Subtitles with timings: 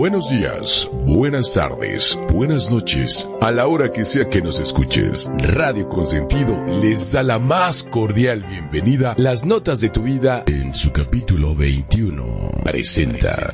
[0.00, 5.28] Buenos días, buenas tardes, buenas noches, a la hora que sea que nos escuches.
[5.36, 9.14] Radio Consentido les da la más cordial bienvenida.
[9.18, 12.62] Las notas de tu vida en su capítulo 21.
[12.64, 13.52] Presenta.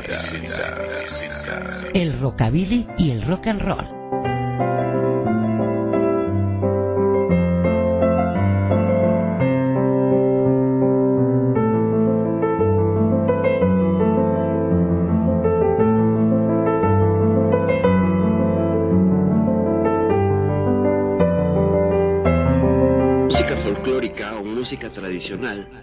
[1.93, 4.86] El rockabilly y el rock and roll.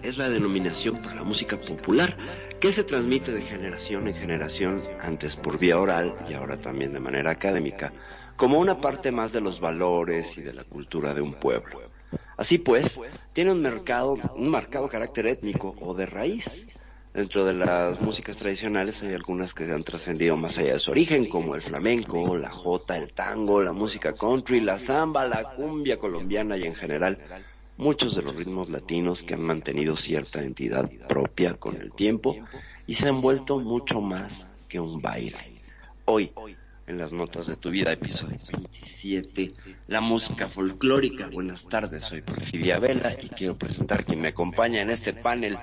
[0.02, 2.16] Es la denominación para la música popular
[2.58, 6.98] que se transmite de generación en generación, antes por vía oral y ahora también de
[6.98, 7.92] manera académica,
[8.36, 11.82] como una parte más de los valores y de la cultura de un pueblo.
[12.36, 13.00] Así pues,
[13.32, 16.66] tiene un mercado, un marcado carácter étnico o de raíz.
[17.12, 21.28] Dentro de las músicas tradicionales hay algunas que han trascendido más allá de su origen,
[21.28, 26.56] como el flamenco, la jota, el tango, la música country, la samba, la cumbia colombiana
[26.56, 27.18] y en general
[27.76, 32.36] muchos de los ritmos latinos que han mantenido cierta entidad propia con el tiempo
[32.86, 35.60] y se han vuelto mucho más que un baile.
[36.04, 36.32] Hoy,
[36.86, 39.54] en las notas de tu vida, episodio 27,
[39.88, 41.28] la música folclórica.
[41.32, 45.58] Buenas tardes, soy Porfidia Vela y quiero presentar quien me acompaña en este panel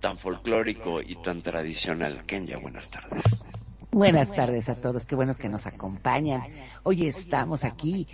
[0.00, 2.24] tan folclórico y tan tradicional.
[2.26, 3.22] Kenya, buenas tardes.
[3.90, 6.42] Buenas tardes a todos, qué buenos que nos acompañan.
[6.82, 8.06] Hoy estamos aquí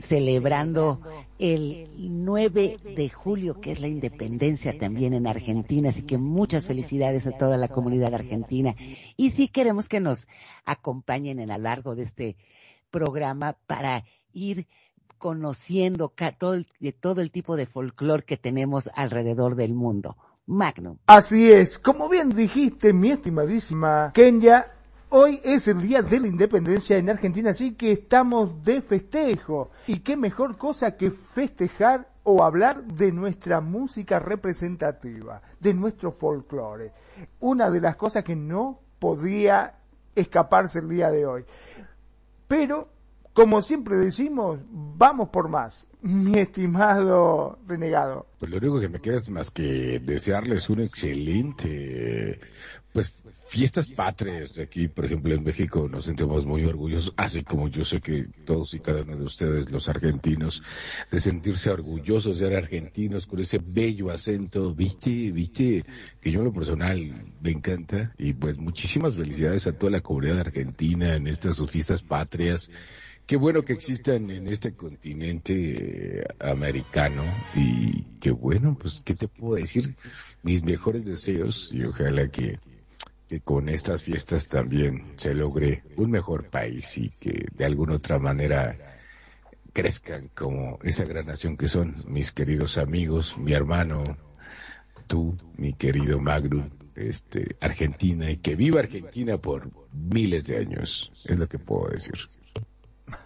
[0.00, 1.00] celebrando
[1.38, 7.26] el 9 de julio, que es la independencia también en Argentina, así que muchas felicidades
[7.26, 8.76] a toda la comunidad argentina.
[9.16, 10.28] Y sí queremos que nos
[10.64, 12.36] acompañen en a largo de este
[12.90, 14.68] programa para ir
[15.18, 20.16] conociendo todo el, de todo el tipo de folclore que tenemos alrededor del mundo.
[20.46, 20.98] Magnum.
[21.06, 24.66] Así es, como bien dijiste, mi estimadísima Kenya,
[25.16, 29.70] hoy es el día de la independencia en Argentina, así que estamos de festejo.
[29.86, 36.90] Y qué mejor cosa que festejar o hablar de nuestra música representativa, de nuestro folclore.
[37.38, 39.76] Una de las cosas que no podía
[40.16, 41.44] escaparse el día de hoy.
[42.48, 42.88] Pero,
[43.32, 45.86] como siempre decimos, vamos por más.
[46.02, 48.26] Mi estimado renegado.
[48.40, 52.40] Pues lo único que me queda es más que desearles un excelente,
[52.94, 53.12] pues,
[53.48, 54.56] fiestas patrias.
[54.58, 58.72] Aquí, por ejemplo, en México nos sentimos muy orgullosos, así como yo sé que todos
[58.72, 60.62] y cada uno de ustedes, los argentinos,
[61.10, 65.84] de sentirse orgullosos de ser argentinos con ese bello acento, viste, viste,
[66.20, 67.12] que yo en lo personal
[67.42, 68.14] me encanta.
[68.16, 72.70] Y pues muchísimas felicidades a toda la comunidad argentina en estas sus fiestas patrias.
[73.26, 77.24] Qué bueno que existan en este continente eh, americano
[77.56, 79.94] y qué bueno, pues, ¿qué te puedo decir?
[80.42, 82.58] Mis mejores deseos y ojalá que,
[83.28, 88.18] que con estas fiestas también se logre un mejor país y que de alguna otra
[88.18, 88.76] manera
[89.72, 94.04] crezcan como esa gran nación que son mis queridos amigos, mi hermano,
[95.06, 101.38] tú, mi querido Magnum, este, Argentina y que viva Argentina por miles de años, es
[101.38, 102.14] lo que puedo decir.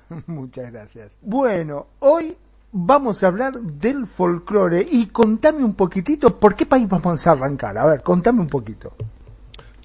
[0.26, 1.18] Muchas gracias.
[1.20, 2.36] Bueno, hoy
[2.72, 7.76] vamos a hablar del folclore y contame un poquitito por qué país vamos a arrancar.
[7.78, 8.94] A ver, contame un poquito.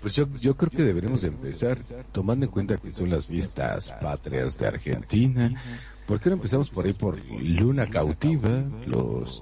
[0.04, 1.78] Pues yo, yo creo que deberemos de empezar
[2.12, 5.54] tomando en cuenta que son las fiestas patrias de Argentina.
[6.06, 9.42] ¿Por qué no empezamos por ahí por Luna Cautiva, los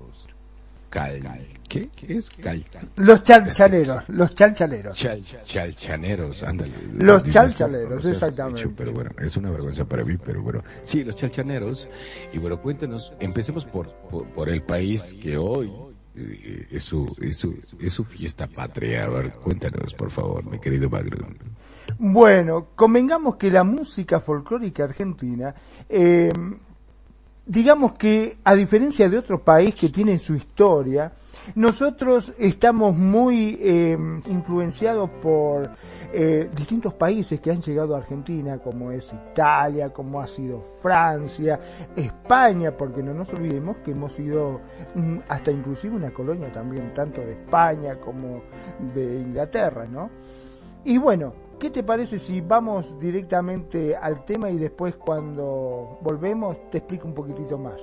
[0.91, 1.19] cal...
[1.67, 1.89] ¿Qué?
[1.95, 2.63] ¿Qué es cal?
[2.97, 4.95] Los chalchaleros, los chalchaleros.
[4.95, 6.73] Chal, chalchaneros, ándale.
[6.93, 8.61] Los chalchaleros, exactamente.
[8.61, 10.63] dicho, pero bueno, es una vergüenza para mí, pero bueno.
[10.83, 11.87] Sí, los chalchaneros.
[12.33, 15.71] Y bueno, cuéntanos, empecemos por, por, por el país que hoy
[16.15, 19.05] es, su, es, su, es fiesta patria.
[19.05, 21.27] A ver, cuéntanos, por favor, mi querido Magro.
[21.97, 25.53] Bueno, convengamos que la música folclórica argentina,
[25.89, 26.31] eh,
[27.45, 31.11] digamos que a diferencia de otros países que tienen su historia,
[31.55, 33.97] nosotros estamos muy eh,
[34.27, 35.69] influenciados por
[36.13, 41.59] eh, distintos países que han llegado a Argentina, como es Italia, como ha sido Francia,
[41.95, 44.61] España, porque no nos olvidemos que hemos sido
[44.95, 48.41] mm, hasta inclusive una colonia también, tanto de España como
[48.93, 50.09] de Inglaterra, ¿no?
[50.83, 56.79] Y bueno, ¿qué te parece si vamos directamente al tema y después cuando volvemos te
[56.79, 57.81] explico un poquitito más?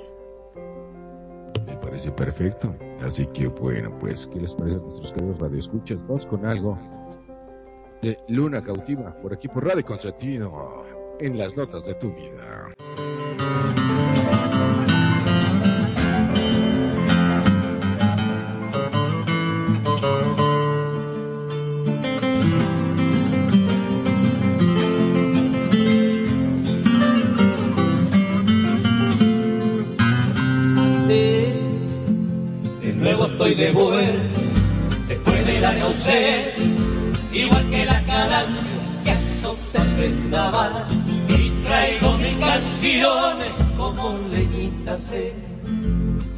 [1.89, 2.75] Parece perfecto.
[3.01, 6.07] Así que bueno, pues, ¿qué les parece a nuestros queridos radioescuchas?
[6.07, 6.79] Vamos con algo
[8.03, 10.85] de Luna Cautiva, por aquí por Radio Consentido,
[11.19, 12.75] en las notas de tu vida.
[33.39, 34.41] Estoy de vuelta,
[35.07, 36.65] después de la ausencia,
[37.33, 40.73] igual que la calandria que azota el vendaval.
[41.29, 45.35] Y traigo mis canciones como leñitas sed,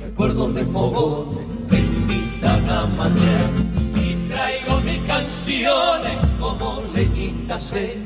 [0.03, 3.51] recuerdos de fogones que invitan a matear.
[3.97, 7.97] Y traigo mis canciones como leñitas sed,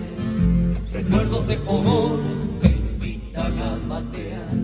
[0.93, 4.55] recuerdos de fogones que invitan a matear.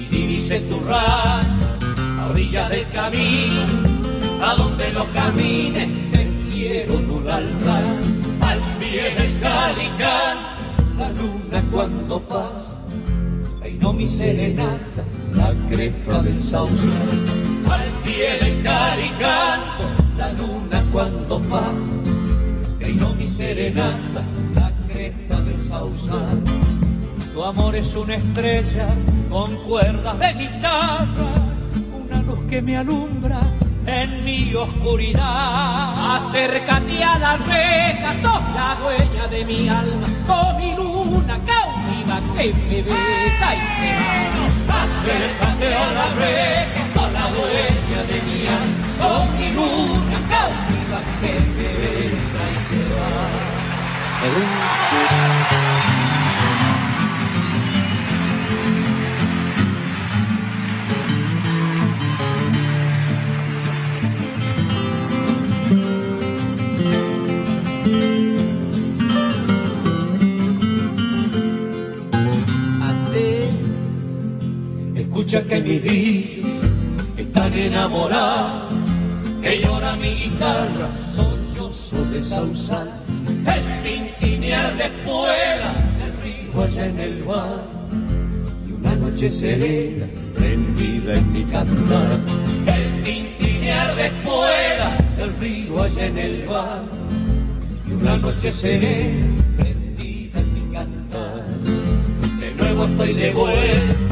[0.00, 1.85] Y divise tu rayo
[2.26, 3.62] a orillas del camino,
[4.42, 7.84] a donde los camines te quiero un altar,
[8.40, 10.38] al pie del calicán,
[10.98, 12.82] la luna cuando pasa,
[13.60, 17.24] peinó mi serenata, la cresta del sausal,
[17.70, 19.60] al pie del calicán,
[20.16, 21.80] la luna cuando pasa,
[22.78, 24.24] peinó mi serenata,
[24.54, 26.42] la cresta del sausal.
[27.32, 28.88] Tu amor es una estrella
[29.28, 31.45] con cuerdas de guitarra,
[32.48, 33.40] que me alumbra
[33.86, 36.16] en mi oscuridad.
[36.16, 42.52] Acércate a la reja, sos la dueña de mi alma, con mi luna cautiva que
[42.52, 43.90] me besa y se
[44.68, 44.82] va.
[44.82, 51.32] Acércate a la reja, sos la dueña de mi alma, sos mi luna cautiva que
[51.56, 54.65] me besa y se va.
[75.66, 76.46] Que mis días
[77.16, 78.72] están enamorados,
[79.42, 82.88] que llora mi guitarra, sollozo de sausal,
[83.26, 85.74] el tintinear de espuela,
[86.04, 87.64] el río allá en el bar,
[88.68, 92.20] y una noche serena prendida en mi cantar,
[92.66, 96.84] el tintinear de espuela, el río allá en el bar,
[97.88, 101.44] y una noche serena prendida en mi cantar.
[102.40, 104.05] De nuevo estoy de vuelta, mi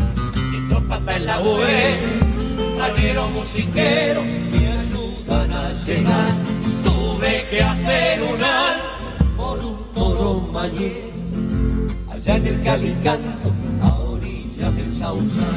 [1.24, 6.28] la vuelta, aguero musiquero me ayudan a llegar.
[6.82, 11.10] Tuve que hacer un alto por un toro mañé,
[12.12, 13.52] allá en el Calicanto,
[13.82, 15.54] a orilla del Sausal.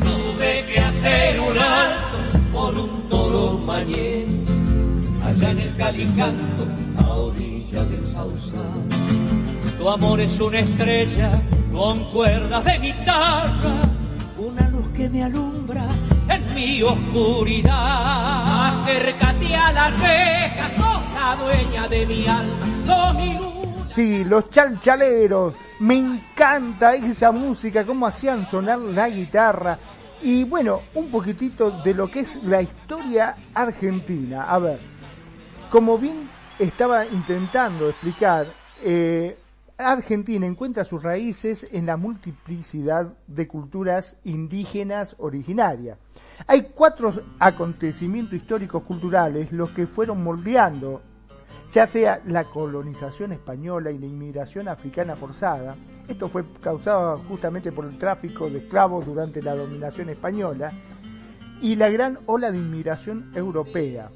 [0.00, 2.18] Tuve que hacer un alto
[2.52, 4.26] por un toro mañé,
[5.24, 6.66] allá en el Calicanto,
[6.96, 8.86] a orilla del Sausal.
[9.78, 11.42] Tu amor es una estrella
[11.72, 13.91] con cuerdas de guitarra,
[15.08, 15.86] me alumbra
[16.28, 18.68] en mi oscuridad.
[18.68, 23.38] Acércate a la reja, sos la dueña de mi alma, sos mi.
[23.86, 29.78] Sí, los chalchaleros, me encanta esa música, cómo hacían sonar la guitarra.
[30.22, 34.44] Y bueno, un poquitito de lo que es la historia argentina.
[34.44, 34.78] A ver,
[35.70, 36.28] como bien
[36.58, 38.46] estaba intentando explicar,
[38.84, 39.36] eh,
[39.90, 45.98] Argentina encuentra sus raíces en la multiplicidad de culturas indígenas originarias.
[46.46, 51.02] Hay cuatro acontecimientos históricos culturales los que fueron moldeando,
[51.72, 55.76] ya sea la colonización española y la inmigración africana forzada.
[56.08, 60.72] Esto fue causado justamente por el tráfico de esclavos durante la dominación española
[61.60, 64.10] y la gran ola de inmigración europea.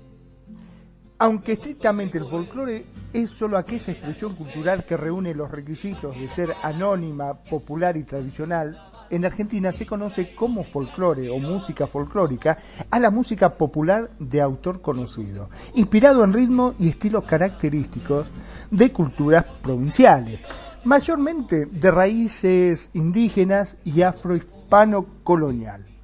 [1.19, 6.55] Aunque estrictamente el folclore es solo aquella expresión cultural que reúne los requisitos de ser
[6.63, 12.59] anónima, popular y tradicional, en Argentina se conoce como folclore o música folclórica
[12.91, 18.27] a la música popular de autor conocido, inspirado en ritmos y estilos característicos
[18.71, 20.41] de culturas provinciales,
[20.85, 25.96] mayormente de raíces indígenas y afrohispano colonial.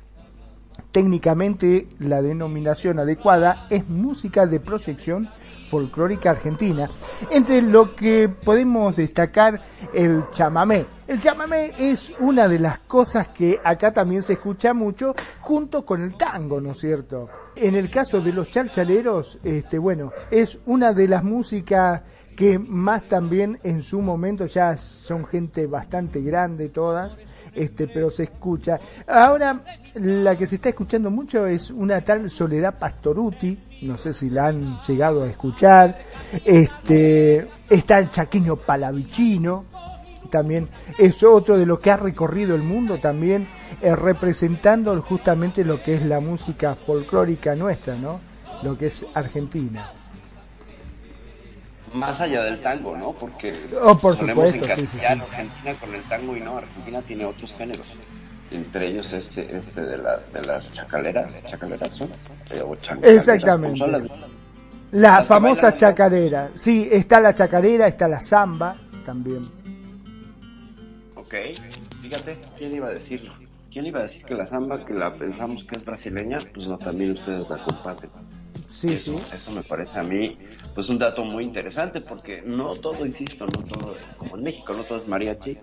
[0.92, 5.30] Técnicamente la denominación adecuada es música de proyección
[5.70, 6.90] folclórica argentina,
[7.30, 9.62] entre lo que podemos destacar
[9.94, 10.84] el chamamé.
[11.08, 16.02] El chamamé es una de las cosas que acá también se escucha mucho junto con
[16.02, 17.30] el tango, ¿no es cierto?
[17.56, 22.02] En el caso de los chalchaleros, este bueno, es una de las músicas
[22.36, 27.16] que más también en su momento ya son gente bastante grande todas,
[27.54, 28.78] este, pero se escucha.
[29.06, 29.62] Ahora,
[29.94, 34.48] la que se está escuchando mucho es una tal Soledad Pastoruti, no sé si la
[34.48, 35.98] han llegado a escuchar,
[36.44, 39.66] este, está el Chaqueño Palavicino,
[40.30, 40.68] también
[40.98, 43.46] es otro de lo que ha recorrido el mundo también
[43.82, 48.20] eh, representando justamente lo que es la música folclórica nuestra, ¿no?
[48.62, 50.01] Lo que es Argentina.
[51.94, 53.12] Más allá del tango, ¿no?
[53.12, 55.04] Porque oh, por supuesto, en sí, sí, sí.
[55.04, 57.86] Argentina con el tango y no, Argentina tiene otros géneros.
[58.50, 62.08] Entre ellos este, este de, la, de las chacaleras, chacaleras son,
[62.50, 63.78] Eh, o chancaleras, Exactamente.
[63.78, 64.02] son las-
[64.90, 66.50] La Las famosa chacarera.
[66.54, 69.48] Sí, está la chacarera, está la samba también.
[71.16, 71.34] Ok,
[72.02, 73.32] fíjate, ¿quién iba a decirlo?
[73.72, 76.76] ¿Quién iba a decir que la samba, que la pensamos que es brasileña, pues no,
[76.76, 78.10] también ustedes la comparten?
[78.68, 79.22] Sí, eso, sí.
[79.34, 80.38] eso me parece a mí,
[80.74, 84.84] pues un dato muy interesante, porque no todo, insisto, no todo, como en México no
[84.84, 85.58] todo es mariachi,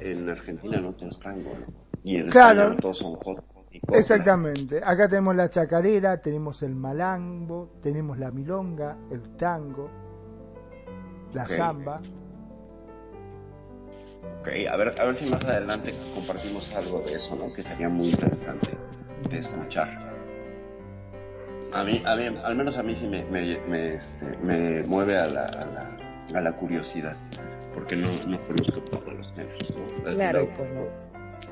[0.00, 1.66] en Argentina no todo es tango, ¿no?
[2.04, 2.60] Y en Claro.
[2.62, 3.80] España no todos son hot y.
[3.92, 4.80] Exactamente.
[4.82, 9.90] Acá tenemos la chacarera, tenemos el malambo, tenemos la milonga, el tango,
[11.32, 11.48] la Ok.
[11.50, 12.00] samba.
[14.40, 17.52] Ok, a ver, a ver si más adelante compartimos algo de eso, ¿no?
[17.52, 18.70] Que sería muy interesante
[19.30, 20.11] de escuchar.
[21.72, 25.16] A mí, a mí, al menos a mí sí me, me, me, este, me mueve
[25.16, 27.16] a la, a la, a la curiosidad,
[27.74, 29.74] porque no, no conozco todos los géneros,
[30.04, 30.10] ¿no?
[30.10, 30.88] Claro, como,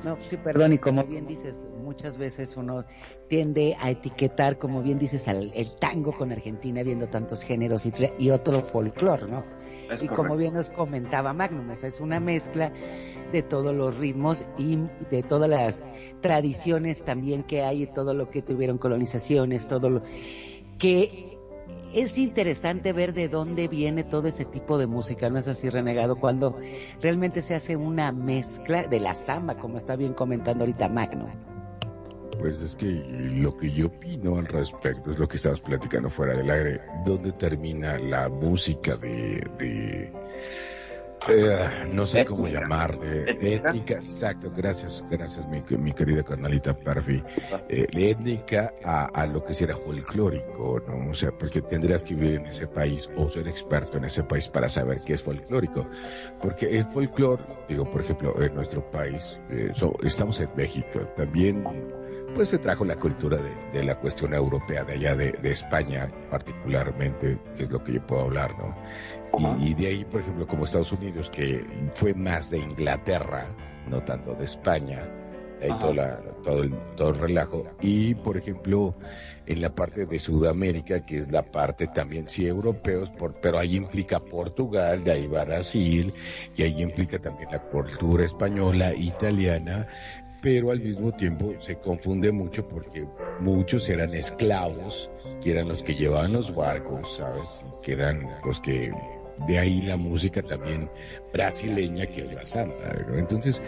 [0.03, 2.85] no, sí, perdón, y como bien dices, muchas veces uno
[3.27, 7.87] tiende a etiquetar, como bien dices, al, el tango con Argentina, viendo tantos géneros
[8.17, 9.43] y, otro folclor, ¿no?
[9.91, 12.71] Es y como bien nos comentaba Magnum, o sea, es una mezcla
[13.31, 14.77] de todos los ritmos y
[15.09, 15.83] de todas las
[16.21, 20.03] tradiciones también que hay, y todo lo que tuvieron colonizaciones, todo lo
[20.77, 21.37] que
[21.93, 26.15] es interesante ver de dónde viene todo ese tipo de música, ¿no es así, Renegado?
[26.17, 26.57] Cuando
[27.01, 31.29] realmente se hace una mezcla de la samba, como está bien comentando ahorita Magnum.
[32.39, 36.35] Pues es que lo que yo opino al respecto es lo que estabas platicando fuera
[36.35, 36.81] del aire.
[37.05, 40.11] ¿Dónde termina la música de
[41.27, 42.61] eh, no sé cómo Étnica.
[42.61, 43.69] llamar, de, de Étnica.
[43.69, 43.93] étnica?
[43.95, 47.23] Exacto, gracias, gracias mi, mi querida carnalita Perfi.
[47.69, 51.09] Eh, de étnica a, a lo que será folclórico, ¿no?
[51.09, 54.47] O sea, porque tendrías que vivir en ese país o ser experto en ese país
[54.47, 55.85] para saber qué es folclórico.
[56.41, 61.63] Porque el folclore, digo, por ejemplo, en nuestro país, eh, so- estamos en México, también
[62.33, 66.09] pues se trajo la cultura de, de la cuestión europea de allá de, de España
[66.29, 68.73] particularmente, que es lo que yo puedo hablar, ¿no?
[69.37, 73.47] Y, y de ahí, por ejemplo, como Estados Unidos, que fue más de Inglaterra,
[73.89, 75.07] no tanto de España,
[75.61, 75.79] ahí Ajá.
[75.79, 77.65] todo, la- todo, el, todo el relajo.
[77.81, 78.93] Y, por ejemplo,
[79.45, 83.75] en la parte de Sudamérica, que es la parte también, sí, europeos, por, pero ahí
[83.75, 86.13] implica Portugal, de ahí Brasil,
[86.55, 89.87] y ahí implica también la cultura española, italiana,
[90.41, 93.07] pero al mismo tiempo se confunde mucho porque
[93.39, 95.09] muchos eran esclavos,
[95.43, 97.63] que eran los que llevaban los barcos, ¿sabes?
[97.83, 98.91] Que eran los que,
[99.47, 100.89] de ahí la música también
[101.33, 102.75] brasileña, que es la samba,
[103.07, 103.17] ¿no?
[103.17, 103.61] Entonces,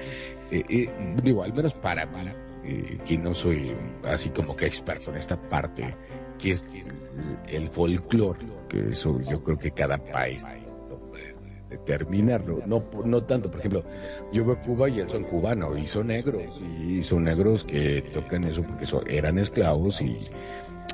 [0.52, 0.90] eh, eh,
[1.24, 2.30] digo, al menos para mí,
[2.66, 5.96] eh, que no soy así como que experto en esta parte,
[6.40, 8.40] que es el, el folclore,
[8.70, 10.46] que eso yo creo que cada país
[10.90, 11.36] lo puede
[11.70, 13.84] determinarlo, no, no tanto, por ejemplo,
[14.32, 18.44] yo veo Cuba y él son cubanos y son negros y son negros que tocan
[18.44, 20.20] eso porque son- eran esclavos y,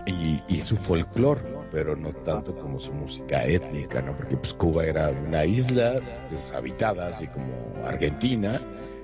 [0.06, 1.42] y, y su folclore,
[1.72, 4.16] pero no tanto como su música étnica, ¿no?
[4.16, 8.60] Porque pues Cuba era una isla deshabitada, así como Argentina,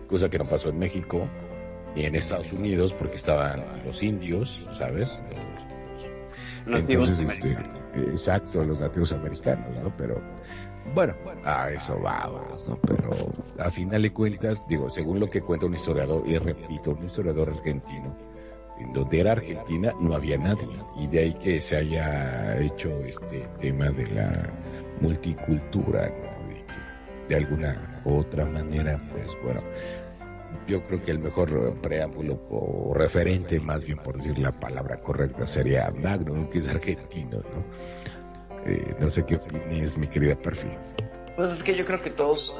[0.08, 1.28] cosa que no pasó en México
[1.96, 5.18] ni en Estados Unidos porque estaban los indios, ¿sabes?
[6.66, 9.96] Nativos Entonces, este, exacto, los nativos americanos, ¿no?
[9.96, 10.22] Pero,
[10.94, 11.14] bueno,
[11.44, 12.78] a eso vamos, ¿no?
[12.82, 17.06] Pero, a final de cuentas, digo, según lo que cuenta un historiador, y repito, un
[17.06, 18.16] historiador argentino,
[18.80, 20.68] en donde era Argentina no había nadie,
[20.98, 24.54] y de ahí que se haya hecho este tema de la
[25.02, 26.12] multicultura,
[27.28, 29.62] de alguna u otra manera, pues, bueno,
[30.68, 35.48] yo creo que el mejor preámbulo o referente, más bien por decir la palabra correcta,
[35.48, 37.66] sería Magnum, que es argentino, ¿no?
[38.66, 40.78] Eh, no sé qué opinas, mi querida Perfil.
[41.36, 42.56] Pues es que yo creo que todos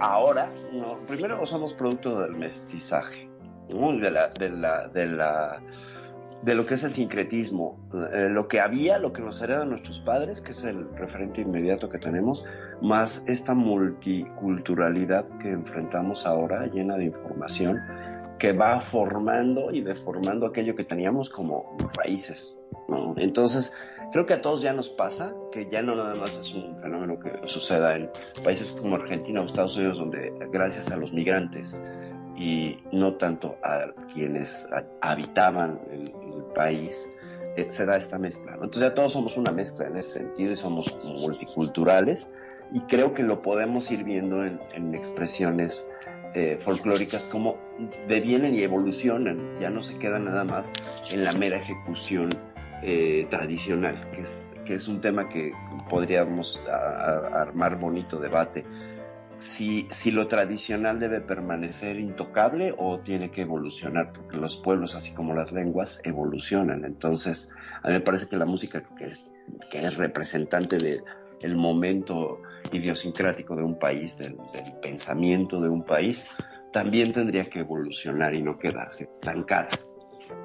[0.00, 3.27] ahora, no, primero somos producto del mestizaje,
[3.68, 4.28] de la,
[4.88, 5.60] de la,
[6.42, 7.78] de lo que es el sincretismo,
[8.12, 11.88] eh, lo que había, lo que nos heredan nuestros padres, que es el referente inmediato
[11.88, 12.44] que tenemos,
[12.80, 17.80] más esta multiculturalidad que enfrentamos ahora, llena de información,
[18.38, 22.56] que va formando y deformando aquello que teníamos como raíces.
[23.16, 23.72] Entonces,
[24.12, 27.18] creo que a todos ya nos pasa, que ya no nada más es un fenómeno
[27.18, 28.08] que suceda en
[28.44, 31.78] países como Argentina o Estados Unidos, donde gracias a los migrantes,
[32.38, 34.66] y no tanto a quienes
[35.00, 36.12] habitaban el,
[36.54, 36.96] país,
[37.56, 38.54] eh, se da esta mezcla.
[38.54, 42.26] Entonces ya todos somos una mezcla en ese sentido y somos multiculturales
[42.72, 45.86] y creo que lo podemos ir viendo en, expresiones
[46.34, 47.58] eh, folclóricas como
[48.08, 50.68] devienen y evolucionan, ya no se quedan nada más
[51.10, 52.30] en la mera ejecución
[52.82, 55.52] eh, tradicional, que es, que es un tema que
[55.88, 56.60] podríamos
[57.32, 58.64] armar bonito debate
[59.40, 65.12] si, si lo tradicional debe permanecer intocable o tiene que evolucionar, porque los pueblos, así
[65.12, 66.84] como las lenguas, evolucionan.
[66.84, 67.48] Entonces,
[67.82, 72.42] a mí me parece que la música que es, representante del momento
[72.72, 74.36] idiosincrático de un país, del,
[74.82, 76.22] pensamiento de un país,
[76.72, 79.70] también tendría que evolucionar y no quedarse estancada,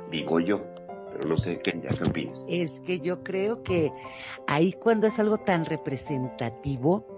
[0.10, 0.64] digo yo.
[1.12, 2.44] Pero no sé qué, ya qué opinas.
[2.50, 3.92] Es que yo creo que
[4.48, 7.12] ahí cuando es algo tan representativo,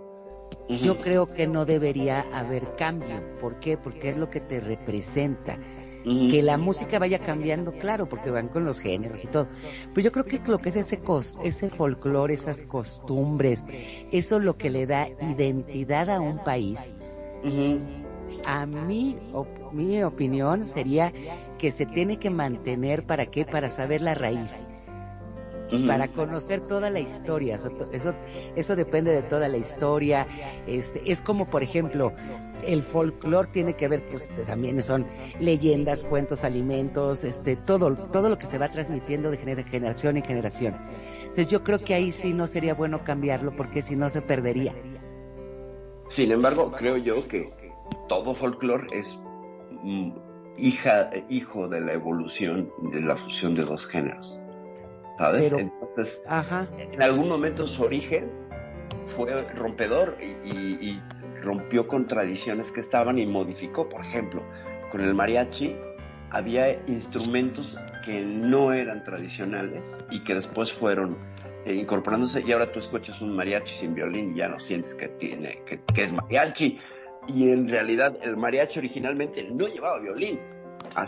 [0.69, 3.21] yo creo que no debería haber cambio.
[3.39, 3.77] ¿Por qué?
[3.77, 5.57] Porque es lo que te representa.
[6.03, 9.47] Que la música vaya cambiando, claro, porque van con los géneros y todo.
[9.93, 10.99] Pero yo creo que lo que es ese,
[11.43, 13.65] ese folclore, esas costumbres,
[14.11, 16.95] eso es lo que le da identidad a un país.
[18.45, 19.17] A mí,
[19.71, 21.11] mi opinión sería
[21.57, 23.43] que se tiene que mantener, ¿para qué?
[23.43, 24.67] Para saber la raíz
[25.87, 27.55] para conocer toda la historia.
[27.91, 28.13] Eso,
[28.55, 30.27] eso, depende de toda la historia.
[30.67, 32.13] Este, es como, por ejemplo,
[32.63, 35.05] el folclore tiene que ver, pues también son
[35.39, 40.75] leyendas, cuentos, alimentos, este, todo, todo lo que se va transmitiendo de generación en generación.
[41.19, 44.73] Entonces yo creo que ahí sí no sería bueno cambiarlo porque si no se perdería.
[46.09, 47.51] Sin embargo, creo yo que
[48.07, 49.19] todo folclore es
[49.83, 50.11] mm,
[50.57, 54.39] hija, hijo de la evolución de la fusión de dos géneros.
[55.17, 55.51] ¿Sabes?
[55.51, 56.21] Entonces,
[56.91, 58.29] en algún momento su origen
[59.15, 60.99] fue rompedor y,
[61.41, 64.41] rompió con tradiciones que estaban y modificó, por ejemplo,
[64.89, 65.75] con el mariachi
[66.31, 71.17] había instrumentos que no eran tradicionales y que después fueron
[71.65, 75.07] eh, incorporándose y ahora tú escuchas un mariachi sin violín y ya no sientes que
[75.07, 76.79] tiene que, que es mariachi
[77.27, 80.39] y en realidad el mariachi originalmente no llevaba violín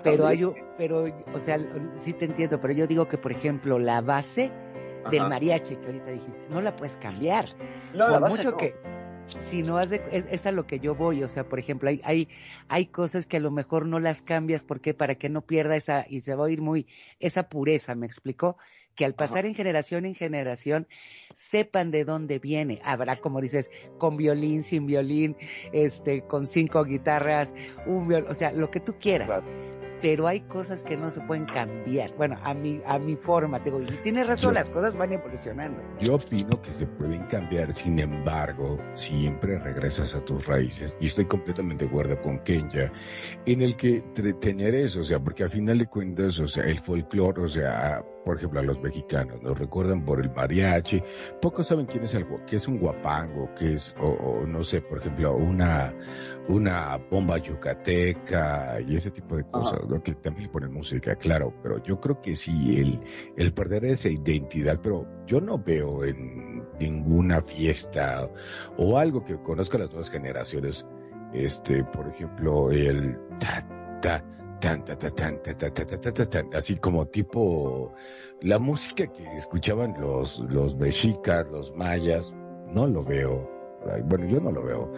[0.03, 0.45] pero hay,
[0.77, 1.59] pero, o sea,
[1.95, 4.51] sí te entiendo, pero yo digo que, por ejemplo, la base
[5.11, 7.45] del mariachi que ahorita dijiste, no la puedes cambiar.
[7.93, 8.75] No, por mucho que,
[9.35, 12.29] si no hace, es, a lo que yo voy, o sea, por ejemplo, hay, hay,
[12.69, 16.05] hay cosas que a lo mejor no las cambias, porque Para que no pierda esa,
[16.07, 16.87] y se va a oír muy,
[17.19, 18.57] esa pureza, ¿me explicó?
[18.97, 20.87] Que al pasar en generación en generación,
[21.33, 22.79] sepan de dónde viene.
[22.83, 25.37] Habrá, como dices, con violín, sin violín,
[25.71, 27.53] este, con cinco guitarras,
[27.85, 29.41] un violín, o sea, lo que tú quieras
[30.01, 32.15] pero hay cosas que no se pueden cambiar.
[32.15, 35.81] Bueno, a mi, a mi forma, te digo, y tienes razón, las cosas van evolucionando.
[35.99, 40.95] Yo opino que se pueden cambiar, sin embargo, siempre regresas a tus raíces.
[40.99, 42.91] Y estoy completamente de acuerdo con Kenya,
[43.45, 44.01] en el que
[44.39, 48.03] tener eso, o sea, porque al final de cuentas, o sea, el folclore, o sea,
[48.27, 51.01] por ejemplo, a los mexicanos, nos recuerdan por el mariachi,
[51.41, 54.97] pocos saben quién es algo, qué es un guapango, qué es, o, no sé, por
[54.97, 55.93] ejemplo, una,
[56.49, 60.03] una bomba yucateca y ese tipo de cosas, ¿no?
[60.03, 62.99] Que también le ponen música, claro, pero yo creo que sí, el,
[63.37, 68.29] el perder esa identidad, pero yo no veo en ninguna fiesta
[68.75, 70.85] o algo que conozca las nuevas generaciones,
[71.33, 74.23] este, por ejemplo, el ta, ta,
[74.59, 74.99] tan, tan,
[76.29, 77.93] tan, así como tipo
[78.41, 82.33] la música que escuchaban los, los mexicas, los mayas,
[82.67, 83.49] no lo veo.
[84.05, 84.91] Bueno, yo no lo veo,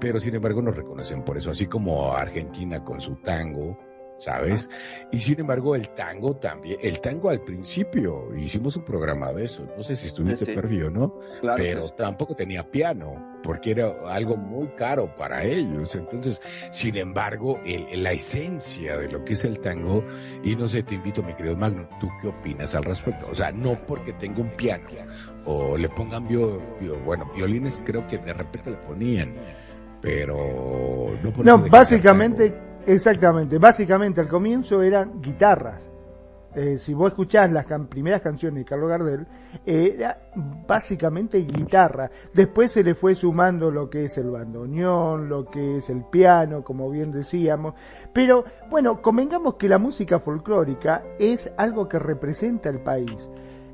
[0.00, 3.78] pero sin embargo nos reconocen por eso, así como Argentina con su tango,
[4.24, 4.70] ¿sabes?
[5.12, 9.66] Y sin embargo, el tango también, el tango al principio, hicimos un programa de eso,
[9.76, 11.20] no sé si estuviste sí, o no,
[11.56, 15.94] pero tampoco tenía piano, porque era algo muy caro para ellos.
[15.94, 17.60] Entonces, sin embargo,
[17.92, 20.02] la esencia de lo que es el tango,
[20.42, 23.28] y no sé, te invito, mi querido Magno, ¿tú qué opinas al respecto?
[23.30, 24.88] O sea, no porque tenga un piano
[25.44, 26.62] o le pongan, bio,
[27.04, 29.34] bueno, violines creo que de repente le ponían,
[30.00, 32.54] pero no, no básicamente
[32.86, 35.88] Exactamente, básicamente al comienzo eran guitarras.
[36.54, 39.26] Eh, si vos escuchás las primeras canciones de Carlos Gardel,
[39.66, 40.30] era
[40.66, 42.10] básicamente guitarra.
[42.32, 46.62] Después se le fue sumando lo que es el bandoneón, lo que es el piano,
[46.62, 47.74] como bien decíamos.
[48.12, 53.28] Pero bueno, convengamos que la música folclórica es algo que representa el país.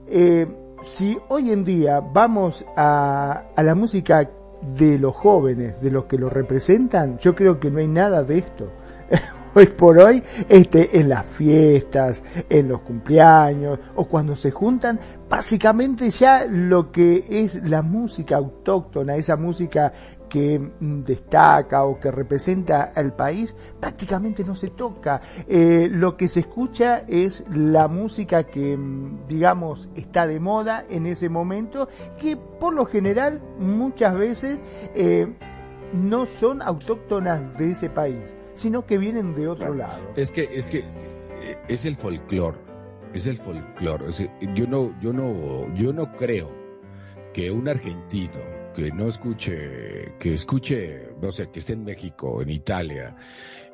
[0.07, 0.47] Eh,
[0.83, 4.31] si hoy en día vamos a, a la música
[4.75, 8.39] de los jóvenes, de los que lo representan, yo creo que no hay nada de
[8.39, 8.71] esto.
[9.55, 16.11] hoy por hoy, este, en las fiestas, en los cumpleaños o cuando se juntan, básicamente
[16.11, 19.93] ya lo que es la música autóctona, esa música
[20.29, 25.21] que mm, destaca o que representa al país, prácticamente no se toca.
[25.49, 31.07] Eh, lo que se escucha es la música que, mm, digamos, está de moda en
[31.07, 31.89] ese momento,
[32.21, 34.61] que por lo general muchas veces
[34.95, 35.27] eh,
[35.93, 40.13] no son autóctonas de ese país sino que vienen de otro lado.
[40.17, 42.59] Es que, es que eh, es el folclore,
[43.15, 44.07] es el folclore.
[44.55, 46.51] yo no, yo no, yo no creo
[47.33, 52.51] que un argentino que no escuche, que escuche, no sé, que esté en México, en
[52.51, 53.17] Italia,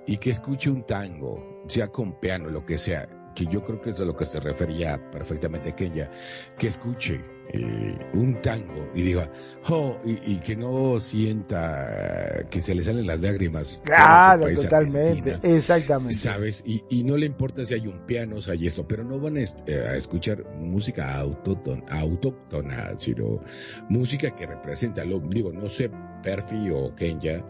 [0.07, 3.91] y que escuche un tango, sea con piano, lo que sea, que yo creo que
[3.91, 6.11] es a lo que se refería perfectamente Kenya,
[6.59, 7.21] que escuche
[7.53, 9.31] eh, un tango y diga,
[9.69, 13.81] oh, y, que no sienta que se le salen las lágrimas.
[13.85, 16.15] Claro, totalmente, exactamente.
[16.15, 16.63] ¿Sabes?
[16.67, 19.37] Y, y, no le importa si hay un piano, si hay esto, pero no van
[19.37, 23.41] a, eh, escuchar música autóctona, autóctona, sino
[23.89, 25.91] música que representa, lo, digo, no sé,
[26.23, 27.45] Perfi o Kenya,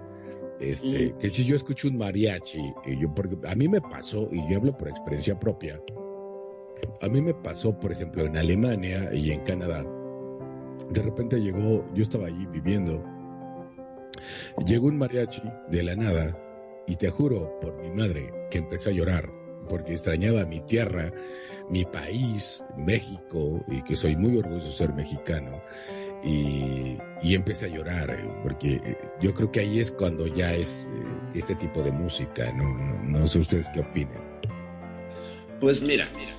[0.60, 4.50] este, que si yo escucho un mariachi, y yo, porque a mí me pasó, y
[4.50, 5.80] yo hablo por experiencia propia,
[7.00, 9.84] a mí me pasó, por ejemplo, en Alemania y en Canadá,
[10.90, 13.02] de repente llegó, yo estaba allí viviendo,
[14.66, 16.38] llegó un mariachi de la nada,
[16.86, 19.30] y te juro por mi madre que empezó a llorar,
[19.68, 21.12] porque extrañaba mi tierra,
[21.68, 25.60] mi país, México, y que soy muy orgulloso de ser mexicano
[26.22, 26.98] y,
[27.34, 31.38] empecé a llorar, eh, porque eh, yo creo que ahí es cuando ya es eh,
[31.38, 32.64] este tipo de música, ¿no?
[33.02, 34.20] No, sé ustedes qué opinen.
[35.60, 36.35] Pues mira, mira.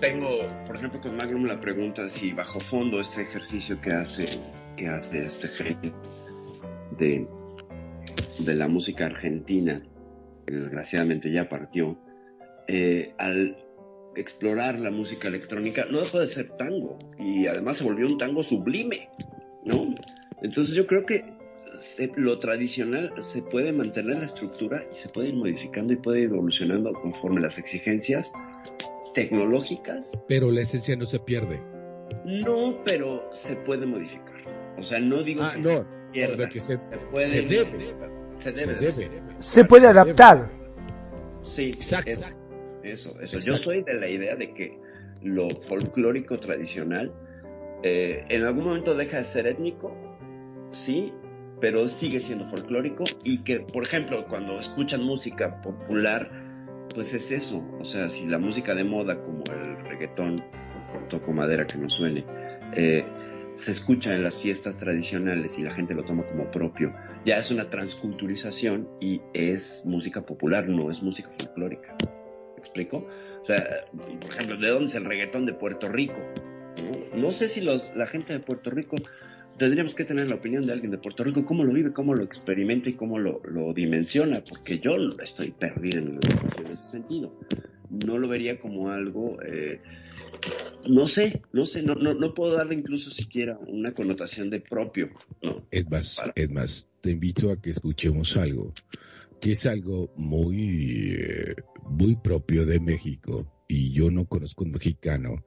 [0.00, 4.26] Tengo, por ejemplo, con Magnum la pregunta si bajo fondo este ejercicio que hace,
[4.76, 5.94] que hace este genio
[6.98, 7.26] de,
[8.38, 9.82] de la música argentina,
[10.46, 11.98] que desgraciadamente ya partió,
[13.18, 13.56] al
[14.16, 18.42] explorar la música electrónica, no dejó de ser tango y además se volvió un tango
[18.42, 19.08] sublime,
[19.64, 19.94] ¿no?
[20.42, 21.24] Entonces yo creo que
[22.16, 26.26] lo tradicional se puede mantener la estructura y se puede ir modificando y puede ir
[26.26, 28.32] evolucionando conforme las exigencias
[29.14, 30.12] tecnológicas.
[30.28, 31.60] Pero la esencia no se pierde.
[32.24, 34.34] No, pero se puede modificar.
[34.78, 35.54] O sea, no digo ah,
[36.50, 36.78] que, se,
[37.10, 37.94] puede, se, debe.
[38.38, 39.10] Se debe.
[39.38, 40.50] Se, puede adaptar.
[41.42, 42.10] Sí, exacto.
[42.82, 43.38] Eso, eso.
[43.38, 44.78] Yo soy de la idea de que
[45.22, 47.12] lo folclórico tradicional
[47.86, 49.94] eh, en algún momento deja de ser étnico,
[50.70, 51.12] sí,
[51.60, 56.30] pero sigue siendo folclórico y que, por ejemplo, cuando escuchan música popular,
[56.94, 57.62] pues es eso.
[57.80, 60.42] O sea, si la música de moda como el reggaetón,
[60.92, 62.24] por toco madera que no suene,
[62.74, 63.04] eh,
[63.56, 67.50] se escucha en las fiestas tradicionales y la gente lo toma como propio, ya es
[67.50, 71.96] una transculturización y es música popular, no es música folclórica
[72.64, 73.06] explico?
[73.40, 73.84] O sea,
[74.20, 76.18] por ejemplo, ¿de dónde es el reggaetón de Puerto Rico?
[77.14, 78.96] No, sé si los, la gente de Puerto Rico
[79.58, 82.24] tendríamos que tener la opinión de alguien de Puerto Rico, cómo lo vive, cómo lo
[82.24, 83.40] experimenta y cómo lo,
[83.74, 86.18] dimensiona, porque yo estoy perdido en,
[86.64, 87.38] ese sentido.
[87.90, 89.80] No lo vería como algo, eh,
[90.88, 95.10] no sé, no sé, no, no, no, puedo darle incluso siquiera una connotación de propio.
[95.42, 98.72] No, es más, es más, te invito a que escuchemos algo
[99.44, 101.54] que es algo muy, eh,
[101.90, 105.44] muy propio de México y yo no conozco un mexicano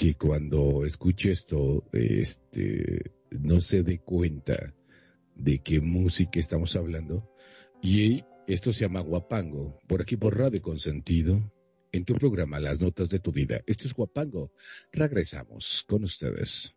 [0.00, 4.74] que cuando escuche esto, este, no se dé cuenta
[5.34, 7.30] de qué música estamos hablando.
[7.82, 11.52] Y esto se llama Guapango, por aquí por Radio Consentido,
[11.92, 13.60] en tu programa Las Notas de tu Vida.
[13.66, 14.54] Esto es Guapango.
[14.90, 16.72] Regresamos con ustedes.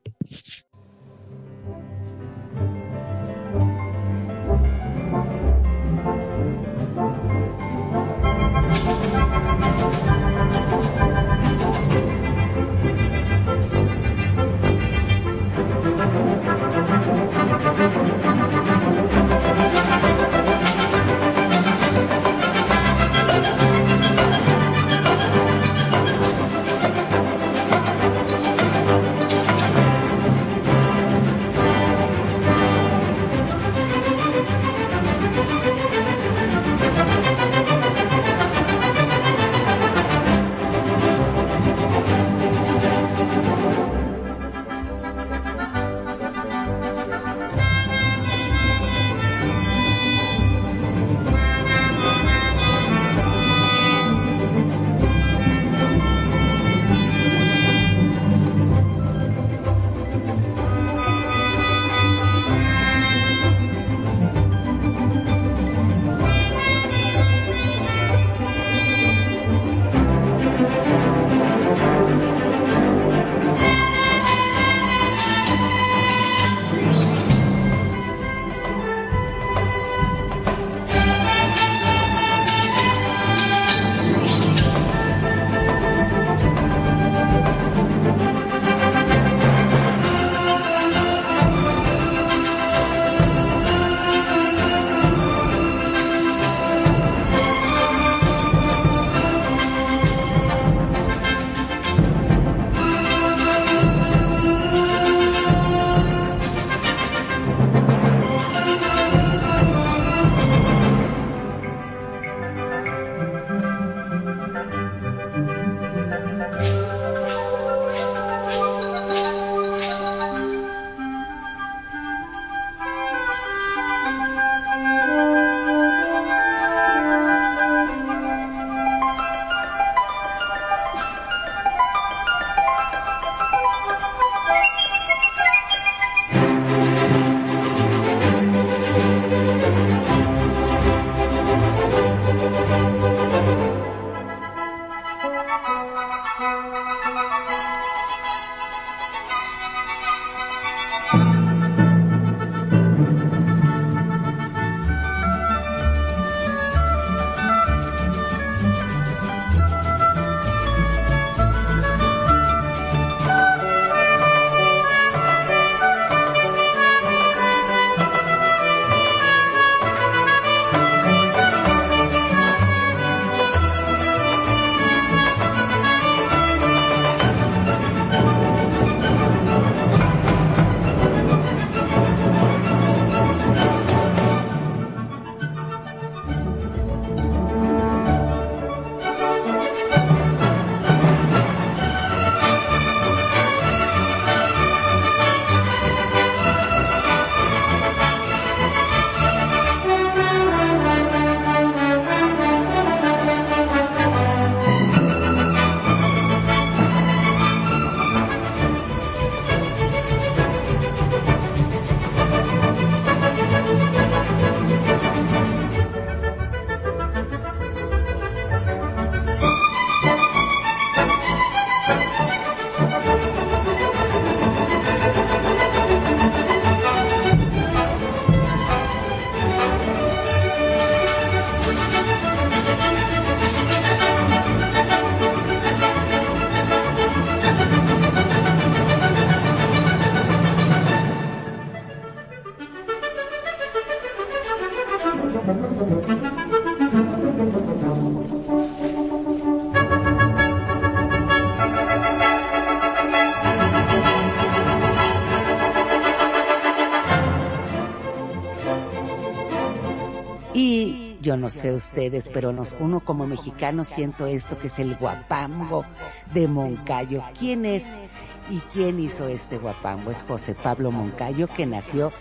[261.63, 265.85] Sé ustedes, pero nos, uno como mexicano siento esto que es el guapango
[266.33, 267.23] de Moncayo.
[267.39, 268.01] ¿Quién es
[268.49, 270.11] y quién hizo este guapango?
[270.11, 272.11] Es José Pablo Moncayo, que nació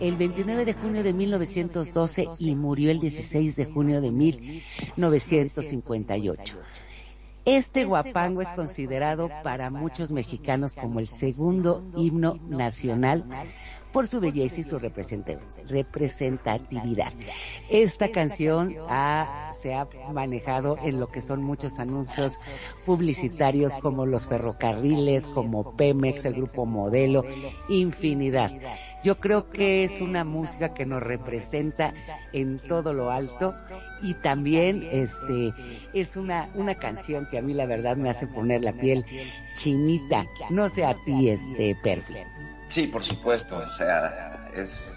[0.00, 6.58] el 29 de junio de 1912 y murió el 16 de junio de 1958.
[7.46, 13.24] Este guapango es considerado para muchos mexicanos como el segundo himno nacional
[13.92, 17.12] por su belleza y su representatividad.
[17.68, 18.76] Esta canción
[19.60, 22.38] se ha manejado en lo que son muchos anuncios
[22.86, 27.24] publicitarios como los ferrocarriles, como Pemex, el grupo Modelo,
[27.68, 28.50] infinidad.
[29.02, 31.94] Yo creo que es una música que nos representa
[32.32, 33.54] en todo lo alto
[34.02, 35.52] y también este
[35.94, 39.04] es una una canción que a mí la verdad me hace poner la piel
[39.54, 40.26] chinita.
[40.50, 42.18] No sé a ti este perfil.
[42.70, 44.96] Sí, por supuesto, o sea, es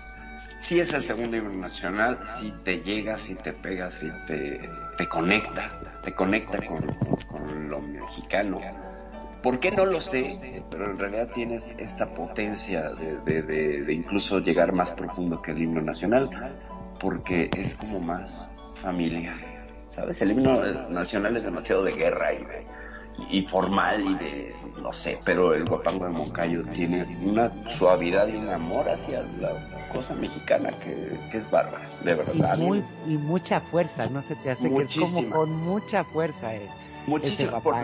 [0.64, 5.08] sí es el segundo himno nacional, sí te llega, sí te pega, sí te, te
[5.08, 5.72] conecta,
[6.04, 6.86] te conecta con,
[7.28, 8.62] con, lo mexicano.
[9.42, 10.64] ¿Por qué no lo sé?
[10.70, 15.64] Pero en realidad tienes esta potencia de, de, de, incluso llegar más profundo que el
[15.64, 16.30] himno nacional,
[17.02, 18.50] porque es como más
[18.82, 19.36] familia.
[19.90, 20.22] ¿Sabes?
[20.22, 22.46] El himno nacional es demasiado de guerra y
[23.30, 28.36] y formal y de, no sé, pero el guapango de Moncayo tiene una suavidad y
[28.36, 29.54] un amor hacia la
[29.92, 32.60] cosa mexicana que, es bárbara, de verdad.
[33.08, 36.54] Y, mucha fuerza, ¿no se te hace que es como con mucha fuerza?
[36.54, 36.68] Eh,
[37.08, 37.76] Muchísimo, por,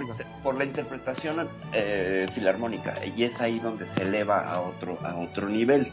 [0.44, 5.50] por, la interpretación eh, filarmónica, y es ahí donde se eleva a otro, a otro
[5.50, 5.92] nivel,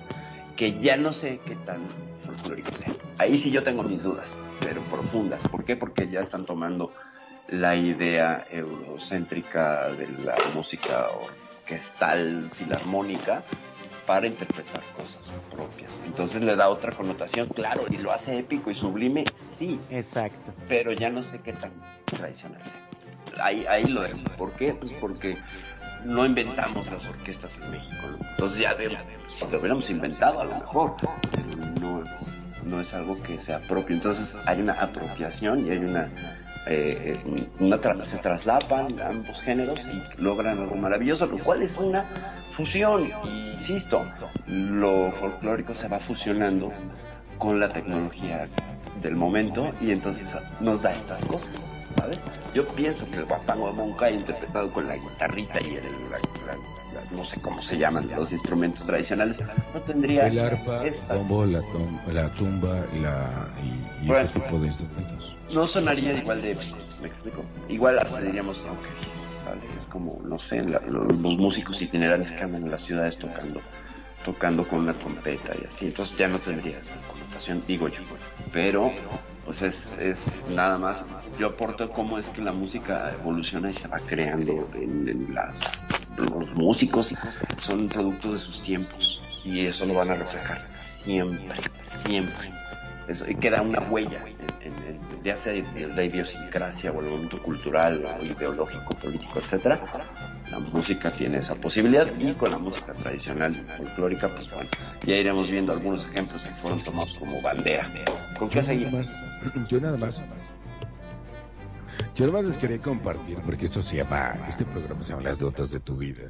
[0.57, 1.83] que ya no sé qué tan
[2.25, 2.95] folclórico sea.
[3.19, 4.29] Ahí sí yo tengo mis dudas,
[4.61, 5.41] pero profundas.
[5.49, 5.77] ¿Por qué?
[5.77, 6.93] Porque ya están tomando
[7.49, 11.07] la idea eurocéntrica de la música
[11.63, 13.43] orquestal filarmónica
[14.07, 15.91] para interpretar cosas propias.
[16.07, 19.25] Entonces le da otra connotación, claro, y lo hace épico y sublime,
[19.59, 19.81] sí.
[19.91, 20.55] Exacto.
[20.69, 21.73] Pero ya no sé qué tan
[22.05, 23.45] tradicional sea.
[23.45, 24.19] Ahí, ahí lo dejo.
[24.39, 24.73] ¿Por qué?
[24.73, 25.37] Pues porque
[26.05, 28.07] no inventamos las orquestas en México.
[28.31, 28.75] Entonces ya,
[29.29, 30.95] si lo hubiéramos inventado a lo mejor,
[31.33, 32.05] pero no,
[32.65, 33.97] no es algo que sea propio.
[33.97, 36.09] Entonces hay una apropiación y hay una
[36.67, 37.19] eh,
[37.61, 42.05] una se traslapan ambos géneros y logran algo maravilloso, lo cual es una
[42.57, 43.11] fusión.
[43.59, 44.05] Insisto,
[44.47, 46.73] lo folclórico se va fusionando
[47.39, 48.49] con la tecnología
[49.03, 50.29] del momento y entonces
[50.61, 51.51] nos da estas cosas.
[51.97, 52.19] ¿sabes?
[52.55, 55.85] Yo pienso que el guapango de Moncayo interpretado con la guitarrita y el,
[57.17, 59.39] no sé cómo se llaman los instrumentos tradicionales,
[59.75, 60.27] no tendría...
[60.27, 61.63] El arpa, el bombo, la,
[62.13, 63.49] la tumba la,
[64.03, 65.37] y, ese tipo de instrumentos.
[65.53, 66.57] No sonaría igual de...
[67.01, 67.45] ¿Me explico?
[67.69, 73.17] Igual hasta diríamos, Es como, no sé, los, músicos itinerantes que andan en las ciudades
[73.17, 73.61] tocando
[74.25, 78.01] tocando con una trompeta y así, entonces ya no tendría esa connotación, digo yo.
[78.53, 78.91] Pero
[79.47, 80.19] pues es, es
[80.51, 81.03] nada más,
[81.39, 85.59] yo aporto cómo es que la música evoluciona y se va creando en, las,
[86.19, 87.15] los músicos
[87.61, 90.67] son producto de sus tiempos y eso lo van a reflejar
[91.05, 91.55] siempre,
[92.05, 92.53] siempre.
[93.09, 94.25] Eso, y queda una huella,
[94.63, 94.75] en,
[95.23, 99.81] ya sea de la idiosincrasia o el momento cultural o ideológico, político, etcétera.
[100.51, 104.71] La música tiene esa posibilidad y con la música tradicional folclórica, pues bueno,
[105.05, 107.91] ya iremos viendo algunos ejemplos que fueron tomados como bandera.
[108.39, 109.09] ¿Con qué seguimos?
[109.69, 110.23] Yo nada más.
[112.15, 115.41] Yo nada más les quería compartir, porque esto se llama, este programa se llama Las
[115.41, 116.29] Notas de tu Vida.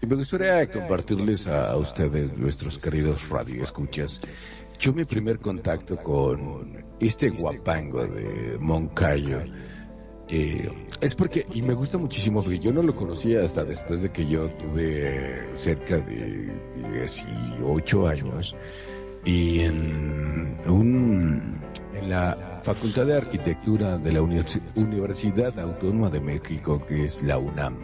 [0.00, 4.20] Y me gustaría compartirles a, ustedes, nuestros queridos radioescuchas,
[4.78, 9.40] yo mi primer contacto con este guapango de Moncayo,
[10.28, 10.68] eh,
[11.00, 14.26] es porque, y me gusta muchísimo, porque yo no lo conocía hasta después de que
[14.26, 16.52] yo tuve cerca de
[16.92, 18.56] 18 años,
[19.24, 21.60] y en un
[21.94, 27.76] en la Facultad de Arquitectura de la Universidad Autónoma de México, que es la UNAM.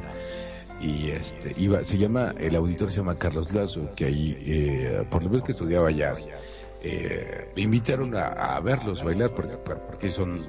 [0.81, 5.23] Y este, iba, se llama, el auditor se llama Carlos Lazo, que ahí, eh, por
[5.23, 6.29] lo menos que estudiaba jazz,
[6.85, 10.41] eh, me invitaron a, verlos bailar porque, porque son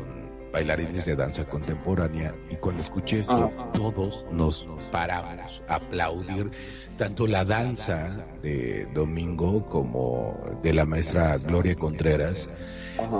[0.52, 6.52] bailarines de danza contemporánea y cuando escuché esto todos nos paramos a aplaudir
[6.96, 12.50] tanto la danza de Domingo como de la maestra Gloria Contreras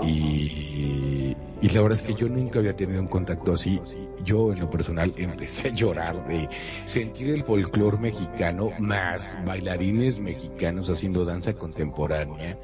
[0.04, 3.82] y, y, la verdad es que yo nunca había tenido un contacto así.
[4.24, 6.48] Yo en lo personal empecé a llorar de
[6.86, 12.60] sentir el folclore mexicano más bailarines mexicanos haciendo danza contemporánea.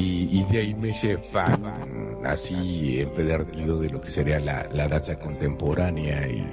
[0.00, 5.18] Y, de ahí me hice fan así empedernido de lo que sería la, la danza
[5.18, 6.46] contemporánea y,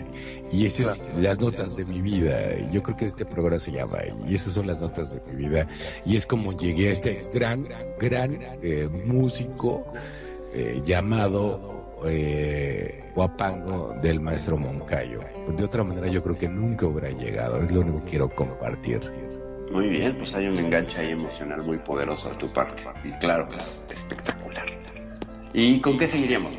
[0.52, 2.58] y esas son las notas de mi vida.
[2.72, 5.68] Yo creo que este programa se llama y esas son las notas de mi vida.
[6.06, 7.68] Y es como llegué a este gran,
[8.00, 9.86] gran eh, músico
[10.52, 15.20] eh, llamado eh, Guapango del maestro Moncayo.
[15.56, 19.02] De otra manera yo creo que nunca hubiera llegado, es lo único que quiero compartir.
[19.76, 22.82] Muy bien, pues hay un enganche ahí emocional muy poderoso de tu parte.
[23.04, 23.50] Y claro
[23.94, 24.66] espectacular.
[25.54, 26.54] ¿Y con qué seguiríamos?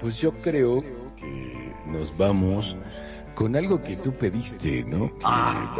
[0.00, 0.82] Pues yo creo
[1.16, 2.76] que nos vamos
[3.36, 5.10] con algo que tú pediste, ¿no?
[5.16, 5.76] Que Ah.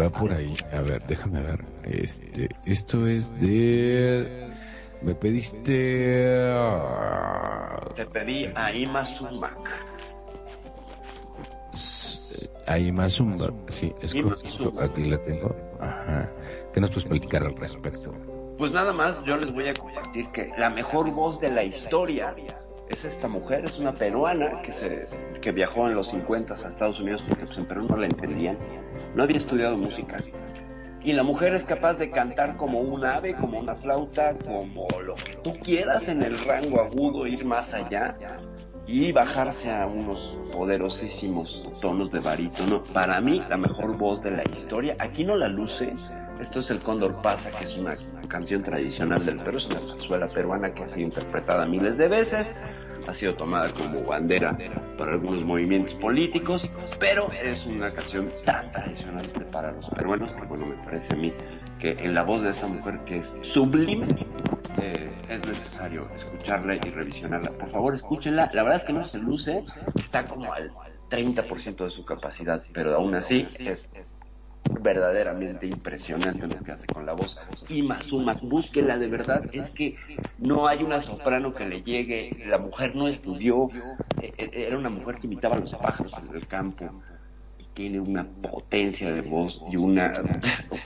[0.00, 0.56] va por ahí.
[0.72, 1.62] A ver, déjame ver.
[1.84, 4.48] Este, esto es de.
[5.02, 6.42] Me pediste.
[6.54, 9.58] ah, Te pedí a Ima Sumac.
[12.66, 13.38] Ahí más un.
[13.68, 14.72] Sí, es correcto.
[14.80, 15.54] Aquí la tengo.
[15.80, 16.30] Ajá.
[16.72, 18.12] ¿Qué nos puedes platicar al respecto?
[18.58, 22.34] Pues nada más, yo les voy a compartir que la mejor voz de la historia
[22.88, 25.08] es esta mujer, es una peruana que se
[25.40, 28.58] que viajó en los 50 a Estados Unidos porque pues, en Perú no la entendían,
[29.14, 30.18] no había estudiado música.
[31.02, 35.16] Y la mujer es capaz de cantar como un ave, como una flauta, como lo
[35.16, 38.16] que tú quieras en el rango agudo, ir más allá
[38.86, 42.84] y bajarse a unos poderosísimos tonos de barítono.
[42.92, 44.96] Para mí, la mejor voz de la historia.
[44.98, 45.94] Aquí no la luce.
[46.40, 47.96] Esto es el Cóndor Pasa, que es una
[48.28, 52.52] canción tradicional del Perú, es una zarzuela peruana que ha sido interpretada miles de veces,
[53.06, 54.56] ha sido tomada como bandera
[54.98, 56.68] para algunos movimientos políticos,
[56.98, 61.32] pero es una canción tan tradicional para los peruanos que, bueno, me parece a mí
[61.84, 64.06] en la voz de esta mujer que es sublime,
[64.80, 67.50] eh, es necesario escucharla y revisionarla.
[67.52, 68.50] Por favor, escúchenla.
[68.54, 69.64] La verdad es que no se luce,
[69.96, 70.72] está como al
[71.10, 73.88] 30% de su capacidad, pero aún así es
[74.80, 77.38] verdaderamente impresionante lo que hace con la voz.
[77.68, 79.96] Y Mazuma, búsquela de verdad, es que
[80.38, 83.68] no hay una soprano que le llegue, la mujer no estudió,
[84.20, 86.90] eh, eh, era una mujer que imitaba a los pájaros en el campo,
[87.74, 90.12] tiene una potencia de voz y una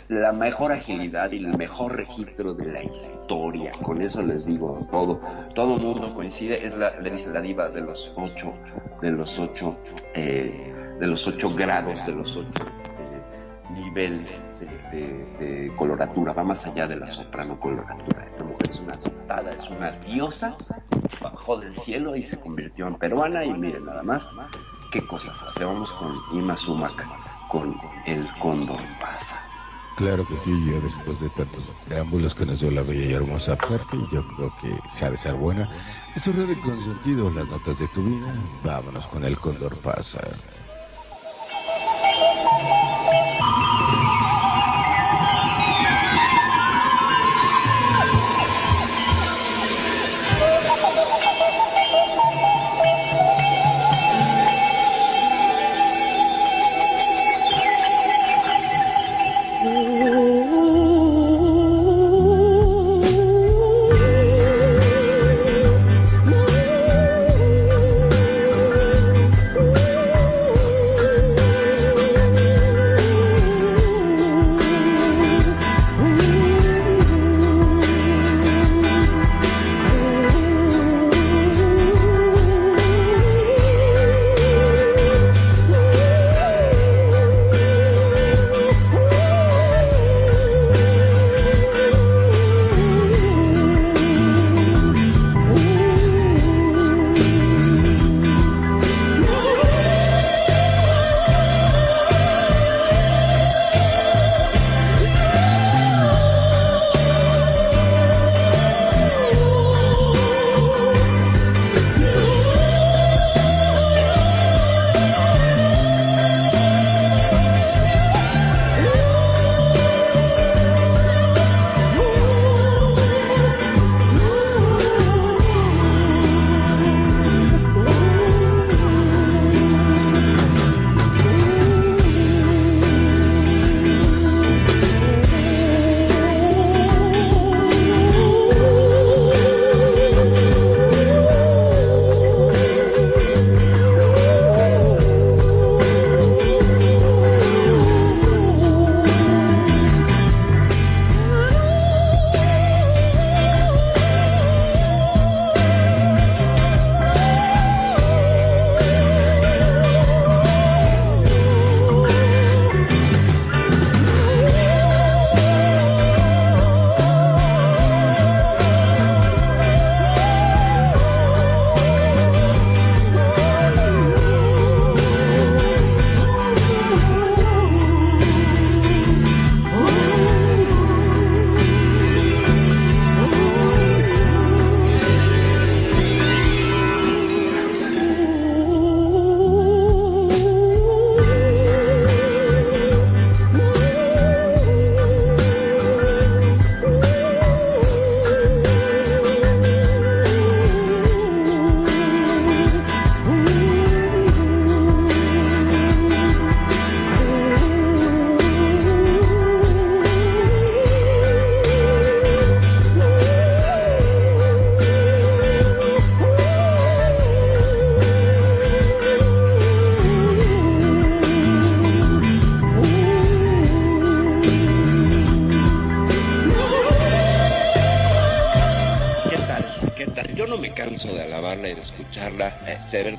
[0.09, 3.73] la mejor agilidad y el mejor registro de la historia.
[3.83, 5.21] Con eso les digo todo.
[5.55, 6.67] Todo el mundo coincide.
[6.67, 8.53] Es la, le dice la diva de los ocho,
[9.03, 9.77] de los ocho,
[10.15, 14.67] eh, de los ocho grados, de los ocho eh, niveles de,
[14.99, 16.33] de- de coloratura.
[16.33, 18.25] Va más allá de la soprano coloratura.
[18.25, 20.57] Esta mujer es una dotada, es una diosa.
[21.23, 23.45] Bajó del cielo y se convirtió en peruana.
[23.45, 24.25] Y miren nada más
[24.91, 25.65] qué cosas hace.
[25.65, 27.07] Vamos con Ima Sumac,
[27.49, 27.77] con
[28.07, 29.49] el cóndor pasa.
[29.97, 33.57] Claro que sí, ya después de tantos preámbulos que nos dio la bella y hermosa
[33.57, 35.69] Perfi, yo creo que se ha de ser buena.
[36.15, 38.33] Eso red de consentido, las notas de tu vida.
[38.63, 40.21] Vámonos con el Cóndor Pasa.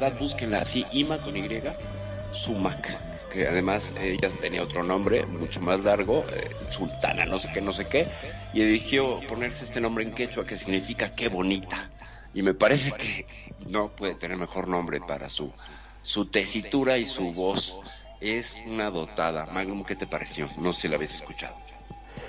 [0.09, 1.47] Verdad, búsquenla así, Ima con Y,
[2.33, 7.61] Sumac, que además ella tenía otro nombre mucho más largo, eh, Sultana, no sé qué,
[7.61, 8.07] no sé qué,
[8.53, 11.89] y eligió ponerse este nombre en quechua que significa qué bonita.
[12.33, 13.25] Y me parece que
[13.67, 15.51] no puede tener mejor nombre para su,
[16.03, 17.75] su tesitura y su voz.
[18.21, 19.47] Es una dotada.
[19.47, 20.47] Magnum, ¿qué te pareció?
[20.59, 21.55] No sé si la habéis escuchado.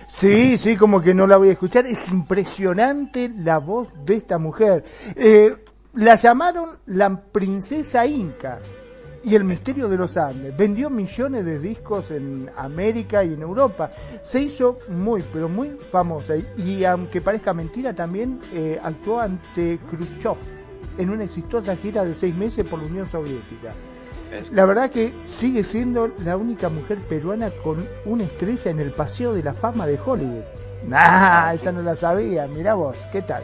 [0.08, 1.84] Sí, sí, como que no la voy a escuchar.
[1.84, 4.84] Es impresionante la voz de esta mujer.
[5.16, 5.54] Eh,
[5.94, 8.58] la llamaron la princesa inca
[9.22, 10.56] y el misterio de los Andes.
[10.56, 13.90] Vendió millones de discos en América y en Europa.
[14.22, 16.34] Se hizo muy, pero muy famosa.
[16.56, 20.36] Y, aunque parezca mentira, también eh, actuó ante Khrushchev
[20.96, 23.70] en una exitosa gira de seis meses por la Unión Soviética.
[24.52, 29.32] La verdad que sigue siendo la única mujer peruana con una estrella en el Paseo
[29.32, 30.44] de la Fama de Hollywood.
[30.86, 33.42] Nah, esa no la sabía, mira vos, ¿qué tal?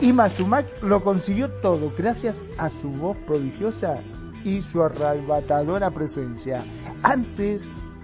[0.00, 4.00] Ima Sumac lo consiguió todo gracias a su voz prodigiosa
[4.44, 6.62] y su arrebatadora presencia.
[7.02, 7.62] Antes,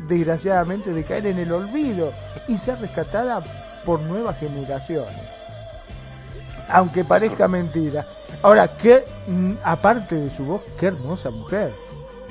[0.08, 2.12] desgraciadamente, de caer en el olvido
[2.48, 3.42] y ser rescatada
[3.84, 5.16] por nuevas generaciones.
[6.68, 8.06] Aunque parezca mentira.
[8.42, 11.74] Ahora, qué, mm, aparte de su voz, qué hermosa mujer.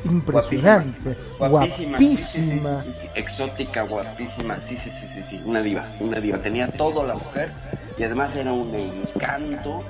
[0.04, 2.84] Impresionante, guapísima,
[3.14, 6.38] exótica, guapísima, sí, sí, sí, sí, sí, una diva, una diva.
[6.40, 7.52] Tenía todo la mujer
[7.98, 9.84] y además era un encanto.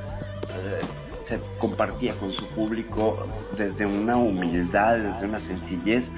[0.49, 0.82] Eh,
[1.26, 3.26] se compartía con su público
[3.57, 6.09] desde una humildad, desde una sencillez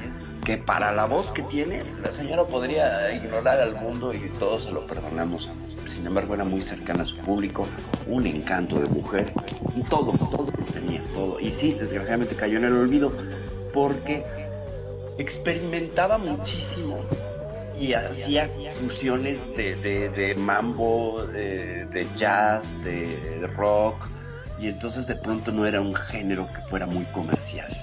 [0.44, 4.72] que para la voz que tiene, la señora podría ignorar al mundo y todos se
[4.72, 5.50] lo perdonamos.
[5.94, 7.64] Sin embargo era muy cercana a su público,
[8.08, 9.32] un encanto de mujer,
[9.76, 11.40] y todo, todo lo tenía, todo.
[11.40, 13.12] Y sí, desgraciadamente cayó en el olvido,
[13.74, 14.24] porque
[15.18, 17.00] experimentaba muchísimo
[17.80, 24.08] y hacía fusiones de, de, mambo, de, jazz, de rock,
[24.60, 27.76] y entonces de pronto no era un género que fuera muy comercial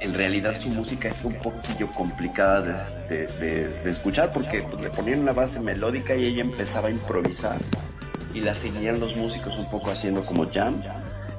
[0.00, 5.32] en realidad su música es un poquillo complicada de, escuchar porque pues, le ponían una
[5.32, 7.58] base melódica y ella empezaba a improvisar
[8.34, 10.82] y la seguían los músicos un poco haciendo como jam.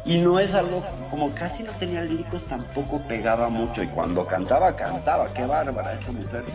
[0.08, 3.84] Y no es algo, como casi no tenía líricos, tampoco pegaba mucho.
[3.84, 5.34] Y cuando cantaba, cantaba.
[5.34, 6.46] Qué bárbara, esta mujer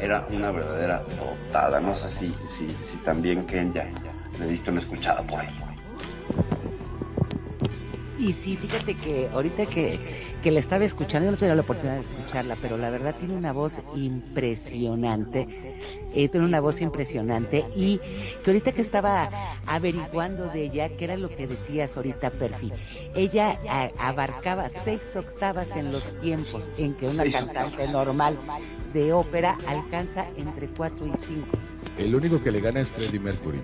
[0.00, 1.80] era una verdadera dotada.
[1.80, 3.90] No sé si, si, si también Kenya
[4.38, 5.48] le diste una escuchada por ahí.
[8.16, 9.98] Y sí, fíjate que ahorita que
[10.40, 13.34] que la estaba escuchando, yo no tenía la oportunidad de escucharla, pero la verdad tiene
[13.34, 15.46] una voz impresionante,
[16.12, 18.00] eh, tiene una voz impresionante y
[18.42, 19.30] que ahorita que estaba
[19.66, 22.72] averiguando de ella, que era lo que decías ahorita, Perfi,
[23.14, 23.58] ella
[23.98, 28.38] abarcaba seis octavas en los tiempos en que una cantante normal
[28.92, 31.58] de ópera alcanza entre cuatro y cinco.
[31.98, 33.60] El único que le gana es Freddie Mercury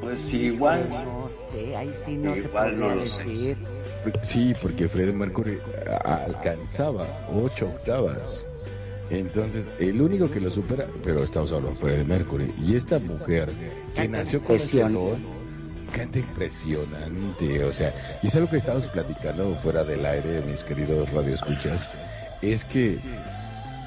[0.00, 0.88] pues igual.
[0.88, 3.56] No sé, ahí sí no te podría decir.
[4.22, 5.60] Sí, porque Freddie Mercury
[6.04, 8.46] alcanzaba ocho octavas.
[9.12, 13.50] Entonces, el único que lo supera, pero estamos hablando de Freddie Mercury, y esta mujer
[13.94, 14.82] que nació con ese
[15.92, 21.10] canta impresionante, o sea, y es algo que estamos platicando fuera del aire, mis queridos
[21.12, 21.90] radioescuchas,
[22.40, 22.98] es que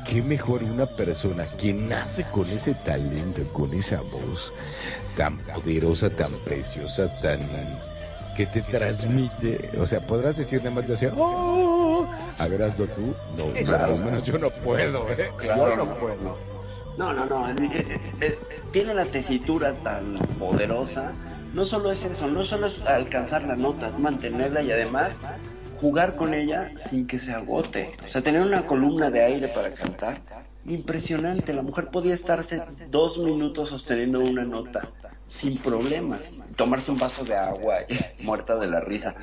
[0.07, 4.53] qué mejor una persona que nace con ese talento, con esa voz
[5.17, 7.39] tan poderosa, tan preciosa, tan
[8.35, 12.05] que te transmite, o sea, podrás decir nada más de hacer, oh,
[12.37, 13.97] a ver, hazlo tú, no, claro.
[13.97, 15.31] menos yo no puedo, ¿eh?
[15.37, 16.37] Claro, yo no puedo.
[16.97, 18.37] No, no, no, eh, eh, eh,
[18.71, 21.13] tiene la tesitura tan poderosa,
[21.53, 25.09] no solo es eso, no solo es alcanzar la nota, es mantenerla y además
[25.79, 27.95] jugar con ella sin que se agote.
[28.03, 30.21] O sea, tener una columna de aire para cantar,
[30.65, 31.53] impresionante.
[31.53, 34.81] La mujer podía estarse dos minutos sosteniendo una nota
[35.35, 36.21] sin problemas,
[36.55, 37.79] tomarse un vaso de agua
[38.19, 39.13] muerta de la risa.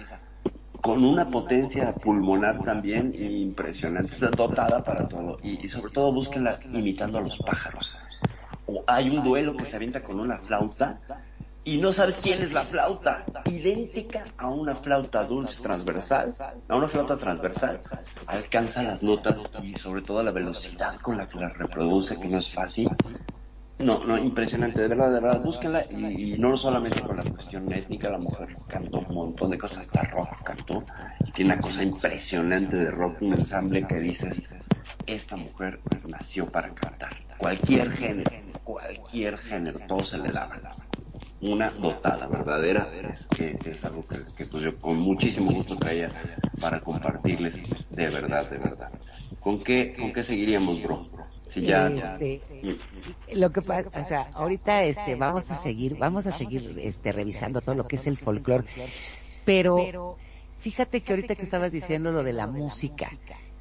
[0.81, 5.39] Con una potencia pulmonar también impresionante, dotada para todo.
[5.43, 7.95] Y, y sobre todo búsquenla imitando a los pájaros.
[8.67, 10.99] O hay un duelo que se avienta con una flauta
[11.65, 16.35] y no sabes quién es la flauta, idéntica a una flauta dulce transversal,
[16.69, 17.81] a una flauta transversal,
[18.27, 22.39] alcanza las notas y sobre todo la velocidad con la que la reproduce, que no
[22.39, 22.91] es fácil.
[23.83, 28.11] No, no, impresionante, de verdad, de verdad, búsquenla y, no solamente con la cuestión étnica,
[28.11, 30.85] la mujer cantó un montón de cosas, hasta rock cantó,
[31.27, 34.41] y tiene una cosa impresionante de rock, un ensamble que dices,
[35.07, 38.31] esta mujer nació para cantar, cualquier género,
[38.63, 40.61] cualquier género, todo se le daba
[41.41, 42.89] una dotada verdadera,
[43.35, 46.09] que es algo que, pues yo con muchísimo gusto traía
[46.61, 47.57] para compartirles
[47.91, 48.91] de verdad, de verdad.
[49.41, 51.11] ¿Con qué, con qué seguiríamos, bro?
[51.53, 52.43] Si ya, este,
[53.35, 57.61] lo que pasa, o sea, ahorita este vamos a seguir, vamos a seguir este revisando
[57.61, 58.65] todo lo que es el folclore,
[59.45, 60.17] Pero
[60.59, 63.11] fíjate que ahorita que estabas diciendo lo de la música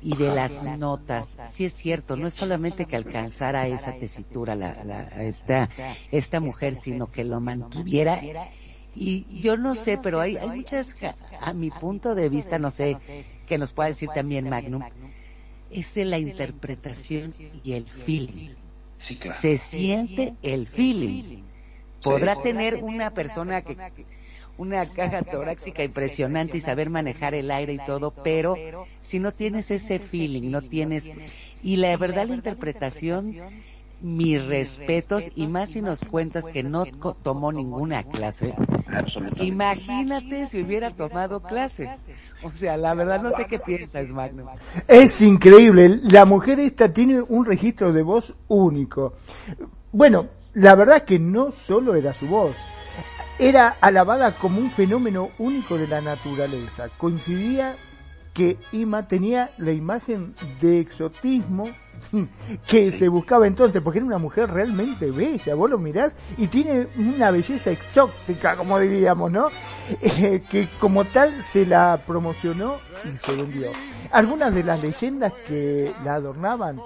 [0.01, 4.83] y de las notas, sí es cierto, no es solamente que alcanzara esa tesitura la,
[4.83, 5.69] la, esta,
[6.11, 8.21] esta mujer, sino que lo mantuviera.
[8.95, 10.95] Y yo no sé, pero hay, hay muchas,
[11.41, 12.97] a mi punto de vista, no sé,
[13.47, 14.83] que nos pueda decir también Magnum,
[15.71, 18.49] es de la interpretación y el feeling.
[19.31, 21.43] Se siente el feeling.
[22.03, 23.77] Podrá tener una persona que
[24.57, 28.55] una caja torácica impresionante y saber manejar el aire y todo, pero
[29.01, 31.09] si no tienes ese feeling, no tienes
[31.63, 33.35] y la verdad la interpretación
[34.01, 36.85] mis respetos y más si nos cuentas que no
[37.21, 38.55] tomó ninguna clase.
[39.39, 42.09] Imagínate si hubiera tomado clases.
[42.43, 44.47] O sea, la verdad no sé qué piensas, Magno.
[44.87, 45.99] Es increíble.
[46.03, 49.13] La mujer esta tiene un registro de voz único.
[49.91, 52.55] Bueno, la verdad que no solo era su voz.
[53.39, 56.89] Era alabada como un fenómeno único de la naturaleza.
[56.97, 57.75] Coincidía
[58.33, 61.65] que Ima tenía la imagen de exotismo
[62.67, 66.87] que se buscaba entonces, porque era una mujer realmente bella, vos lo mirás y tiene
[66.97, 69.47] una belleza exótica, como diríamos, ¿no?
[70.01, 73.71] Eh, que como tal se la promocionó y se vendió.
[74.11, 76.79] Algunas de las leyendas que la adornaban,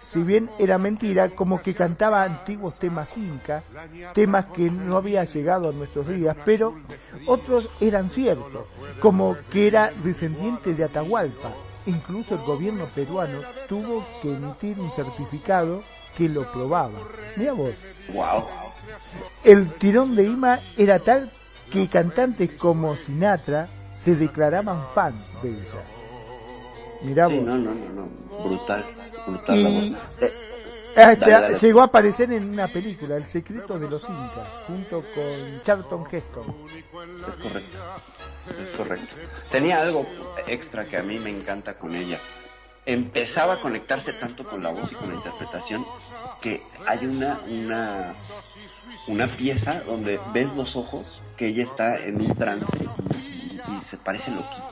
[0.00, 3.62] si bien era mentira, como que cantaba antiguos temas inca,
[4.12, 6.74] temas que no había llegado a nuestros días, pero
[7.26, 8.66] otros eran ciertos,
[9.00, 11.52] como que era descendiente de Atahualpa,
[11.88, 15.82] Incluso el gobierno peruano tuvo que emitir un certificado
[16.18, 17.00] que lo probaba.
[17.36, 17.72] Mira vos.
[18.12, 18.44] Wow.
[19.42, 21.30] El tirón de Ima era tal
[21.72, 25.82] que cantantes como Sinatra se declaraban fan de ella.
[27.02, 27.42] Mira vos.
[27.42, 28.08] no, no, no,
[28.44, 28.84] brutal,
[29.26, 29.56] brutal.
[29.56, 30.32] Y, eh,
[31.60, 36.54] llegó a aparecer en una película, El secreto de los incas, junto con Charlton Heston.
[36.68, 37.78] Es correcto.
[38.48, 39.16] Es correcto.
[39.50, 40.06] Tenía algo
[40.46, 42.18] extra que a mí me encanta con ella.
[42.86, 45.84] Empezaba a conectarse tanto con la voz y con la interpretación
[46.40, 48.14] que hay una, una,
[49.08, 51.04] una pieza donde ves los ojos
[51.36, 52.88] que ella está en un trance
[53.68, 54.67] y, se parece loquita.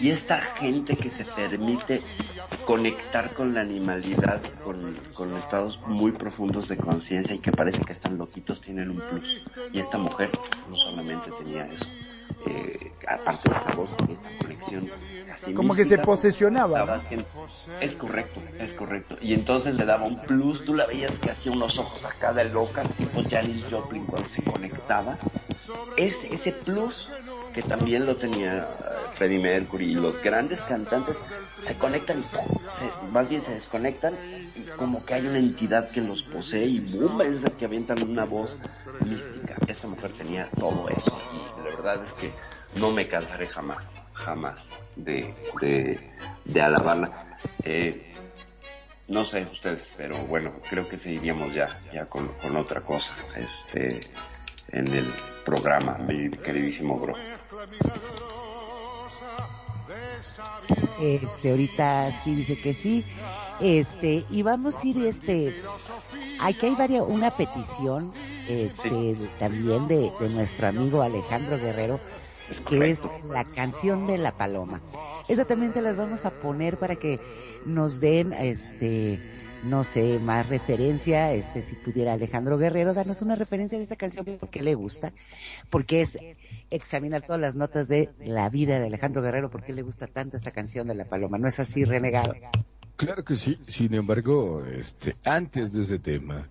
[0.00, 2.00] Y esta gente que se permite
[2.66, 7.92] conectar con la animalidad, con, con estados muy profundos de conciencia y que parece que
[7.92, 9.44] están loquitos, tienen un plus.
[9.72, 10.30] Y esta mujer
[10.68, 11.86] no solamente tenía eso,
[12.46, 14.90] eh, aparte de esa voz, esta conexión.
[15.54, 17.00] Como que se posesionaba.
[17.80, 19.16] Es correcto, es correcto.
[19.20, 22.44] Y entonces le daba un plus, tú la veías que hacía unos ojos acá de
[22.46, 25.18] loca, tipo Janis Joplin cuando se conectaba.
[25.96, 27.08] Es ese plus
[27.54, 28.64] que también lo tenía eh,
[29.14, 31.16] Freddie Mercury y los grandes cantantes
[31.64, 34.14] se conectan y más bien se desconectan
[34.56, 38.02] y como que hay una entidad que los posee y boom, es el que avientan
[38.02, 38.56] una voz
[39.04, 39.56] mística.
[39.68, 42.32] Esa mujer tenía todo eso y la verdad es que
[42.78, 43.84] no me cansaré jamás,
[44.14, 44.58] jamás
[44.96, 45.34] de,
[46.44, 47.38] de, alabarla.
[47.62, 48.12] Eh,
[49.06, 54.00] no sé ustedes, pero bueno, creo que seguiríamos ya, ya con, con otra cosa, este,
[54.74, 55.06] en el
[55.44, 57.14] programa, mi queridísimo bro.
[61.00, 63.04] Este, ahorita sí dice que sí.
[63.60, 65.54] Este, y vamos a ir, este,
[66.40, 68.12] aquí hay varias, una petición,
[68.48, 72.00] este, también de, de nuestro amigo Alejandro Guerrero,
[72.68, 74.80] que es la canción de la paloma.
[75.28, 77.20] Esa también se las vamos a poner para que
[77.64, 79.20] nos den, este,
[79.64, 84.24] no sé, más referencia, este, si pudiera Alejandro Guerrero darnos una referencia de esa canción,
[84.38, 85.12] porque le gusta,
[85.70, 86.18] porque es
[86.70, 90.50] examinar todas las notas de la vida de Alejandro Guerrero, porque le gusta tanto esta
[90.50, 92.34] canción de la paloma, ¿no es así, renegado?
[92.96, 96.48] Claro que sí, sin embargo, este, antes de ese tema,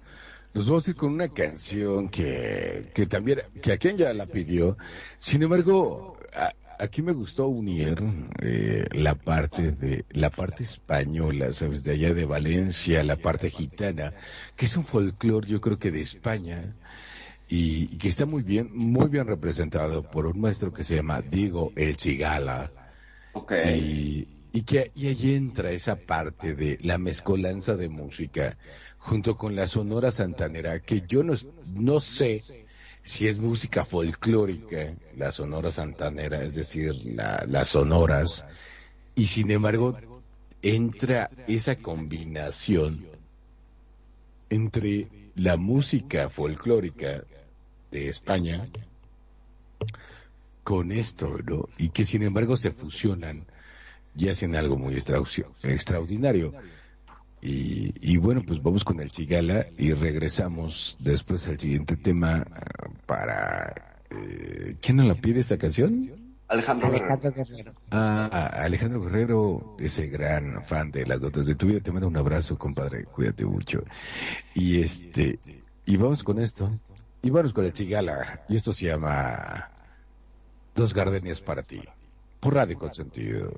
[0.53, 4.25] nos vamos a ir con una canción que, que también, que a quien ya la
[4.25, 4.77] pidió,
[5.19, 6.17] sin embargo,
[6.79, 8.01] aquí me gustó unir
[8.41, 14.13] eh, la parte de la parte española, sabes, de allá de Valencia, la parte gitana,
[14.55, 16.75] que es un folclore, yo creo que de España
[17.47, 21.71] y, que está muy bien, muy bien representado por un maestro que se llama Diego
[21.75, 22.71] El Chigala.
[23.33, 24.27] Okay.
[24.51, 28.57] Y, que y ahí entra esa parte de la mezcolanza de música
[28.97, 31.33] junto con la sonora santanera, que yo no,
[31.73, 32.43] no sé
[33.03, 38.45] si es música folclórica, la sonora santanera, es decir, las sonoras,
[39.13, 39.97] y sin embargo
[40.61, 43.05] entra esa combinación
[44.49, 47.25] entre la música folclórica
[47.91, 48.69] de España
[50.63, 51.67] con esto, ¿no?
[51.77, 53.45] Y que sin embargo se fusionan
[54.15, 56.53] y hacen algo muy extraordinario.
[57.45, 62.45] Y, bueno, pues vamos con el Chigala y regresamos después al siguiente tema
[63.05, 63.99] para...
[64.09, 66.11] Eh, ¿Quién nos la pide esta canción?
[66.47, 67.73] Alejandro, Alejandro Guerrero.
[67.91, 72.15] Ah, Alejandro Guerrero, ese gran fan de las dotes de tu vida, te mando un
[72.15, 73.83] abrazo, compadre, cuídate mucho.
[74.53, 75.39] Y este,
[75.85, 76.71] y vamos con esto,
[77.21, 79.69] y vamos con el Chigala, y esto se llama
[80.75, 81.81] Dos Gardenias para ti,
[82.39, 83.51] por Radio Consentido.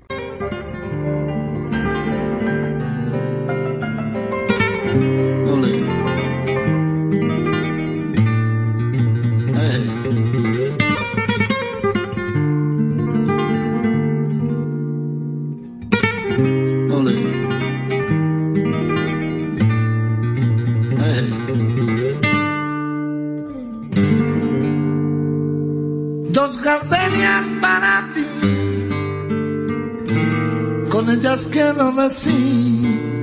[30.95, 33.14] Con ellas quiero decir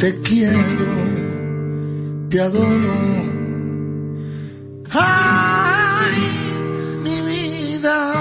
[0.00, 0.92] te quiero,
[2.30, 2.94] te adoro.
[4.92, 6.16] Ay,
[7.04, 8.12] mi vida,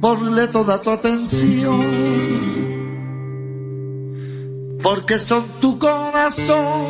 [0.00, 1.80] ponle toda tu atención,
[4.84, 6.86] porque son tu corazón.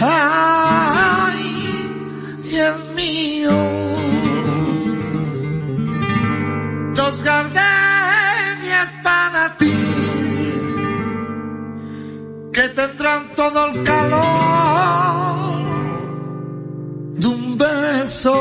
[0.00, 1.38] Ay,
[2.50, 3.52] y el mío.
[6.96, 7.75] Dos gardenias
[12.56, 14.24] que tendrán todo el calor
[17.20, 18.34] de un beso.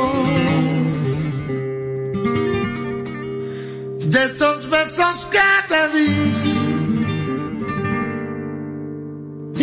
[4.14, 6.16] De esos besos que te di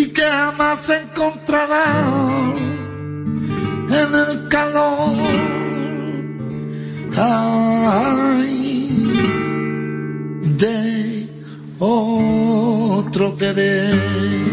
[0.03, 2.61] y que jamás encontrarás
[3.89, 5.17] en el calor.
[7.17, 8.53] Ay,
[10.59, 11.23] de
[13.13, 13.33] querer.
[13.37, 14.52] Dos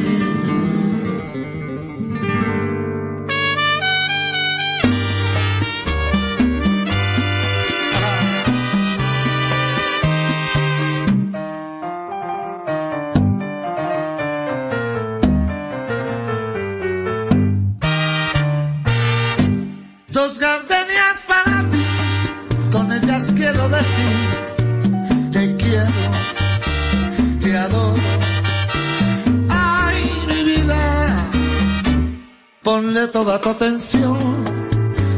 [32.69, 34.19] ponle toda tu atención,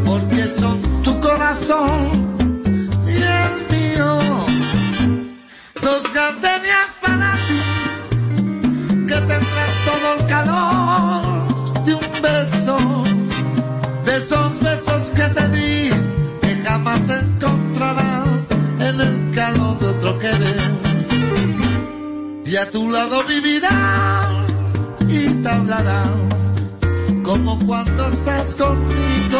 [0.05, 1.97] porque son tu corazón
[3.15, 4.09] y el mío.
[5.85, 7.61] Dos gardenias para ti,
[9.09, 12.77] que tendrás todo el calor de un beso
[14.05, 15.89] de esos besos que te di,
[16.41, 18.43] que jamás encontrarás
[18.87, 20.71] en el calor de otro querer.
[22.45, 24.45] Y a tu lado vivirá
[25.09, 26.03] y te hablará
[27.31, 29.39] como cuando estás conmigo.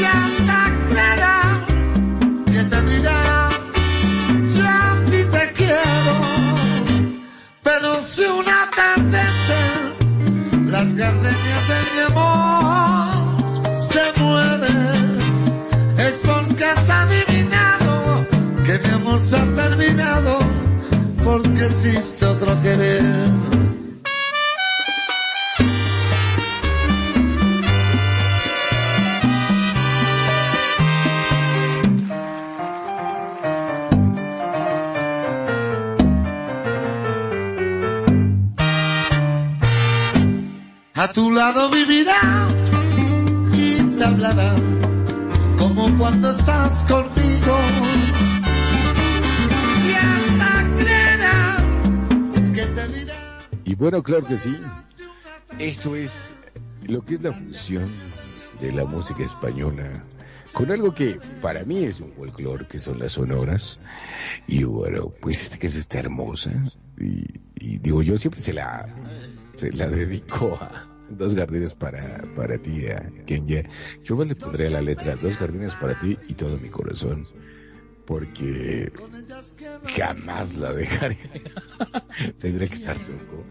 [0.00, 1.40] Y hasta creerá
[2.52, 3.48] que te dirá,
[4.54, 6.14] yo a ti te quiero,
[7.62, 9.22] pero si una tarde
[10.74, 13.06] las gardenias de mi amor
[13.92, 15.18] se mueren,
[16.06, 18.26] es porque has adivinado
[18.66, 20.38] que mi amor se ha terminado,
[21.22, 22.13] porque existe
[53.94, 54.56] bueno, claro que sí.
[55.60, 56.34] Esto es
[56.84, 57.88] lo que es la fusión
[58.60, 60.04] de la música española
[60.52, 63.78] con algo que para mí es un folclore, que son las sonoras.
[64.48, 66.50] Y bueno, pues que está hermosa.
[66.98, 68.88] Y, digo, yo siempre se la,
[69.54, 73.62] se la dedico a dos jardines para, para ti, a Kenya.
[74.02, 77.28] Yo más le pondré la letra dos jardines para ti y todo mi corazón.
[78.06, 78.92] Porque
[79.96, 81.18] jamás la dejaré.
[82.40, 83.44] Tendré que estar loco.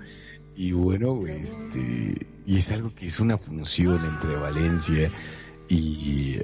[0.55, 5.09] Y bueno, este, y es algo que es una función entre Valencia
[5.67, 6.37] y,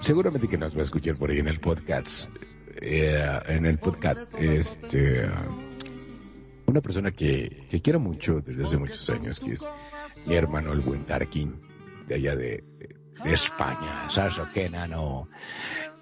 [0.00, 2.28] seguramente que nos va a escuchar por ahí en el podcast.
[2.80, 5.28] Eh, en el podcast, este,
[6.66, 9.64] una persona que, que quiero mucho desde hace muchos años, que es
[10.26, 11.60] mi hermano el buen Tarkin,
[12.06, 12.62] de allá de,
[13.24, 14.46] de España, Sarso
[14.88, 15.28] no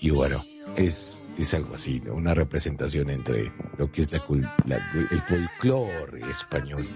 [0.01, 0.45] Y bueno,
[0.77, 2.15] es, es algo así, ¿no?
[2.15, 4.21] una representación entre lo que es la,
[4.67, 6.87] la- el folclore español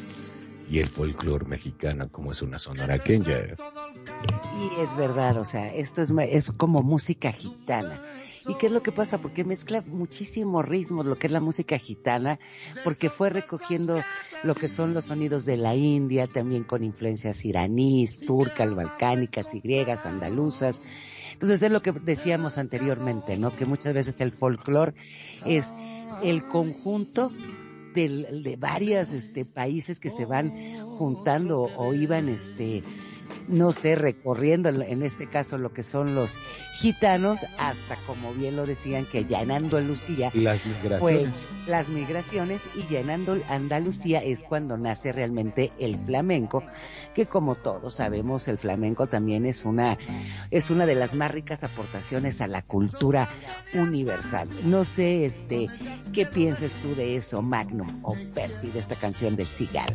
[0.70, 3.56] y el folclore mexicano, como es una sonora kenya.
[4.56, 8.00] Y es verdad, o sea, esto es, es como música gitana.
[8.46, 9.18] ¿Y qué es lo que pasa?
[9.18, 12.38] Porque mezcla muchísimos ritmos lo que es la música gitana,
[12.84, 14.00] porque fue recogiendo
[14.44, 19.60] lo que son los sonidos de la India, también con influencias iraníes, turcas, balcánicas y
[19.60, 20.82] griegas, andaluzas.
[21.32, 23.54] Entonces es lo que decíamos anteriormente, ¿no?
[23.54, 24.94] Que muchas veces el folclore
[25.44, 25.72] es
[26.22, 27.30] el conjunto
[27.94, 32.82] de, de varios este, países que se van juntando o iban este,
[33.48, 36.38] no sé, recorriendo en este caso lo que son los
[36.74, 41.34] gitanos, hasta como bien lo decían, que ya en Andalucía, las migraciones.
[41.66, 43.10] las migraciones y ya en
[43.48, 46.62] Andalucía es cuando nace realmente el flamenco,
[47.14, 49.98] que como todos sabemos, el flamenco también es una,
[50.50, 53.28] es una de las más ricas aportaciones a la cultura
[53.74, 54.48] universal.
[54.64, 55.66] No sé, este,
[56.12, 59.94] ¿qué piensas tú de eso, Magnum o Perfi, de esta canción del Cigal?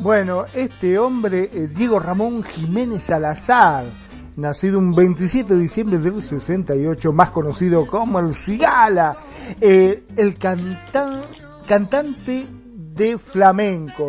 [0.00, 3.86] Bueno, este hombre, eh, Diego Ramón Jiménez, Salazar,
[4.36, 9.16] nacido un 27 de diciembre del 68, más conocido como el Cigala,
[9.60, 11.22] eh, el cantan,
[11.66, 14.06] cantante de flamenco,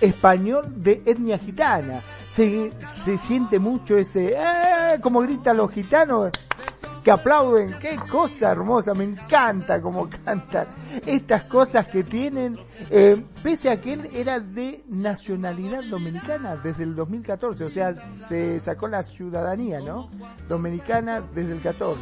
[0.00, 2.00] español de etnia gitana.
[2.28, 6.32] Se, se siente mucho ese, eh, como gritan los gitanos,
[7.06, 10.66] que aplauden, qué cosa hermosa, me encanta como cantan
[11.06, 12.58] estas cosas que tienen,
[12.90, 18.58] eh, pese a que él era de nacionalidad dominicana desde el 2014, o sea, se
[18.58, 20.10] sacó la ciudadanía, ¿no?
[20.48, 22.00] Dominicana desde el 14.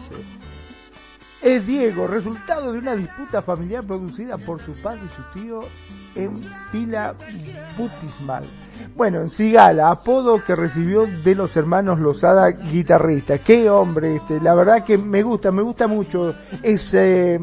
[1.42, 5.60] Es Diego, resultado de una disputa familiar producida por su padre y su tío
[6.14, 6.34] en
[6.72, 7.14] Pila
[7.76, 8.44] Butismal.
[8.96, 13.38] Bueno, en Cigala, apodo que recibió de los hermanos Lozada, guitarrista.
[13.38, 17.40] Qué hombre este, la verdad que me gusta, me gusta mucho ese,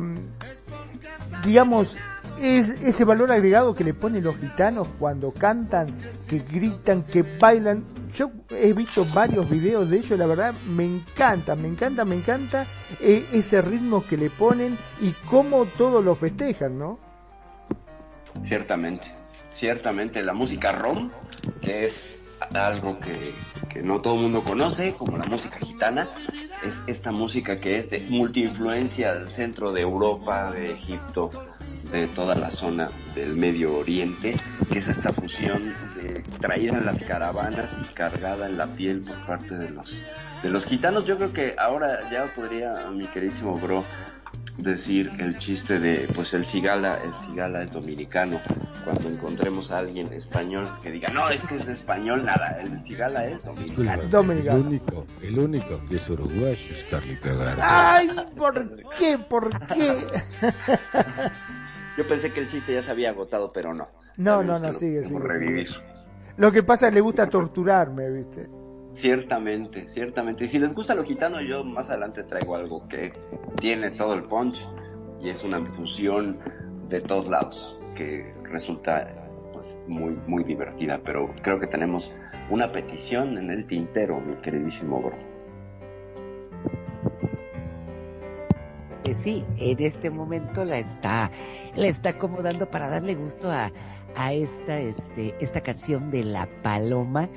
[1.43, 1.97] digamos,
[2.41, 5.87] es, ese valor agregado que le ponen los gitanos cuando cantan,
[6.27, 7.83] que gritan, que bailan.
[8.13, 12.65] Yo he visto varios videos de ellos, la verdad me encanta, me encanta, me encanta
[12.99, 16.99] eh, ese ritmo que le ponen y cómo todos lo festejan, ¿no?
[18.47, 19.20] Ciertamente,
[19.61, 21.11] ciertamente la música rom,
[21.61, 22.19] que es
[22.55, 23.31] algo que,
[23.69, 26.07] que no todo el mundo conoce, como la música gitana,
[26.65, 31.29] es esta música que es de multiinfluencia del centro de Europa, de Egipto,
[31.91, 34.35] de toda la zona del Medio Oriente,
[34.71, 39.27] que es esta fusión de, traída en las caravanas y cargada en la piel por
[39.27, 39.95] parte de los,
[40.41, 41.05] de los gitanos.
[41.05, 43.83] Yo creo que ahora ya podría, mi queridísimo bro,
[44.61, 48.39] decir el chiste de, pues el cigala, el cigala es dominicano.
[48.83, 53.25] Cuando encontremos a alguien español que diga, no, es que es español, nada, el cigala
[53.27, 54.03] es dominicano.
[54.03, 54.57] Dominicano.
[54.57, 57.95] El único, el único que es uruguayo es Carlita Garza.
[57.95, 59.17] Ay, ¿por qué?
[59.17, 59.97] ¿Por qué?
[61.97, 63.87] Yo pensé que el chiste ya se había agotado, pero no.
[64.17, 65.69] No, Sabemos no, no, sigue, podemos sigue, revivir.
[66.37, 68.60] Lo que pasa es que le gusta torturarme, ¿viste?
[68.93, 70.45] Ciertamente, ciertamente.
[70.45, 73.13] Y si les gusta lo gitano, yo más adelante traigo algo que
[73.59, 74.57] tiene todo el punch
[75.21, 76.39] y es una fusión
[76.89, 79.07] de todos lados que resulta
[79.53, 80.99] pues, muy, muy divertida.
[81.03, 82.11] Pero creo que tenemos
[82.49, 85.31] una petición en el tintero, mi queridísimo bro.
[89.05, 91.31] Eh, sí, en este momento la está,
[91.75, 93.71] la está acomodando para darle gusto a,
[94.15, 97.29] a esta, este, esta canción de La Paloma.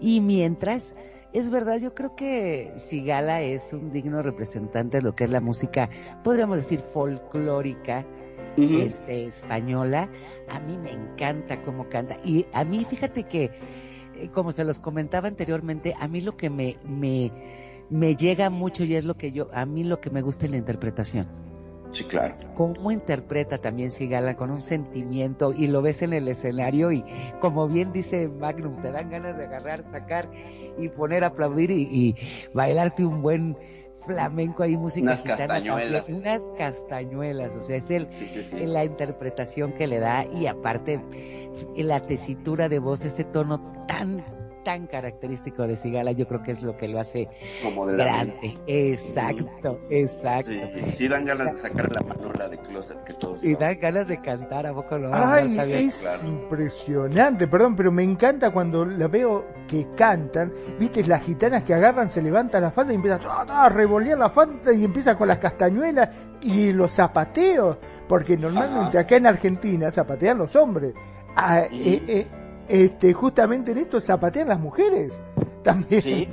[0.00, 0.96] Y mientras,
[1.32, 5.40] es verdad, yo creo que Sigala es un digno representante de lo que es la
[5.40, 5.88] música,
[6.24, 8.06] podríamos decir folclórica,
[8.56, 10.10] este, española.
[10.48, 12.16] A mí me encanta cómo canta.
[12.24, 13.50] Y a mí, fíjate que,
[14.16, 17.30] eh, como se los comentaba anteriormente, a mí lo que me, me,
[17.90, 20.52] me llega mucho y es lo que yo, a mí lo que me gusta es
[20.52, 21.28] la interpretación.
[21.92, 22.36] Sí, claro.
[22.54, 27.04] Cómo interpreta también Sigala con un sentimiento y lo ves en el escenario y
[27.40, 30.30] como bien dice Magnum, te dan ganas de agarrar, sacar
[30.78, 32.16] y poner a aplaudir y, y
[32.54, 33.56] bailarte un buen
[34.06, 36.04] flamenco ahí, música Unas gitana castañuelas.
[36.06, 38.56] también, unas castañuelas, o sea, es el, Sí, sí, sí.
[38.66, 41.00] la interpretación que le da y aparte
[41.76, 44.24] la tesitura de voz, ese tono tan
[44.64, 47.28] tan característico de Sigala, yo creo que es lo que lo hace
[47.62, 48.58] Como de la grande.
[48.66, 50.50] Exacto, exacto.
[50.50, 54.08] Sí, sí, dan ganas de sacar la manola de closet que todos Y dan ganas
[54.08, 55.10] de cantar, ¿a poco no?
[55.12, 56.28] Ay, es claro.
[56.28, 62.10] impresionante, perdón, pero me encanta cuando la veo que cantan, viste, las gitanas que agarran,
[62.10, 65.38] se levantan la falda y empiezan a, a revolear la falda y empiezan con las
[65.38, 66.08] castañuelas
[66.42, 70.94] y los zapateos, porque normalmente acá en Argentina zapatean los hombres,
[71.36, 72.26] Ah, eh, eh,
[72.70, 75.18] este, justamente en esto zapatean las mujeres
[75.62, 76.02] también.
[76.02, 76.28] Sí,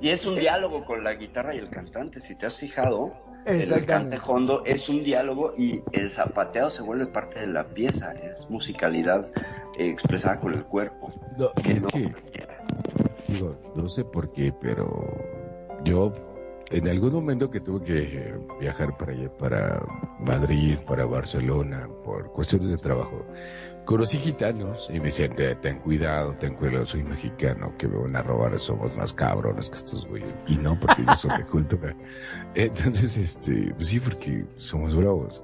[0.00, 3.12] y es un diálogo con la guitarra y el cantante, si te has fijado.
[3.46, 4.16] El Exactamente.
[4.16, 8.50] cante hondo es un diálogo y el zapateado se vuelve parte de la pieza, es
[8.50, 9.28] musicalidad
[9.78, 11.12] eh, expresada con el cuerpo.
[11.38, 12.12] No, que es no que
[13.28, 14.88] digo, no sé por qué, pero
[15.84, 16.12] yo
[16.70, 19.80] en algún momento que tuve que viajar para allá, para
[20.18, 23.24] Madrid, para Barcelona, por cuestiones de trabajo,
[23.88, 28.22] conocí gitanos y me decían, ten cuidado, ten cuidado, soy mexicano, que me van a
[28.22, 30.28] robar, somos más cabrones que estos güeyes.
[30.46, 31.96] Y no, porque yo soy de cultura.
[32.54, 35.42] Entonces, este, pues sí, porque somos bravos.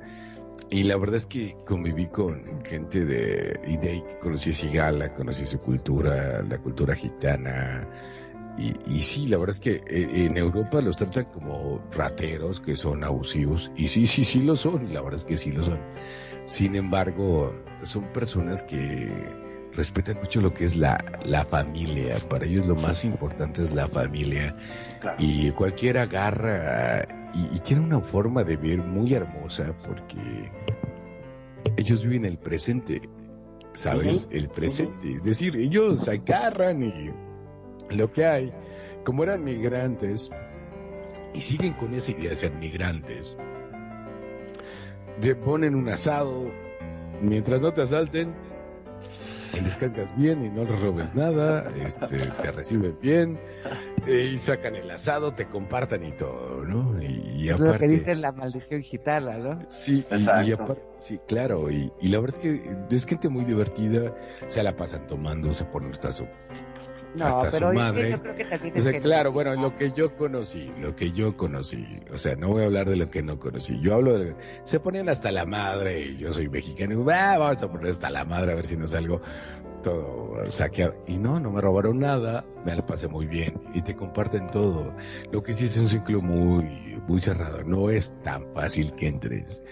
[0.69, 5.47] Y la verdad es que conviví con gente de, y de ahí conocí Sigala, conocí
[5.47, 7.89] su cultura, la cultura gitana,
[8.59, 12.77] y, y, sí, la verdad es que eh, en Europa los tratan como rateros, que
[12.77, 15.81] son abusivos, y sí, sí, sí lo son, la verdad es que sí lo son.
[16.47, 19.11] Sin embargo, son personas que
[19.73, 22.19] respetan mucho lo que es la, la familia.
[22.29, 24.57] Para ellos lo más importante es la familia.
[25.19, 30.51] Y cualquiera agarra y, y tiene una forma de vivir muy hermosa porque
[31.77, 33.03] ellos viven el presente.
[33.73, 34.29] ¿Sabes?
[34.31, 35.15] El presente.
[35.15, 37.11] Es decir, ellos agarran y
[37.91, 38.53] lo que hay,
[39.05, 40.31] como eran migrantes,
[41.35, 43.37] y siguen con esa idea de ser migrantes,
[45.21, 46.51] te ponen un asado,
[47.21, 48.35] mientras no te asalten,
[49.63, 53.39] les cargas bien y no les robes nada, este, te reciben bien,
[54.07, 57.01] eh, y sacan el asado, te compartan y todo, ¿no?
[57.01, 59.65] Y, y es aparte, lo que dice la maldición gitana, ¿no?
[59.69, 63.45] Sí, y, y aparte, sí, claro, y, y la verdad es que es gente muy
[63.45, 64.15] divertida,
[64.47, 66.27] se la pasan tomando, se ponen su
[67.15, 68.03] No, hasta pero su es madre.
[68.03, 70.73] que yo creo que también O es sea, que claro, bueno, lo que yo conocí,
[70.81, 73.81] lo que yo conocí, o sea, no voy a hablar de lo que no conocí,
[73.81, 74.35] yo hablo de,
[74.65, 78.11] se ponían hasta la madre, y yo soy mexicano, y, "Ah, vamos a poner hasta
[78.11, 79.21] la madre a ver si nos salgo
[79.83, 80.97] todo saqueado.
[81.07, 84.95] Y no, no me robaron nada, me la pasé muy bien, y te comparten todo.
[85.31, 89.63] Lo que sí es un ciclo muy, muy cerrado, no es tan fácil que entres.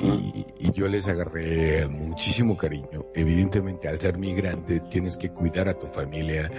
[0.00, 3.06] Y, y yo les agarré muchísimo cariño.
[3.14, 6.50] Evidentemente, al ser migrante, tienes que cuidar a tu familia.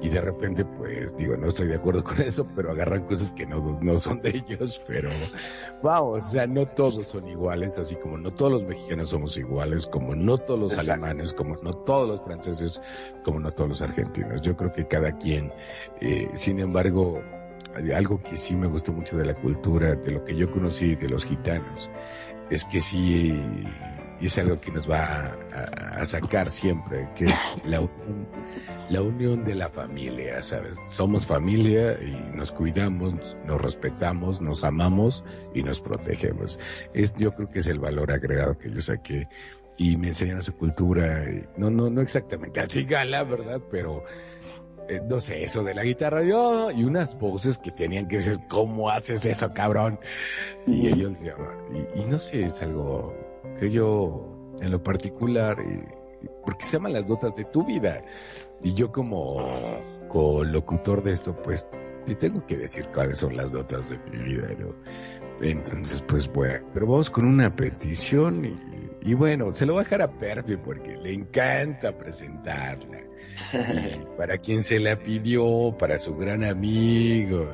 [0.00, 3.46] Y de repente, pues, digo, no estoy de acuerdo con eso, pero agarran cosas que
[3.46, 4.80] no, no son de ellos.
[4.86, 5.10] Pero,
[5.82, 9.86] vamos, o sea, no todos son iguales, así como no todos los mexicanos somos iguales,
[9.86, 10.92] como no todos los Exacto.
[10.92, 12.80] alemanes, como no todos los franceses,
[13.24, 14.40] como no todos los argentinos.
[14.42, 15.52] Yo creo que cada quien,
[16.00, 17.20] eh, sin embargo,
[17.94, 21.08] algo que sí me gustó mucho de la cultura, de lo que yo conocí de
[21.08, 21.90] los gitanos,
[22.50, 23.34] es que sí
[24.20, 28.26] y es algo que nos va a, a sacar siempre, que es la unión,
[28.90, 30.78] la unión de la familia, ¿sabes?
[30.88, 33.14] Somos familia y nos cuidamos,
[33.44, 35.24] nos respetamos, nos amamos
[35.54, 36.58] y nos protegemos.
[37.16, 39.28] Yo creo que es el valor agregado que yo saqué
[39.76, 41.24] y me enseñaron su cultura,
[41.56, 43.60] no, no, no exactamente así gala, ¿verdad?
[43.70, 44.04] Pero
[44.88, 48.88] eh, no sé, eso de la guitarra, y unas voces que tenían que decir, ¿cómo
[48.88, 50.00] haces eso, cabrón?
[50.66, 51.36] Y ellos decían,
[51.94, 53.14] y, y no sé, es algo
[53.60, 55.84] que yo, en lo particular, eh,
[56.44, 58.02] porque se llaman las notas de tu vida,
[58.62, 59.42] y yo como
[60.44, 61.68] locutor de esto, pues,
[62.04, 64.74] te tengo que decir cuáles son las notas de mi vida, ¿no?
[65.40, 68.58] Entonces, pues bueno, pero vamos con una petición y,
[69.02, 73.00] y bueno, se lo voy a dejar a Perfi porque le encanta presentarla.
[73.52, 77.48] Y para quien se la pidió, para su gran amigo.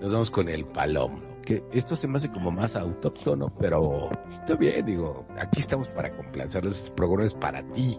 [0.00, 1.20] nos vamos con el palomo.
[1.42, 6.14] Que esto se me hace como más autóctono, pero está bien, digo, aquí estamos para
[6.14, 7.98] complacerlos, este programa es para ti.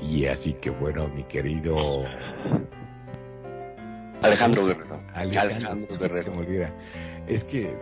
[0.00, 2.04] Y así que bueno, mi querido
[4.22, 5.00] Alejandro Guerrero.
[5.14, 6.22] Alejandro, Guerrero.
[6.22, 6.74] Se me olvida.
[7.26, 7.76] Es que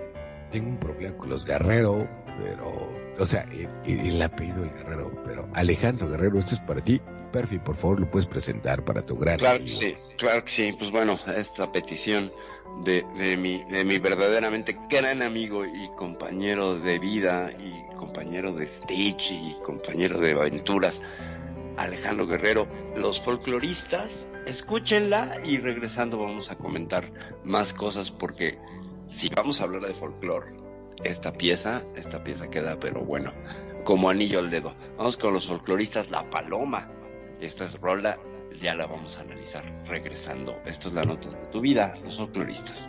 [0.51, 2.09] tengo un problema con los Guerrero,
[2.43, 7.01] pero, o sea, el, el apellido del Guerrero, pero Alejandro Guerrero, esto es para ti.
[7.33, 10.73] Perfi, por favor, lo puedes presentar para tu gran Claro que sí, claro que sí.
[10.79, 12.31] Pues bueno, esta petición
[12.85, 18.67] de, de mi, de mi verdaderamente gran amigo y compañero de vida y compañero de
[18.67, 21.01] stage y compañero de aventuras,
[21.77, 22.66] Alejandro Guerrero,
[22.97, 27.11] los folcloristas, escúchenla y regresando vamos a comentar
[27.45, 28.59] más cosas porque
[29.09, 30.53] si vamos a hablar de folclore,
[31.03, 33.33] esta pieza, esta pieza queda, pero bueno,
[33.85, 34.75] como anillo al dedo.
[34.97, 36.89] Vamos con los folcloristas, La Paloma.
[37.41, 38.18] Esta es rola,
[38.61, 40.57] ya la vamos a analizar regresando.
[40.64, 42.89] Esto es la nota de tu vida, los folcloristas.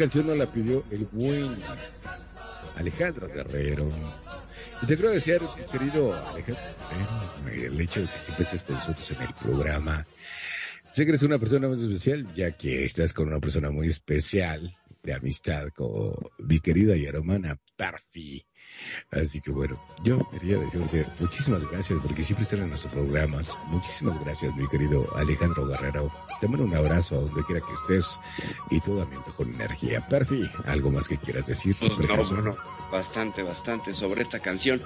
[0.00, 1.58] Canción nos la pidió el buen
[2.74, 3.92] Alejandro Guerrero.
[4.80, 6.64] Y te quiero decir, querido Alejandro,
[7.52, 10.06] el hecho de que siempre estés con nosotros en el programa.
[10.90, 14.74] Sé que eres una persona muy especial, ya que estás con una persona muy especial
[15.02, 18.42] de amistad con mi querida y hermana Perfi.
[19.10, 23.56] Así que bueno, yo quería decirte muchísimas gracias porque siempre están en nuestros programas.
[23.66, 26.12] Muchísimas gracias, mi querido Alejandro Guerrero.
[26.40, 28.18] Te mando un abrazo a donde quiera que estés
[28.70, 30.06] y toda mi mejor energía.
[30.08, 31.76] Perfi, ¿algo más que quieras decir?
[31.82, 32.56] No, no, no,
[32.90, 34.82] bastante, bastante sobre esta canción.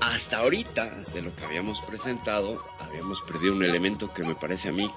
[0.00, 4.72] Hasta ahorita, de lo que habíamos presentado, habíamos perdido un elemento que me parece a
[4.72, 4.90] mí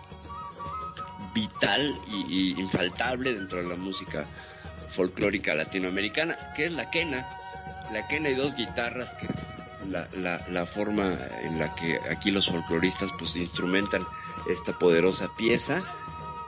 [1.33, 4.25] vital y, y infaltable dentro de la música
[4.95, 7.27] folclórica latinoamericana, que es la quena
[7.91, 9.47] la quena y dos guitarras, que es
[9.89, 14.05] la, la, la, forma en la que aquí los folcloristas pues instrumentan
[14.49, 15.83] esta poderosa pieza.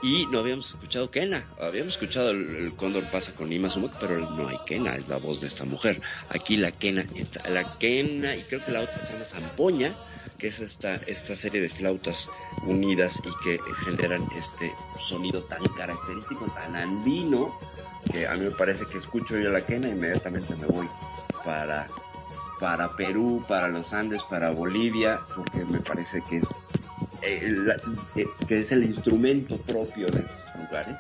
[0.02, 4.48] Y no habíamos escuchado quena, habíamos escuchado el, cóndor pasa con Ima Sumac, pero no
[4.48, 6.02] hay quena, es la voz de esta mujer.
[6.30, 9.94] Aquí la quena, está, la quena, y creo que la otra se llama zampoña,
[10.38, 12.30] que es esta, esta serie de flautas
[12.66, 17.60] unidas y que generan este sonido tan característico, tan andino,
[18.10, 20.88] que a mí me parece que escucho yo la quena e inmediatamente me voy
[21.44, 21.88] para,
[22.60, 26.46] para Perú, para los Andes, para Bolivia, porque me parece que es,
[27.22, 27.56] eh,
[28.16, 30.98] eh, que es el instrumento propio de estos lugares.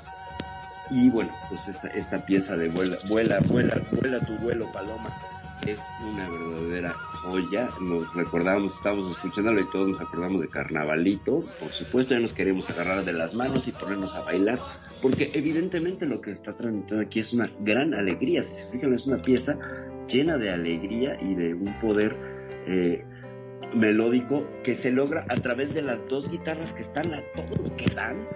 [0.91, 5.15] Y bueno, pues esta, esta pieza de vuela, vuela, vuela, vuela tu vuelo, paloma,
[5.65, 7.69] es una verdadera joya.
[7.81, 11.43] Nos recordamos, estábamos escuchándolo y todos nos acordamos de Carnavalito.
[11.59, 14.59] Por supuesto, ya nos queremos agarrar de las manos y ponernos a bailar,
[15.01, 18.43] porque evidentemente lo que está transmitiendo aquí es una gran alegría.
[18.43, 19.57] Si se fijan, es una pieza
[20.09, 22.15] llena de alegría y de un poder
[22.67, 23.03] eh,
[23.73, 27.75] melódico que se logra a través de las dos guitarras que están a todo lo
[27.75, 28.27] que dan,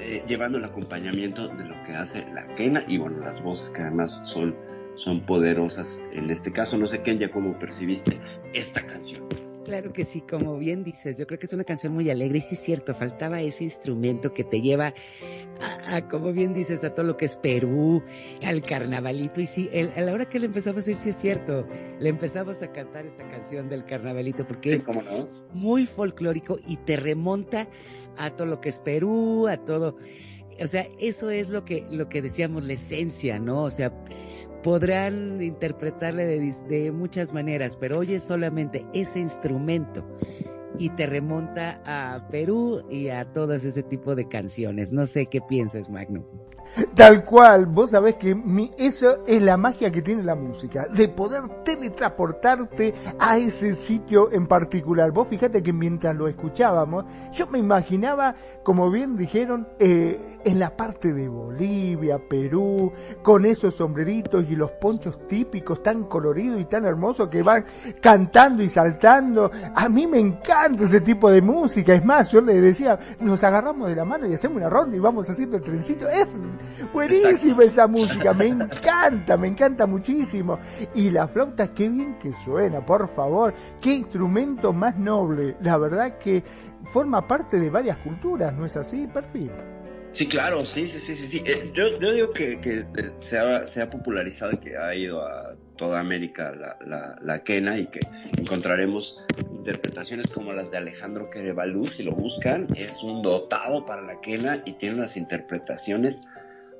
[0.00, 3.82] eh, llevando el acompañamiento de lo que hace la quena y bueno, las voces que
[3.82, 4.54] además son,
[4.96, 6.76] son poderosas en este caso.
[6.76, 8.18] No sé, Kenya, cómo percibiste
[8.52, 9.43] esta canción.
[9.64, 12.40] Claro que sí, como bien dices, yo creo que es una canción muy alegre y
[12.42, 14.92] sí es cierto, faltaba ese instrumento que te lleva
[15.86, 18.02] a, como bien dices, a todo lo que es Perú,
[18.44, 21.66] al carnavalito y sí, a la hora que le empezamos a decir sí es cierto,
[21.98, 24.86] le empezamos a cantar esta canción del carnavalito porque es
[25.54, 27.66] muy folclórico y te remonta
[28.18, 29.96] a todo lo que es Perú, a todo,
[30.60, 33.62] o sea, eso es lo que, lo que decíamos, la esencia, ¿no?
[33.64, 33.92] O sea,
[34.64, 40.04] podrán interpretarle de, muchas maneras, pero oye solamente ese instrumento
[40.78, 44.90] y te remonta a Perú y a todas ese tipo de canciones.
[44.90, 46.24] No sé qué piensas, Magno.
[46.94, 51.08] Tal cual, vos sabés que mi, eso es la magia que tiene la música, de
[51.08, 55.10] poder teletransportarte a ese sitio en particular.
[55.12, 60.76] Vos fíjate que mientras lo escuchábamos, yo me imaginaba, como bien dijeron, eh, en la
[60.76, 62.92] parte de Bolivia, Perú,
[63.22, 67.64] con esos sombreritos y los ponchos típicos tan coloridos y tan hermosos que van
[68.00, 69.50] cantando y saltando.
[69.74, 71.94] A mí me encanta ese tipo de música.
[71.94, 75.00] Es más, yo le decía, nos agarramos de la mano y hacemos una ronda y
[75.00, 76.06] vamos haciendo el trencito.
[76.92, 80.58] Buenísima esa música, me encanta, me encanta muchísimo.
[80.94, 85.56] Y la flauta, qué bien que suena, por favor, qué instrumento más noble.
[85.60, 86.42] La verdad que
[86.92, 89.50] forma parte de varias culturas, ¿no es así, Perfil?
[90.14, 91.42] Sí, claro, sí, sí, sí, sí.
[91.44, 92.84] Eh, yo, yo, digo que, que
[93.18, 97.42] se, ha, se, ha, popularizado y que ha ido a toda América la, la, la,
[97.42, 97.98] quena y que
[98.38, 99.18] encontraremos
[99.50, 104.62] interpretaciones como las de Alejandro Querevalú, si lo buscan, es un dotado para la quena
[104.64, 106.22] y tiene unas interpretaciones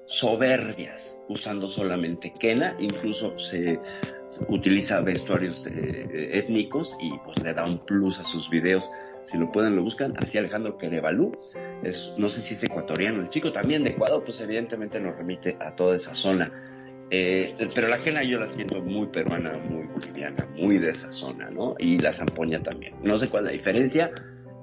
[0.07, 3.79] soberbias usando solamente quena, incluso se
[4.49, 8.89] utiliza vestuarios eh, étnicos y pues le da un plus a sus videos.
[9.27, 10.15] Si lo pueden, lo buscan.
[10.19, 11.33] Así Alejandro Querevalú,
[11.83, 15.57] es, no sé si es ecuatoriano, el chico también de Ecuador, pues evidentemente nos remite
[15.61, 16.53] a toda esa zona.
[17.11, 21.49] Eh, pero la quena yo la siento muy peruana, muy boliviana, muy de esa zona,
[21.51, 21.75] ¿no?
[21.79, 22.95] Y la zampoña también.
[23.03, 24.11] No sé cuál es la diferencia,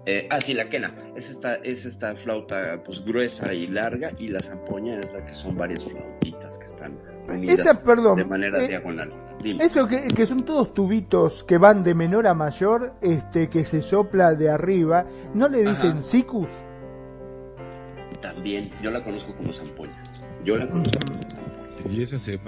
[0.06, 0.96] eh, ah, sí, la quena.
[1.16, 5.34] Es esta, es esta flauta pues gruesa y larga y la zampoña es la que
[5.36, 6.98] son varias flautitas que están
[7.28, 7.84] unidas
[8.16, 9.14] de manera eh, diagonal.
[9.60, 13.82] Eso que, que, son todos tubitos que van de menor a mayor, este que se
[13.82, 16.50] sopla de arriba, ¿no le dicen sicus?
[18.22, 20.04] También, yo la conozco como zampoña.
[20.44, 21.00] Yo la conozco.
[21.90, 22.40] Y esa se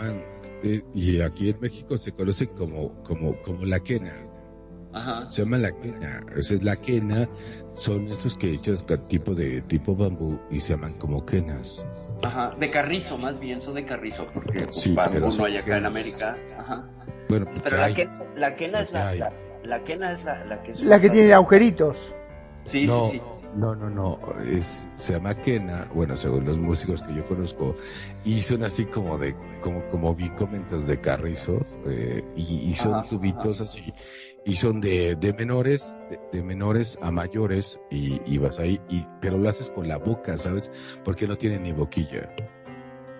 [0.63, 4.13] eh, y aquí en México se conoce como, como, como la quena.
[5.29, 6.21] Se llama la quena.
[6.35, 7.27] Esa es la quena.
[7.73, 11.83] Son esos que echas tipo de tipo bambú y se llaman como quenas.
[12.23, 12.51] Ajá.
[12.59, 16.37] De carrizo, más bien, son de carrizo, porque pues, bambú no hay acá en América.
[16.57, 16.87] Ajá.
[17.29, 19.33] Bueno, pero la, quena, la quena es la,
[19.63, 21.97] la, quena es la, la que La que tiene agujeritos.
[22.65, 23.21] Sí, sí, sí.
[23.55, 27.75] No, no, no, es, se llama quena, bueno, según los músicos que yo conozco,
[28.25, 33.05] y son así como de, como, como vi comentas de carrizo, eh, y, y, son
[33.05, 33.93] subitos así,
[34.45, 35.97] y son de, de menores,
[36.31, 40.37] de, menores a mayores, y, y vas ahí, y, pero lo haces con la boca,
[40.37, 40.71] ¿sabes?
[41.03, 42.29] Porque no tiene ni boquilla.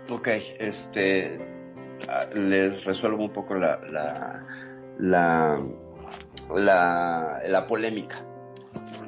[0.09, 0.27] Ok,
[0.59, 1.39] este,
[2.33, 4.41] les resuelvo un poco la, la,
[4.99, 5.65] la,
[6.53, 8.25] la, la polémica.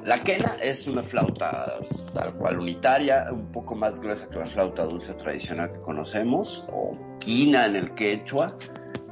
[0.05, 1.79] La quena es una flauta
[2.13, 6.95] tal cual unitaria, un poco más gruesa que la flauta dulce tradicional que conocemos, o
[7.19, 8.55] quina en el quechua.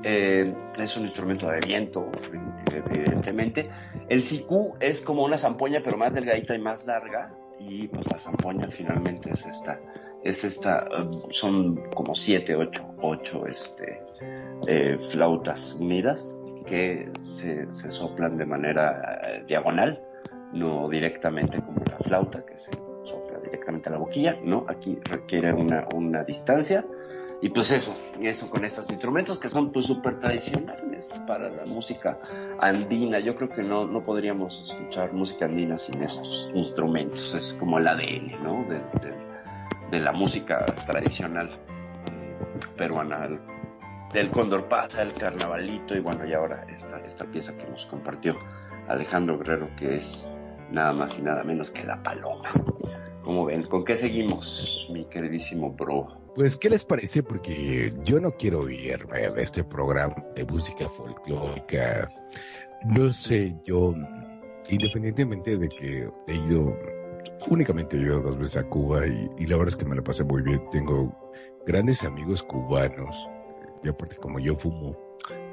[0.04, 2.10] Eh, es un instrumento de viento,
[2.72, 3.70] evidentemente.
[4.10, 7.34] El sicú es como una zampoña, pero más delgadita y más larga.
[7.60, 9.80] Y pues la zampoña finalmente es esta,
[10.24, 10.86] es esta,
[11.30, 14.02] son como siete, ocho, ocho este,
[14.68, 16.36] eh, flautas unidas
[16.66, 17.10] que
[17.40, 20.02] se, se soplan de manera eh, diagonal
[20.54, 22.72] no directamente como la flauta que se
[23.04, 26.86] sopla directamente a la boquilla, no, aquí requiere una, una distancia
[27.44, 32.18] y pues eso, eso con estos instrumentos que son pues súper tradicionales para la música
[32.61, 37.80] andina, yo creo que no, no podríamos escuchar música andina sin estos instrumentos, es como
[37.80, 38.64] el ADN, ¿no?
[38.70, 38.80] De,
[39.91, 41.49] de, la música tradicional
[42.78, 43.40] peruana, el,
[44.14, 48.38] del Cóndor Pasa, el Carnavalito y bueno, y ahora esta, esta pieza que nos compartió
[48.88, 50.30] Alejandro Guerrero que es
[50.72, 52.53] nada más y nada menos que la paloma.
[53.22, 56.23] Como ven, ¿con qué seguimos, mi queridísimo bro?
[56.36, 57.22] Pues, ¿qué les parece?
[57.22, 62.12] Porque yo no quiero irme de este programa de música folclórica.
[62.86, 63.94] No sé, yo,
[64.70, 66.76] independientemente de que he ido,
[67.50, 70.04] únicamente he ido dos veces a Cuba y, y la verdad es que me la
[70.04, 70.62] pasé muy bien.
[70.72, 71.16] Tengo
[71.68, 73.30] grandes amigos cubanos.
[73.84, 74.98] Y aparte, como yo fumo,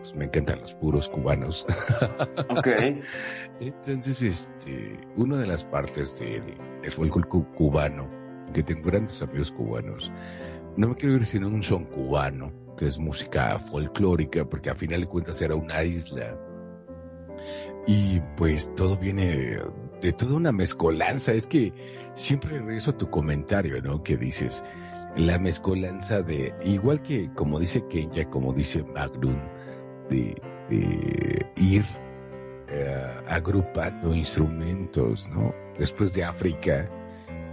[0.00, 1.66] pues me encantan los puros cubanos.
[2.48, 2.66] Ok.
[3.60, 6.42] Entonces, este, una de las partes del
[6.82, 8.08] de folclore cubano,
[8.52, 10.10] que tengo grandes amigos cubanos,
[10.76, 15.00] no me quiero ir sino un son cubano, que es música folclórica, porque a final
[15.00, 16.38] de cuentas era una isla.
[17.86, 19.60] Y pues todo viene
[20.00, 21.32] de toda una mezcolanza.
[21.32, 21.72] Es que
[22.14, 24.02] siempre regreso a tu comentario, ¿no?
[24.02, 24.64] Que dices,
[25.16, 29.38] la mezcolanza de, igual que como dice Kenya, como dice Magnum,
[30.08, 30.34] de,
[31.56, 31.84] ir
[32.68, 35.54] eh, agrupando instrumentos, ¿no?
[35.78, 36.90] Después de África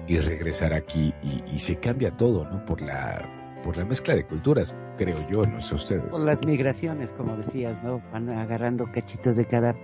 [0.08, 2.66] y regresar aquí y, y, se cambia todo, ¿no?
[2.66, 6.06] Por la por la mezcla de culturas, creo yo, no sé ustedes.
[6.06, 8.02] Por las migraciones, como decías, ¿no?
[8.12, 9.76] Van agarrando cachitos de cada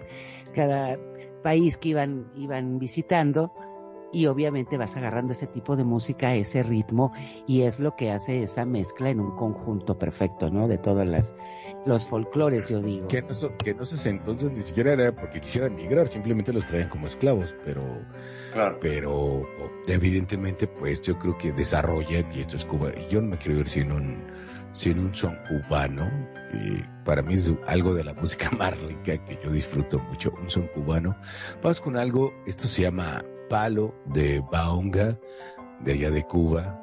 [0.53, 0.97] cada
[1.41, 3.53] país que iban iban visitando
[4.14, 7.11] y obviamente vas agarrando ese tipo de música, ese ritmo,
[7.48, 10.68] y es lo que hace esa mezcla en un conjunto perfecto, ¿no?
[10.68, 11.34] De todas las,
[11.85, 13.07] los folclores, yo digo.
[13.07, 16.90] Que no, que no sé, entonces ni siquiera era porque quisieran migrar, simplemente los traían
[16.90, 17.84] como esclavos, pero,
[18.53, 18.77] claro.
[18.80, 19.45] pero
[19.88, 23.60] evidentemente pues yo creo que desarrollan, y esto es Cuba, y yo no me quiero
[23.60, 24.23] ir sin un,
[24.73, 26.10] sin un son cubano,
[27.03, 30.68] para mí es algo de la música más rica que yo disfruto mucho, un son
[30.68, 31.15] cubano.
[31.64, 35.20] Vamos con algo, esto se llama Palo de Baonga,
[35.82, 36.82] de allá de Cuba.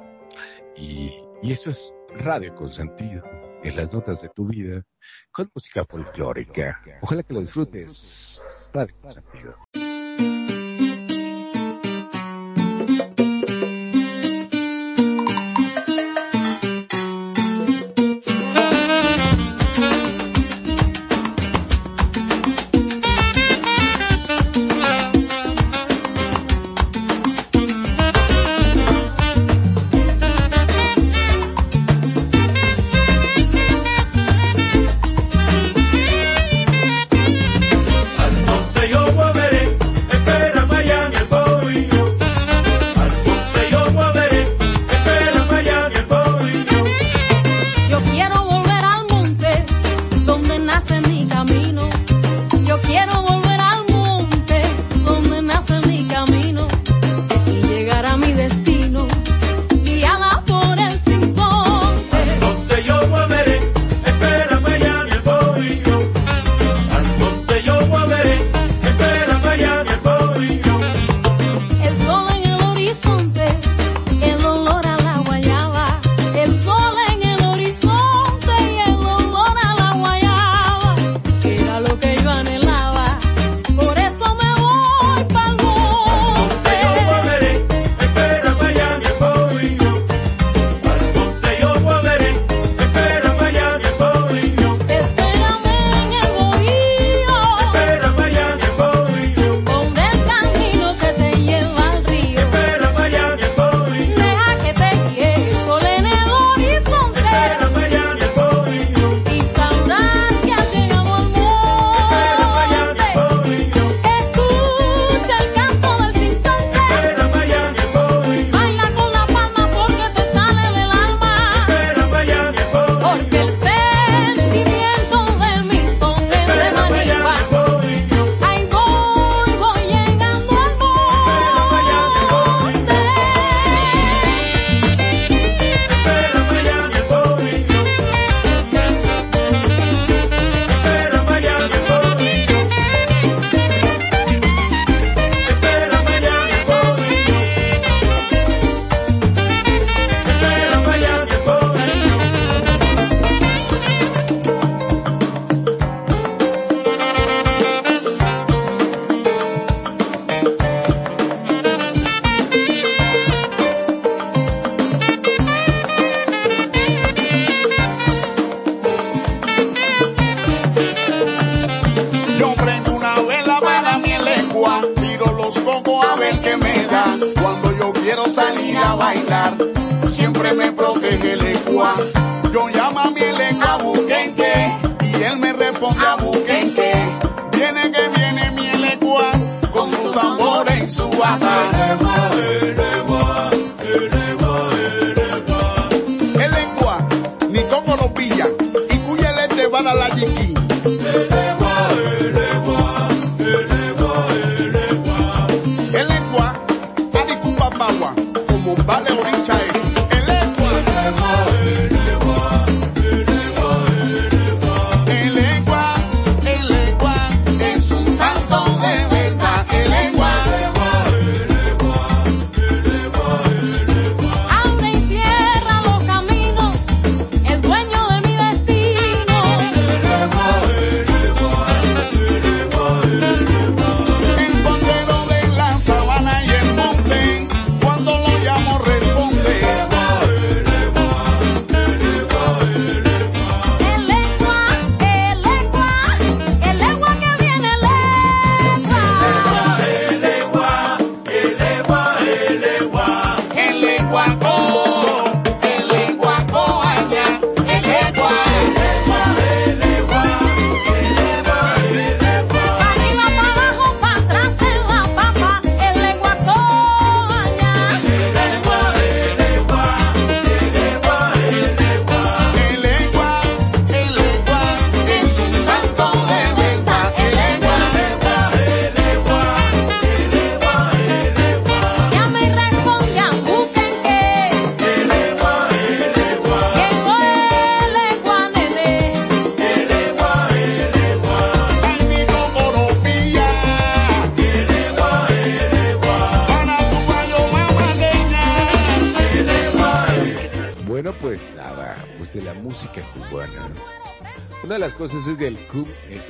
[0.75, 3.23] Y, y esto es Radio con sentido,
[3.63, 4.83] en las notas de tu vida,
[5.31, 6.81] con música folclórica.
[7.01, 8.41] Ojalá que lo disfrutes.
[8.73, 9.55] Radio con sentido.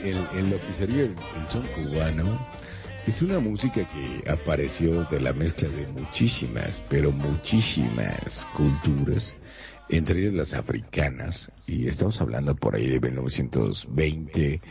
[0.03, 1.15] El, lo que sería el,
[1.49, 2.39] son cubano.
[3.07, 9.35] Es una música que apareció de la mezcla de muchísimas, pero muchísimas culturas,
[9.89, 14.61] entre ellas las africanas, y estamos hablando por ahí de 1920,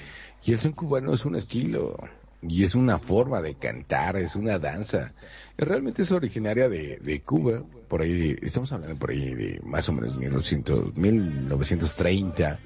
[0.45, 1.97] y el son cubano es un estilo,
[2.43, 5.12] y es una forma de cantar, es una danza.
[5.59, 9.93] Realmente es originaria de, de Cuba, por ahí, estamos hablando por ahí de más o
[9.93, 12.61] menos 1900, 1930,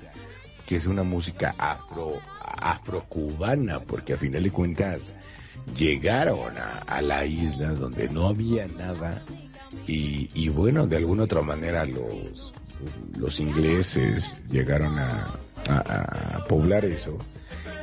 [0.67, 5.13] que es una música afro, afrocubana, porque a final de cuentas
[5.77, 9.23] llegaron a, a la isla donde no había nada
[9.87, 12.53] y, y bueno, de alguna otra manera los,
[13.17, 15.29] los ingleses llegaron a,
[15.69, 17.17] a- a poblar eso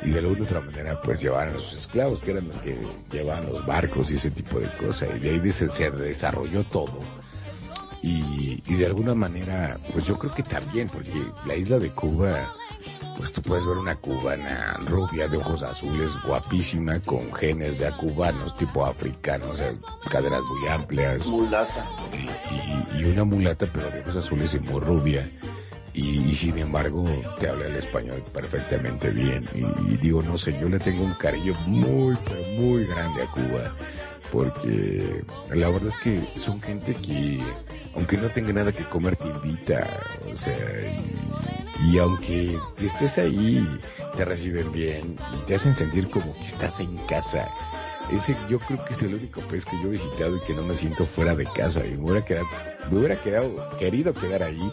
[0.04, 2.76] y de alguna otra manera pues llevaron a sus esclavos que eran los que
[3.12, 6.98] llevaban los barcos y ese tipo de cosas y de ahí se, se desarrolló todo.
[8.02, 12.52] Y, y de alguna manera pues yo creo que también porque la isla de Cuba
[13.16, 18.56] pues tú puedes ver una cubana rubia de ojos azules guapísima con genes ya cubanos
[18.56, 19.62] tipo africanos
[20.10, 21.26] caderas muy amplias.
[21.26, 21.88] Mulata.
[22.12, 25.30] y, y una mulata pero de ojos azules y muy rubia.
[25.94, 27.04] Y, y sin embargo
[27.38, 29.44] te habla el español perfectamente bien.
[29.54, 33.30] Y, y digo no sé yo le tengo un cariño muy pero muy grande a
[33.30, 33.72] Cuba
[34.32, 37.38] porque la verdad es que son gente que
[37.94, 39.86] aunque no tenga nada que comer te invita
[40.28, 40.56] o sea
[41.84, 43.68] y, aunque estés ahí
[44.16, 47.52] te reciben bien y te hacen sentir como que estás en casa
[48.10, 50.62] ese yo creo que es el único país que yo he visitado y que no
[50.62, 52.46] me siento fuera de casa y me hubiera quedado,
[52.90, 54.72] me hubiera quedado, querido quedar ahí,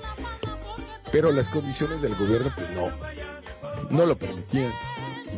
[1.11, 2.91] pero las condiciones del gobierno pues no,
[3.89, 4.73] no lo permitían.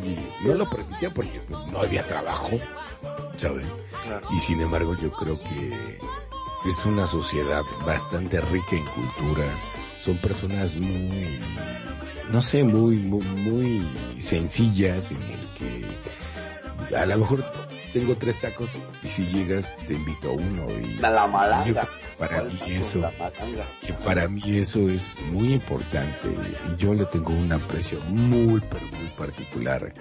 [0.04, 2.52] Y no lo permitían porque pues, no había trabajo,
[3.36, 3.68] ¿saben?
[4.32, 6.00] Y sin embargo yo creo que
[6.66, 9.46] es una sociedad bastante rica en cultura,
[10.00, 11.40] son personas muy,
[12.30, 17.44] no sé, muy, muy, muy sencillas en el que a lo mejor
[17.94, 18.70] tengo tres tacos
[19.04, 21.88] y si llegas te invito a uno y La, la malanga.
[22.18, 23.02] para mí eso
[23.86, 28.86] que para mí eso es muy importante y yo le tengo un aprecio muy pero
[28.98, 29.94] muy particular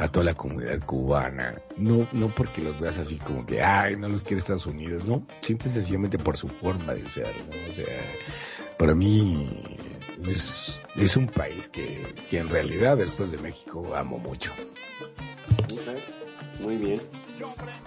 [0.00, 4.08] a toda la comunidad cubana no no porque los veas así como que ay no
[4.08, 7.68] los quiere Estados Unidos no simple sencillamente por su forma de ser ¿no?
[7.68, 8.00] o sea
[8.78, 9.76] para mí
[10.26, 14.52] es es un país que que en realidad después de México amo mucho
[16.62, 17.00] Muy bien.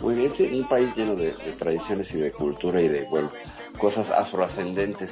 [0.02, 3.32] Muy bien, sí, un país lleno de, de tradiciones y de cultura y de, bueno,
[3.78, 5.12] cosas afroascendentes,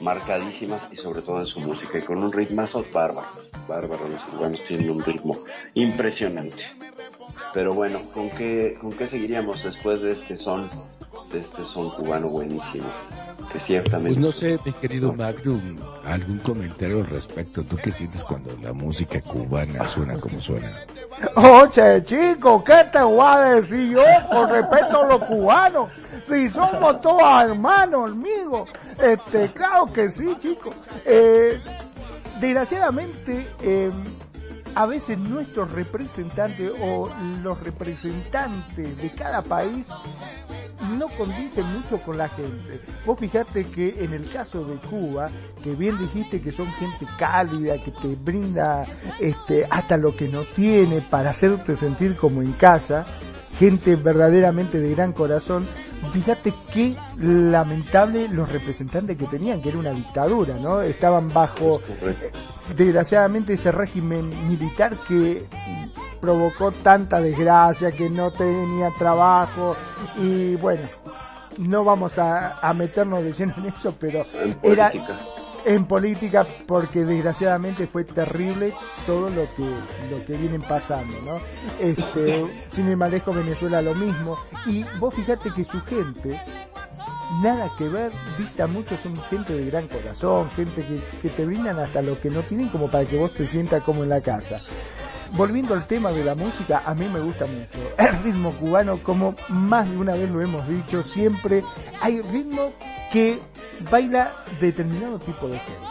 [0.00, 3.28] marcadísimas y sobre todo en su música y con un ritmazo bárbaro.
[3.66, 5.38] Bárbaro, los cubanos tienen un ritmo
[5.74, 6.64] impresionante.
[7.52, 10.70] Pero bueno, ¿con qué, con qué seguiríamos después de este son
[11.32, 12.86] de este son cubano buenísimo,
[13.52, 14.20] que ciertamente...
[14.20, 17.62] Pues no sé, mi querido Magnum, algún comentario al respecto.
[17.62, 20.72] ¿Tú qué sientes cuando la música cubana suena como suena?
[21.36, 25.90] Oye, chico, ¿qué te voy a decir yo con respecto a los cubanos?
[26.26, 28.70] Si somos todos hermanos, amigos.
[29.02, 30.74] Este, claro que sí, chicos.
[31.04, 31.60] Eh,
[32.40, 33.90] desgraciadamente, eh,
[34.74, 37.08] a veces nuestros representantes o
[37.42, 39.88] los representantes de cada país
[40.96, 42.80] no condicen mucho con la gente.
[43.04, 45.28] Vos fijate que en el caso de Cuba,
[45.62, 48.84] que bien dijiste que son gente cálida, que te brinda
[49.20, 53.04] este, hasta lo que no tiene para hacerte sentir como en casa,
[53.58, 55.66] gente verdaderamente de gran corazón,
[56.12, 60.80] fíjate qué lamentable los representantes que tenían, que era una dictadura, ¿no?
[60.80, 62.32] Estaban bajo, eh,
[62.76, 65.46] desgraciadamente, ese régimen militar que
[66.20, 69.76] provocó tanta desgracia, que no tenía trabajo
[70.16, 70.88] y bueno,
[71.58, 74.24] no vamos a, a meternos de lleno en eso, pero
[74.62, 75.20] era política.
[75.64, 78.72] en política porque desgraciadamente fue terrible
[79.06, 79.68] todo lo que
[80.10, 81.40] lo que vienen pasando, ¿no?
[81.78, 84.36] Este, sin lejos Venezuela lo mismo
[84.66, 86.40] y vos fíjate que su gente
[87.42, 91.78] nada que ver, dista mucho, son gente de gran corazón, gente que, que te brindan
[91.78, 94.56] hasta lo que no tienen como para que vos te sientas como en la casa.
[95.32, 97.78] Volviendo al tema de la música, a mí me gusta mucho.
[97.98, 101.64] El ritmo cubano, como más de una vez lo hemos dicho, siempre
[102.00, 102.72] hay ritmo
[103.12, 103.38] que
[103.90, 105.88] baila determinado tipo de gente.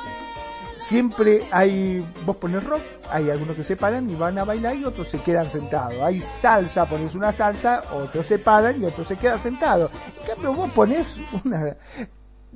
[0.78, 4.86] Siempre hay, vos pones rock, hay algunos que se paran y van a bailar y
[4.86, 6.00] otros se quedan sentados.
[6.04, 9.90] Hay salsa, pones una salsa, otros se paran y otros se quedan sentados.
[10.22, 11.76] En cambio vos pones una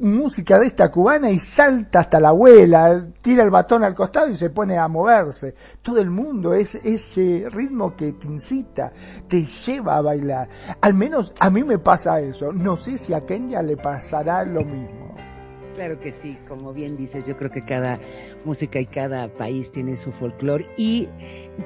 [0.02, 4.36] música de esta cubana y salta hasta la abuela, tira el batón al costado y
[4.36, 5.54] se pone a moverse.
[5.82, 8.92] Todo el mundo es ese ritmo que te incita,
[9.28, 10.50] te lleva a bailar.
[10.82, 12.52] Al menos a mí me pasa eso.
[12.52, 15.16] No sé si a Kenya le pasará lo mismo.
[15.76, 18.00] Claro que sí, como bien dices, yo creo que cada
[18.44, 21.08] música y cada país tiene su folclore y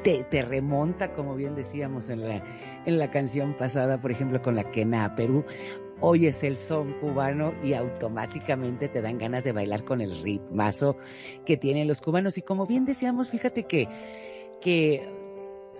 [0.03, 2.43] te, te remonta, como bien decíamos en la,
[2.85, 5.43] en la canción pasada, por ejemplo, con la quena a Perú,
[6.01, 10.97] oyes el son cubano y automáticamente te dan ganas de bailar con el ritmazo
[11.45, 12.37] que tienen los cubanos.
[12.37, 13.87] Y como bien decíamos, fíjate que,
[14.61, 15.07] que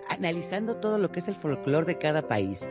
[0.08, 2.68] analizando todo lo que es el folclore de cada país,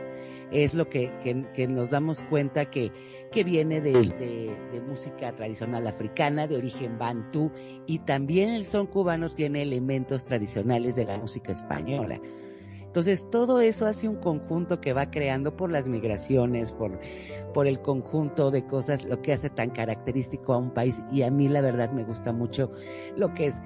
[0.52, 2.92] es lo que, que, que nos damos cuenta que,
[3.32, 7.52] que viene de, de, de, música tradicional africana, de origen bantú,
[7.88, 12.20] y también el son cubano tiene elementos tradicionales de la música española.
[12.96, 16.98] Entonces, todo eso hace un conjunto que va creando por las migraciones, por,
[17.54, 21.04] por el conjunto de cosas, lo que hace tan característico a un país.
[21.12, 22.72] Y a mí, la verdad, me gusta mucho
[23.18, 23.62] lo que es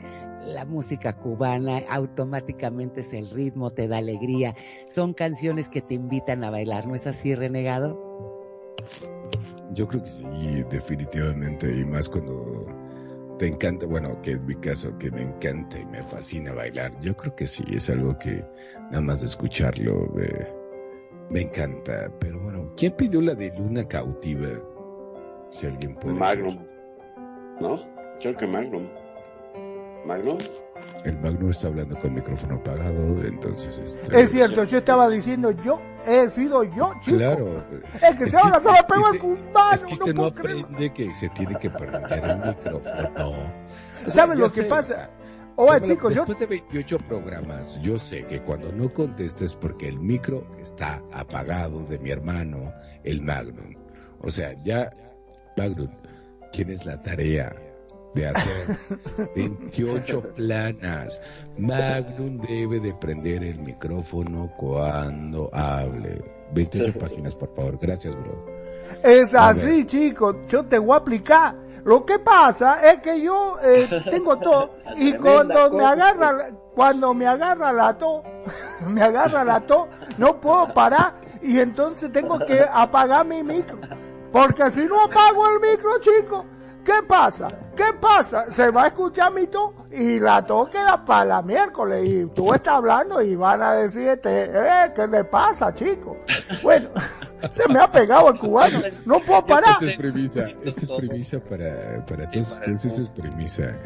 [0.47, 4.55] la música cubana, automáticamente es el ritmo, te da alegría.
[4.87, 8.01] Son canciones que te invitan a bailar, ¿no es así, renegado?
[9.73, 10.25] Yo creo que sí,
[10.71, 12.65] definitivamente, y más cuando
[13.39, 16.91] te encanta, bueno, que es mi caso, que me encanta y me fascina bailar.
[16.99, 18.43] Yo creo que sí, es algo que
[18.91, 20.27] nada más de escucharlo me,
[21.29, 22.11] me encanta.
[22.19, 24.49] Pero bueno, ¿quién pidió la de Luna Cautiva?
[25.49, 26.17] Si alguien puede.
[26.17, 26.59] Magnum.
[27.61, 27.81] ¿No?
[28.19, 28.89] Creo que Magnum.
[30.05, 30.37] ¿Magnum?
[31.05, 33.77] El Magnum está hablando con micrófono apagado, entonces...
[33.77, 34.19] Este...
[34.19, 37.17] Es cierto, yo estaba diciendo yo, he sido yo, chico.
[37.17, 37.63] Claro.
[38.01, 40.33] Es que Es se ahora que- se me pegó el cubano, Es que usted no,
[40.33, 40.61] creerlo.
[40.65, 43.33] aprende que se tiene que prender el micrófono.
[44.07, 45.09] ¿Saben Ya lo que sé, pasa?
[45.55, 49.89] o Oye, chicos, yo después de 28 programas, yo sé que cuando no contestes porque
[49.89, 52.71] el micro está apagado de mi hermano,
[53.03, 53.73] el Magnum.
[54.21, 54.89] O sea, ya,
[55.57, 55.89] Magnum,
[56.53, 57.53] tienes la tarea
[58.13, 58.77] de hacer
[59.35, 61.19] 28 planas.
[61.57, 66.21] Magnum debe de prender el micrófono cuando hable.
[66.53, 67.77] 28 páginas, por favor.
[67.79, 68.45] Gracias, bro.
[69.03, 69.85] Es A así, ver.
[69.85, 70.35] chicos.
[70.47, 71.55] Yo te voy a aplicar.
[71.85, 77.13] Lo que pasa es que yo eh, tengo tos y cuando me agarra, la- cuando
[77.13, 78.21] me agarra la tos,
[78.87, 79.87] me agarra la tos,
[80.17, 83.79] no puedo parar y entonces tengo que apagar mi micro.
[84.31, 86.45] Porque si no apago el micro, chicos,
[86.83, 87.47] ¿qué pasa?
[87.79, 88.51] ¿Qué pasa?
[88.51, 92.53] Se va a escuchar mi tos y la tos queda para la miércoles y tú
[92.53, 96.17] estás hablando y van a decirte, eh, ¿qué le pasa, chico?
[96.61, 96.89] Bueno,
[97.51, 99.75] se me ha pegado el cubano, no puedo parar.
[99.79, 103.77] Esta es premisa, esta es premisa para, para todos ustedes, esta es premisa.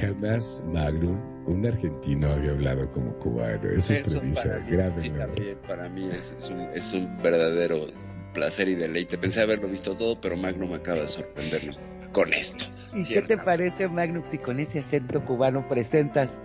[0.00, 3.70] Jamás Magnum, un argentino, había hablado como cubano.
[3.70, 7.88] Esa es premisa, sí, también para mí es, es un, es un verdadero
[8.34, 9.18] placer y deleite.
[9.18, 11.80] Pensé haberlo visto todo, pero Magnum acaba de sorprendernos.
[12.12, 12.64] Con esto.
[12.94, 16.42] ¿Y qué te parece, Magnus, si con ese acento cubano presentas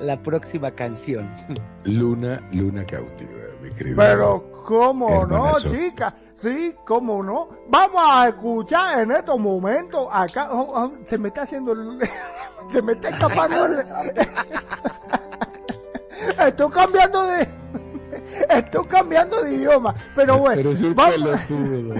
[0.00, 1.26] la próxima canción?
[1.84, 3.30] Luna, luna cautiva,
[3.60, 3.96] mi querido.
[3.96, 6.14] Pero, ¿cómo no, chica?
[6.34, 7.48] Sí, ¿cómo no?
[7.68, 11.98] Vamos a escuchar en estos momentos, acá, oh, oh, se me está haciendo, el-
[12.70, 13.84] se me está escapando el...
[16.46, 17.48] Estoy cambiando de...
[18.50, 21.14] Estoy cambiando de idioma, pero bueno, Pero es un vamos-
[21.48, 21.94] pelotudo.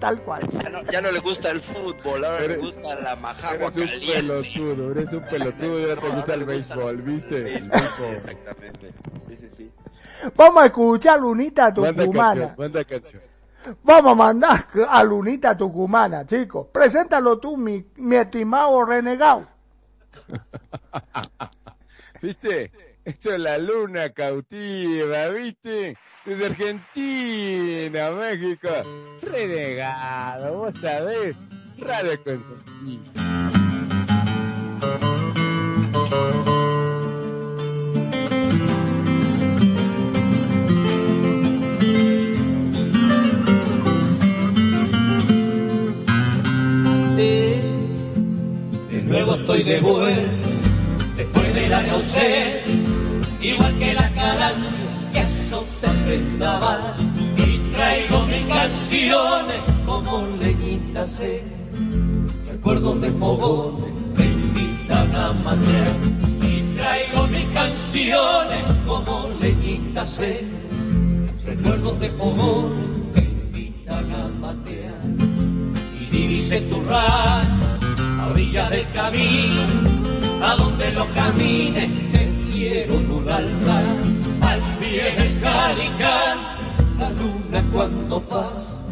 [0.00, 0.42] Tal cual.
[0.58, 3.86] Ya no, ya no le gusta el fútbol, ahora le gusta la majagua Eres un
[3.88, 4.02] caliente.
[4.02, 7.36] pelotudo, eres un pelotudo, ya te No, gusta no el le gusta béisbol, el ¿viste?
[7.56, 8.14] El béisbol, béisbol.
[8.14, 8.92] Exactamente.
[9.26, 9.70] Sí, sí, sí.
[10.36, 12.08] Vamos a escuchar Lunita Manda Tucumana.
[12.08, 13.22] canción, manda canción.
[13.82, 16.66] Vamos a mandar a Lunita Tucumana, chicos.
[16.72, 19.46] Preséntalo tú, mi, mi estimado renegado.
[22.22, 22.70] ¿Viste?
[23.04, 25.96] Esto es la luna cautiva, ¿viste?
[26.24, 28.68] Desde Argentina, México.
[29.22, 31.34] Renegado, vos sabés.
[31.78, 33.30] Radio Consentido.
[48.90, 50.49] De nuevo estoy de vuelta,
[51.20, 52.62] después del año seis,
[53.42, 56.94] igual que la calandria que azota el vendaval.
[57.36, 61.42] Y traigo mis canciones como leñitas sed,
[62.48, 65.34] recuerdos de fogones que invitan a.
[66.42, 70.44] Y traigo mis canciones como leñitas sed,
[71.44, 75.04] recuerdos de fogones que invitan a matear
[76.00, 77.60] y divise tu rayo
[78.20, 79.62] a orillas del camino,
[80.42, 83.84] a donde lo camine, te quiero un altar,
[84.40, 86.38] al pie del calicán,
[86.98, 88.86] la luna cuando pasa,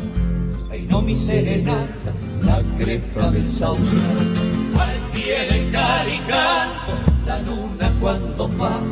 [0.68, 2.12] peinó mi serenata,
[2.42, 4.34] la cresta del sausal,
[4.78, 6.68] al pie del calicán,
[7.26, 8.84] la luna cuando pasa,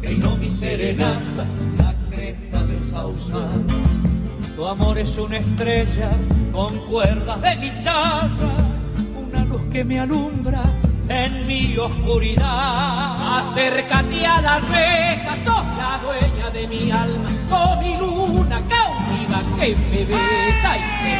[0.00, 1.46] peinó mi serenata,
[1.78, 3.64] la cresta del sausal.
[4.56, 6.10] Tu amor es una estrella
[6.52, 8.54] con cuerdas de guitarra,
[9.16, 10.62] una luz que me alumbra
[11.12, 13.38] en mi oscuridad.
[13.38, 19.76] Acércate a la reja, sos la dueña de mi alma, con mi luna cautiva que
[19.76, 21.14] me besa y se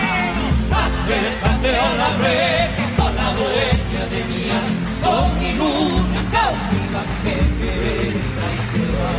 [0.71, 0.85] va.
[0.85, 7.35] Acércate a la reja, sos la dueña de mi alma, sos mi luna cautiva que
[7.59, 9.13] me besa y se va.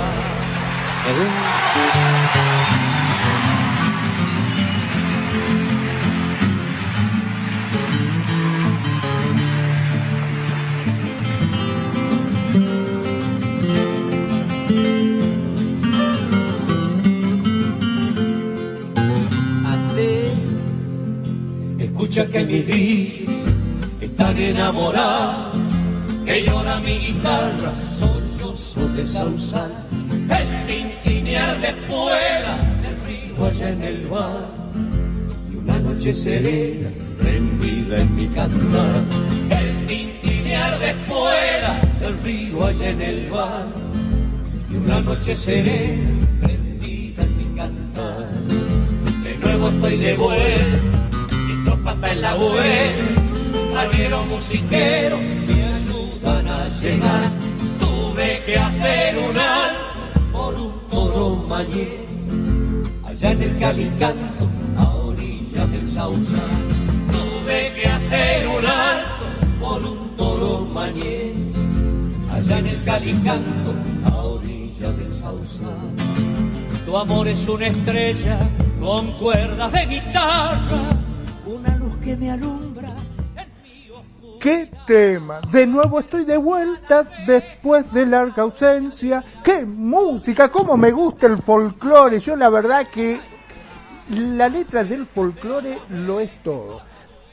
[22.04, 23.30] Escucha que mis días
[24.02, 25.56] están enamorados,
[26.26, 29.72] que llora mi guitarra, sollozo de sausal,
[30.12, 34.50] el tintinear de espuela del río allá en el bar,
[35.50, 38.96] y una noche serena prendida en mi cantar,
[39.50, 43.68] el tintinear de espuela del río allá en el bar,
[44.70, 48.30] y una noche serena prendida en mi cantar.
[49.24, 51.03] De nuevo estoy de vuelta,
[51.92, 57.24] está en la vuelta, arrieros musiqueros me ayudan a llegar.
[57.80, 62.00] Tuve que hacer un alto por un toro mañé,
[63.06, 64.48] allá en el calicanto,
[64.78, 66.52] a orilla del sausal.
[67.12, 69.26] Tuve que hacer un alto
[69.60, 71.34] por un toro mañé,
[72.32, 73.74] allá en el calicanto,
[74.06, 75.92] a orilla del sausal.
[76.86, 78.40] Tu amor es una estrella
[78.80, 81.03] con cuerdas de guitarra,
[82.04, 82.96] que me alumbra.
[84.40, 85.40] ¡Qué tema!
[85.52, 89.24] De nuevo estoy de vuelta después de larga ausencia.
[89.44, 90.52] ¡Qué música!
[90.52, 92.20] ¡Cómo me gusta el folclore!
[92.20, 93.22] Yo la verdad que
[94.10, 96.82] la letra del folclore lo es todo.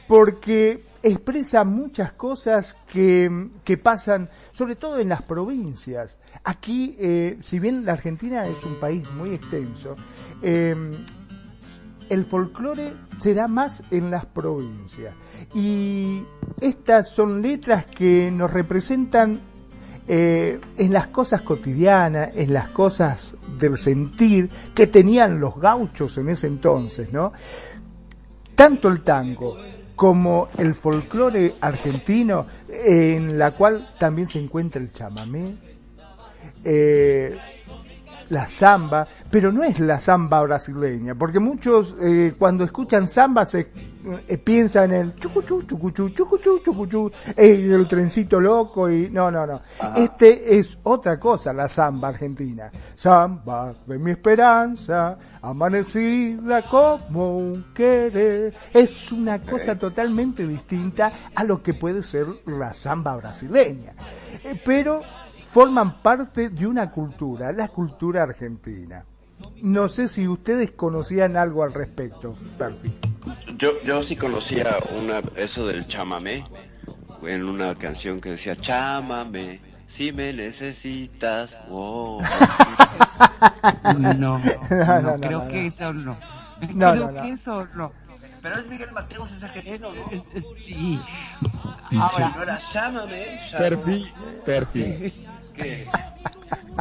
[0.07, 6.17] Porque expresa muchas cosas que, que pasan, sobre todo en las provincias.
[6.45, 9.97] Aquí, eh, si bien la Argentina es un país muy extenso,
[10.43, 10.77] eh,
[12.11, 15.15] el folclore se da más en las provincias.
[15.55, 16.23] Y
[16.61, 19.39] estas son letras que nos representan
[20.09, 26.31] eh, en las cosas cotidianas, en las cosas del sentir que tenían los gauchos en
[26.31, 27.33] ese entonces, ¿no?
[28.57, 29.57] Tanto el tango
[29.95, 35.57] como el folclore argentino, en la cual también se encuentra el chamamé,
[36.65, 37.37] eh,
[38.31, 43.71] la samba, pero no es la samba brasileña, porque muchos eh, cuando escuchan samba se
[44.29, 49.47] eh, piensan en el chucuchú, chucuchú, chucuchú, chucuchú, eh, el trencito loco y no, no,
[49.47, 49.61] no.
[49.95, 52.71] Este es otra cosa, la samba argentina.
[52.95, 58.55] Samba de mi esperanza, amanecida como un querer.
[58.73, 63.93] Es una cosa totalmente distinta a lo que puede ser la samba brasileña.
[64.45, 65.03] Eh, pero
[65.53, 69.05] forman parte de una cultura, la cultura argentina.
[69.63, 72.93] No sé si ustedes conocían algo al respecto, Perfi.
[73.57, 76.45] Yo, yo sí conocía una, eso del chamamé,
[77.23, 81.59] en una canción que decía, chámame, si me necesitas.
[81.71, 82.21] Oh.
[83.85, 84.39] No, no,
[84.71, 86.17] No, no, creo no, que eso no.
[86.75, 87.23] No, creo no, no.
[87.23, 87.93] que eso no.
[88.43, 90.11] Pero es Miguel Mateos, es argentino, ¿no?
[90.11, 91.01] Es- es- Sí.
[91.99, 94.05] Ahora, Ahora, chámame, chámame.
[95.61, 95.87] Perfi, ¿Qué?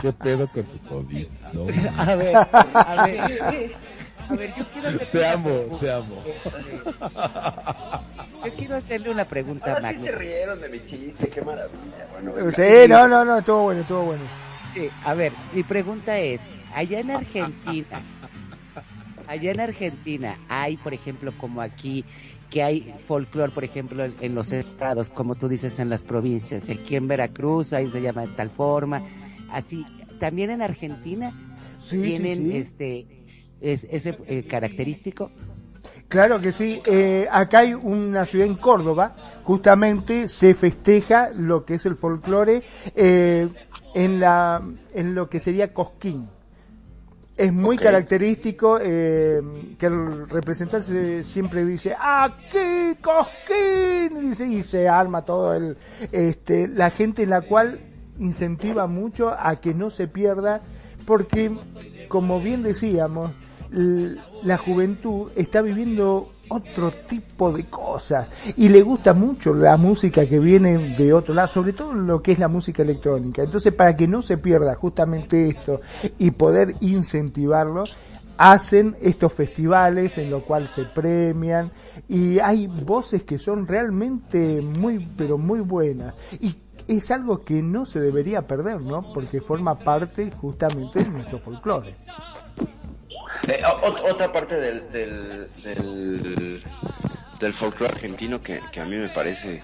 [0.02, 1.28] ¿qué pedo con tu COVID?
[1.54, 1.64] No,
[1.98, 3.76] a ver, a ver.
[4.30, 5.80] A ver, yo quiero hacerle te amo, pregunta.
[5.80, 6.24] te amo.
[8.46, 12.08] Yo quiero hacerle una pregunta a sí se rieron de mi chiste, qué maravilla.
[12.12, 12.50] Bueno.
[12.52, 14.24] Sí, no, no, no, estuvo bueno, estuvo bueno.
[14.74, 18.04] Sí, a ver, mi pregunta es, allá en Argentina,
[19.28, 22.06] allá en Argentina hay, por ejemplo, como aquí,
[22.50, 26.70] que hay folclore, por ejemplo, en, en los estados, como tú dices, en las provincias,
[26.70, 29.04] aquí en Veracruz, ahí se llama de tal forma,
[29.52, 29.86] así,
[30.20, 31.34] también en Argentina
[31.80, 32.58] Sí, tienen sí, sí.
[32.58, 33.08] este
[33.62, 35.32] es, ese eh, característico.
[36.08, 36.82] Claro que sí.
[36.86, 42.64] Eh, acá hay una ciudad en Córdoba, justamente se festeja lo que es el folclore
[42.96, 43.48] eh,
[43.96, 44.62] en la
[44.94, 46.28] en lo que sería Cosquín.
[47.40, 49.42] Es muy característico eh,
[49.78, 55.78] que el representante siempre dice aquí Cosquín dice y se arma todo el
[56.12, 57.80] este la gente en la cual
[58.20, 60.60] incentiva mucho a que no se pierda
[61.06, 61.58] porque
[62.10, 63.32] como bien decíamos
[63.72, 70.40] la juventud está viviendo otro tipo de cosas y le gusta mucho la música que
[70.40, 73.44] viene de otro lado, sobre todo lo que es la música electrónica.
[73.44, 75.82] Entonces, para que no se pierda justamente esto
[76.18, 77.86] y poder incentivarlo,
[78.38, 81.72] hacen estos festivales en lo cual se premian
[82.08, 86.16] y hay voces que son realmente muy, pero muy buenas.
[86.40, 86.56] Y
[86.88, 89.14] es algo que no se debería perder, ¿no?
[89.14, 91.96] Porque forma parte justamente de nuestro folclore.
[93.50, 96.64] Eh, o- otra parte del, del, del,
[97.40, 99.62] del folclore argentino que, que a mí me parece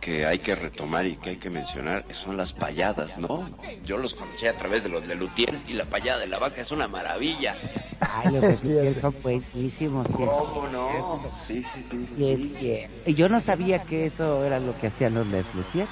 [0.00, 3.48] que hay que retomar y que hay que mencionar son las payadas, ¿no?
[3.86, 6.70] Yo los conocí a través de los Lelutiers y la payada de la vaca es
[6.72, 7.56] una maravilla.
[8.00, 9.00] Ay, los cierto.
[9.00, 11.20] son buenísimos, sí es ¿Cómo no?
[11.46, 12.06] Sí, sí, sí.
[12.14, 13.10] Sí, es cierto.
[13.10, 15.90] Yo no sabía que eso era lo que hacían los Les Luthiers.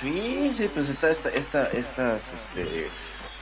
[0.00, 2.90] Sí, sí, pues está esta, esta, estas, este,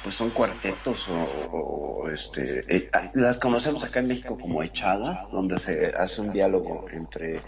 [0.04, 5.58] pues son cuartetos o, o, este, eh, las conocemos acá en México como echadas, donde
[5.58, 7.40] se hace un diálogo entre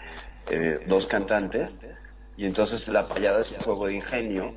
[0.49, 1.77] eh, dos cantantes
[2.35, 4.55] y entonces la payada es un juego de ingenio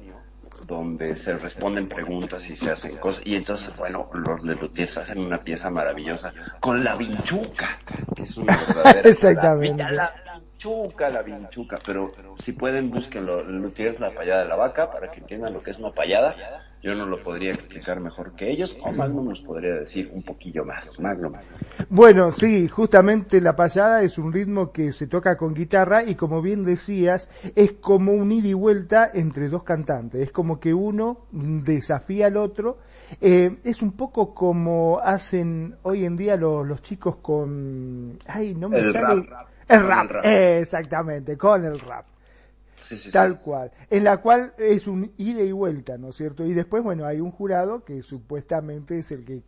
[0.66, 5.42] donde se responden preguntas y se hacen cosas y entonces bueno los Lelutiers hacen una
[5.42, 7.78] pieza maravillosa con la vinchuca
[8.14, 9.82] que es una verdadera Exactamente.
[9.90, 12.12] la vinchuca la vinchuca pero
[12.44, 15.78] si pueden búsquenlo Lelutiers la payada de la vaca para que entiendan lo que es
[15.78, 16.36] una payada
[16.82, 20.64] yo no lo podría explicar mejor que ellos o Magnum nos podría decir un poquillo
[20.64, 21.32] más Magnum
[21.88, 26.40] Bueno, sí, justamente la payada es un ritmo que se toca con guitarra y como
[26.40, 30.22] bien decías, es como un ida y vuelta entre dos cantantes.
[30.22, 32.78] Es como que uno desafía al otro.
[33.20, 38.18] Eh, es un poco como hacen hoy en día los, los chicos con...
[38.26, 39.22] Ay, no me El sale...
[39.22, 39.48] rap.
[39.68, 40.24] El Con rap, el rap.
[40.24, 42.06] exactamente, con el rap.
[42.90, 43.12] Sí, sí, sí.
[43.12, 43.72] Tal cual.
[43.88, 46.44] En la cual es un ida y vuelta, ¿no es cierto?
[46.44, 49.42] Y después, bueno, hay un jurado que supuestamente es el que...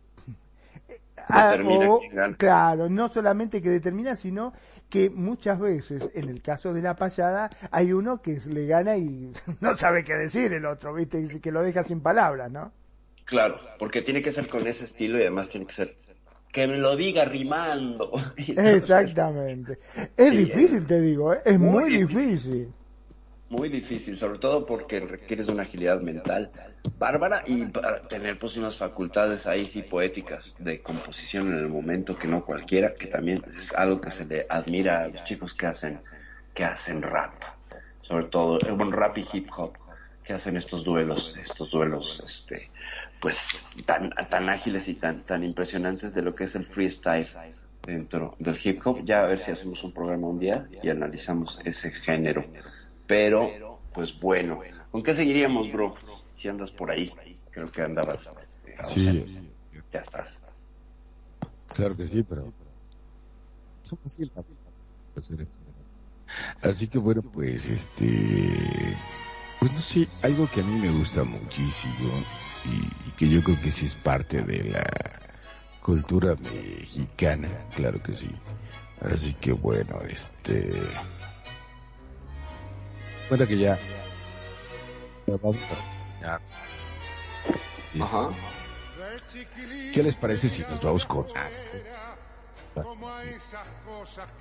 [1.17, 4.53] Ah, Determina o- quién claro, no solamente que determina, sino
[4.89, 9.31] que muchas veces, en el caso de la payada, hay uno que le gana y
[9.61, 11.21] no sabe qué decir el otro, ¿viste?
[11.21, 12.71] Y Que lo deja sin palabras, ¿no?
[13.25, 15.97] Claro, porque tiene que ser con ese estilo y además tiene que ser
[16.51, 18.11] que me lo diga rimando.
[18.37, 19.79] Entonces, Exactamente.
[20.17, 21.41] Es Sí, difícil, te digo, ¿eh?
[21.45, 22.07] es muy muy difícil.
[22.07, 22.73] difícil.
[23.53, 26.49] Muy difícil, sobre todo porque requieres una agilidad mental
[26.97, 32.17] bárbara y para tener pues unas facultades ahí sí poéticas de composición en el momento
[32.17, 35.67] que no cualquiera, que también es algo que se le admira a los chicos que
[35.67, 36.01] hacen
[36.55, 37.43] que hacen rap,
[38.01, 39.77] sobre todo eh, bueno, rap y hip hop,
[40.23, 42.71] que hacen estos duelos, estos duelos este
[43.21, 43.37] pues
[43.85, 47.27] tan tan ágiles y tan tan impresionantes de lo que es el freestyle
[47.85, 49.05] dentro del hip hop.
[49.05, 52.43] Ya a ver si hacemos un programa un día y analizamos ese género.
[53.07, 54.61] Pero, pues bueno,
[54.91, 55.95] ¿con qué seguiríamos, bro?
[56.37, 57.11] Si andas por ahí,
[57.51, 58.27] creo que andabas.
[58.65, 59.51] eh, Sí,
[59.91, 60.29] ya estás.
[61.73, 62.53] Claro que sí, pero...
[66.61, 68.95] Así que bueno, pues este...
[69.59, 72.11] Pues no sé, algo que a mí me gusta muchísimo
[72.65, 74.83] y, y que yo creo que sí es parte de la
[75.81, 78.29] cultura mexicana, claro que sí.
[79.01, 80.71] Así que bueno, este...
[83.29, 83.77] Bueno que ya...
[85.27, 85.67] ya vamos a
[86.19, 86.41] terminar.
[88.01, 88.29] Ajá.
[89.93, 91.25] ¿Qué les parece si nos vamos con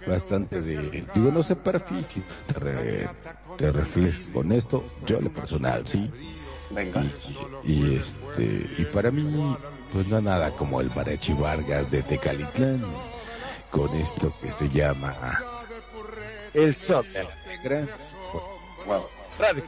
[0.06, 2.06] bastante de digo no sé perfil
[2.46, 3.08] te, re-
[3.58, 6.10] te refieres con esto yo lo personal sí
[6.70, 7.04] Venga.
[7.64, 9.54] y, y, este y para mí
[9.92, 12.82] pues no nada como el mariachi Vargas de Tecalitlán
[13.70, 15.42] con esto que se llama
[16.54, 17.86] el sol de la negra
[18.86, 19.02] wow.
[19.38, 19.64] Radio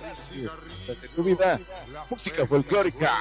[1.24, 1.58] vida
[2.10, 3.12] música folclórica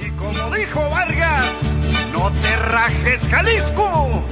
[0.00, 1.46] Y como dijo Vargas,
[2.12, 4.24] no te rajes Jalisco.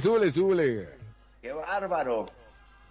[0.00, 0.88] ¡Súbele, súbele!
[1.42, 2.24] ¡Qué bárbaro!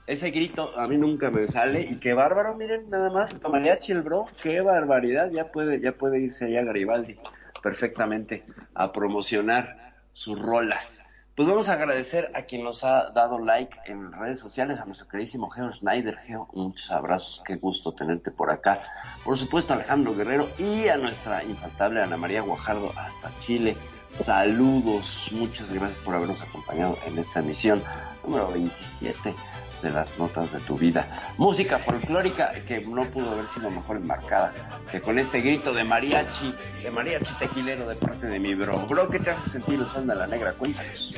[0.06, 4.04] Ese grito a mí nunca me sale y qué bárbaro, miren nada más, mariachi el
[4.04, 7.18] bro, qué barbaridad, ya puede, ya puede irse allá Garibaldi
[7.64, 8.44] perfectamente
[8.76, 11.04] a promocionar sus rolas.
[11.36, 15.08] Pues vamos a agradecer a quien nos ha dado like en redes sociales, a nuestro
[15.08, 16.16] queridísimo Geo Snyder.
[16.18, 18.84] Geo, muchos abrazos, qué gusto tenerte por acá.
[19.24, 23.76] Por supuesto, Alejandro Guerrero y a nuestra infaltable Ana María Guajardo hasta Chile.
[24.14, 27.82] Saludos, muchas gracias por habernos acompañado en esta emisión
[28.24, 29.34] número 27
[29.82, 31.08] de las notas de tu vida.
[31.38, 34.54] Música folclórica que no pudo haber sido mejor enmarcada
[34.92, 36.54] que con este grito de mariachi,
[36.84, 38.86] de mariachi tequilero de parte de mi bro.
[38.88, 40.54] Bro, ¿qué te hace sentir usando la negra?
[40.54, 41.14] Cuéntanos.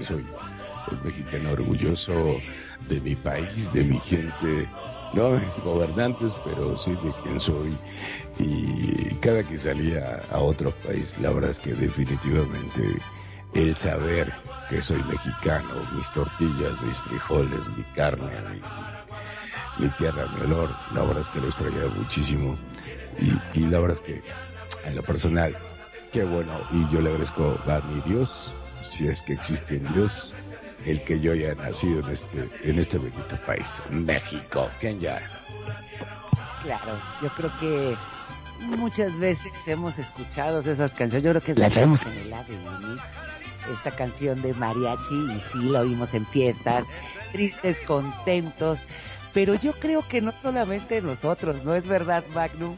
[0.00, 0.24] Soy
[0.90, 2.36] un mexicano orgulloso
[2.88, 4.68] de mi país, de mi gente,
[5.12, 5.30] no
[5.64, 7.76] gobernantes, pero sí de quien soy.
[8.38, 12.84] Y cada que salía a otro país, la verdad es que definitivamente
[13.54, 14.32] el saber
[14.68, 21.02] que soy mexicano, mis tortillas, mis frijoles, mi carne, mi, mi tierra, mi olor, la
[21.02, 22.56] verdad es que lo extrañaba muchísimo.
[23.20, 24.22] Y, y la verdad es que
[24.84, 25.56] en lo personal,
[26.12, 28.52] qué bueno, y yo le agradezco a mi Dios,
[28.90, 30.32] si es que existe un Dios,
[30.84, 35.20] el que yo haya nacido en este, en este bendito país, México, Kenya.
[36.62, 37.96] Claro, yo creo que
[38.76, 42.98] muchas veces hemos escuchado esas canciones, yo creo que la traemos en el ADN,
[43.72, 46.86] esta canción de mariachi, y sí la oímos en fiestas,
[47.32, 48.86] tristes, contentos,
[49.32, 52.76] pero yo creo que no solamente nosotros, ¿no es verdad, Magnum?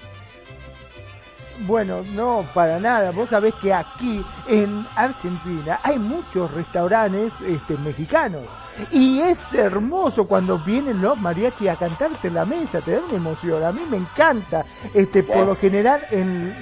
[1.67, 3.11] Bueno, no, para nada.
[3.11, 8.43] Vos sabés que aquí en Argentina hay muchos restaurantes este, mexicanos.
[8.91, 13.17] Y es hermoso cuando vienen los mariachis a cantarte en la mesa, te da una
[13.17, 13.63] emoción.
[13.65, 14.65] A mí me encanta.
[14.95, 16.55] Este, por lo general en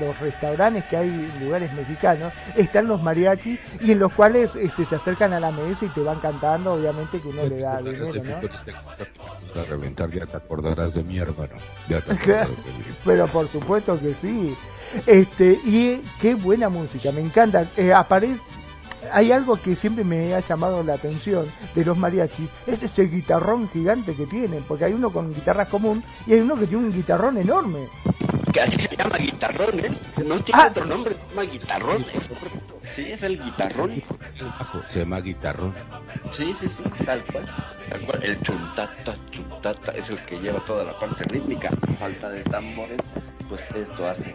[0.00, 4.84] los restaurantes que hay en lugares mexicanos están los mariachis y en los cuales este,
[4.84, 8.06] se acercan a la mesa y te van cantando, obviamente que uno le da dinero,
[8.40, 9.60] ¿no?
[9.60, 11.54] A reventar, ya te acordarás de mi hermano.
[11.88, 12.84] Ya te acordarás de mí.
[13.04, 14.54] Pero por supuesto que sí.
[15.06, 17.66] Este, y qué buena música, me encanta.
[17.76, 18.38] Eh, apare-
[19.12, 23.68] hay algo que siempre me ha llamado la atención de los mariachis, es ese guitarrón
[23.70, 26.92] gigante que tienen, porque hay uno con guitarras común y hay uno que tiene un
[26.92, 27.88] guitarrón enorme.
[28.52, 29.90] Que así se llama guitarrón, ¿eh?
[30.24, 32.04] No tiene otro nombre, se llama guitarrón.
[32.14, 32.80] es correcto.
[32.94, 33.90] Sí, es el guitarrón.
[33.90, 35.74] El bajo se llama guitarrón.
[36.32, 37.46] Sí, sí, sí, tal cual.
[37.90, 38.24] Tal cual.
[38.24, 41.68] El chuntata, chuntata es el que lleva toda la parte rítmica.
[41.98, 42.98] Falta de tambores,
[43.48, 44.34] pues esto hace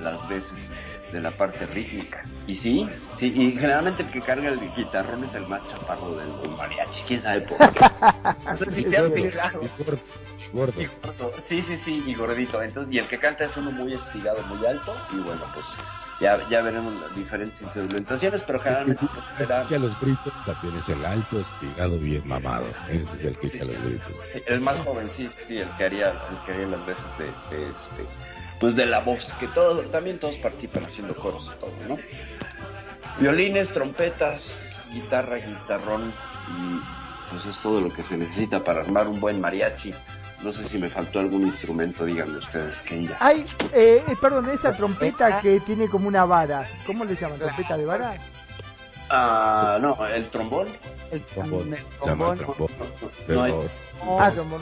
[0.00, 0.52] las veces
[1.12, 2.22] de la parte rítmica.
[2.46, 6.50] Y sí, sí, y generalmente el que carga el guitarrón es el más chaparro del,
[6.50, 7.02] mariachi.
[7.06, 7.80] ¿Quién sabe por qué?
[8.44, 9.60] No sé si te has fijado.
[10.52, 10.82] Gordo.
[10.82, 11.32] Y gordo.
[11.48, 12.62] Sí, sí, sí, y gordito.
[12.62, 14.94] Entonces, y el que canta es uno muy espigado, muy alto.
[15.12, 15.66] Y bueno, pues
[16.20, 19.06] ya, ya veremos las diferentes implementaciones, pero generalmente
[19.36, 22.66] pues, Que a los gritos también es el alto, espigado, bien mamado.
[22.88, 24.20] Ese es el que echa los gritos.
[24.46, 27.24] el más joven, sí, sí, el que haría, el que haría las veces de,
[27.56, 28.06] de este,
[28.60, 31.96] pues de la voz, que todos, también todos participan haciendo coros y todo, ¿no?
[33.20, 34.52] Violines, trompetas,
[34.92, 36.12] guitarra, guitarrón
[36.56, 36.80] y
[37.30, 39.92] pues es todo lo que se necesita para armar un buen mariachi.
[40.42, 43.16] No sé si me faltó algún instrumento, díganme ustedes, que ya.
[43.20, 47.38] Hay, eh, perdón, esa trompeta que tiene como una vara, ¿cómo le llaman?
[47.38, 48.16] ¿Trompeta de vara?
[49.10, 50.68] Ah, no, el trombón.
[51.10, 51.72] El Trombón.
[51.72, 52.36] el Se llama trombón.
[52.36, 52.68] trombón.
[53.28, 54.60] No hay- Pero Ah, trombón.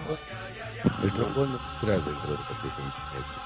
[1.03, 3.41] el trombón no entra dentro de lo que es un mariachi.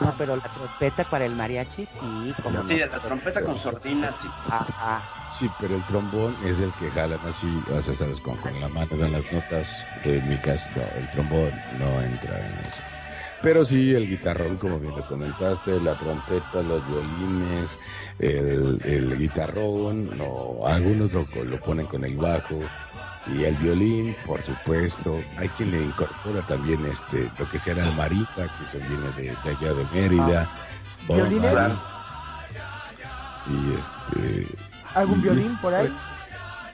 [0.00, 4.30] No, pero la trompeta para el mariachi sí, como Sí, la trompeta con sordinas y
[4.48, 5.02] Ajá.
[5.28, 8.68] Sí, pero el trombón es el que jalan así, o sea, sabes, con, con la
[8.68, 10.70] mano dan las notas rítmicas.
[10.74, 12.82] No, el trombón no entra en eso.
[13.40, 17.78] Pero sí, el guitarrón, como bien lo comentaste, la trompeta, los violines,
[18.18, 22.72] el, el guitarrón, no, algunos lo, lo ponen con el bajo
[23.34, 25.20] y el violín, por supuesto.
[25.36, 29.36] Hay quien le incorpora también este lo que sea la marita, que eso viene de,
[29.44, 30.48] de allá de Mérida.
[31.08, 31.42] ¿Violines?
[31.52, 31.88] bombas,
[33.46, 34.46] Y este.
[34.94, 35.94] ¿Algún y- violín por ahí?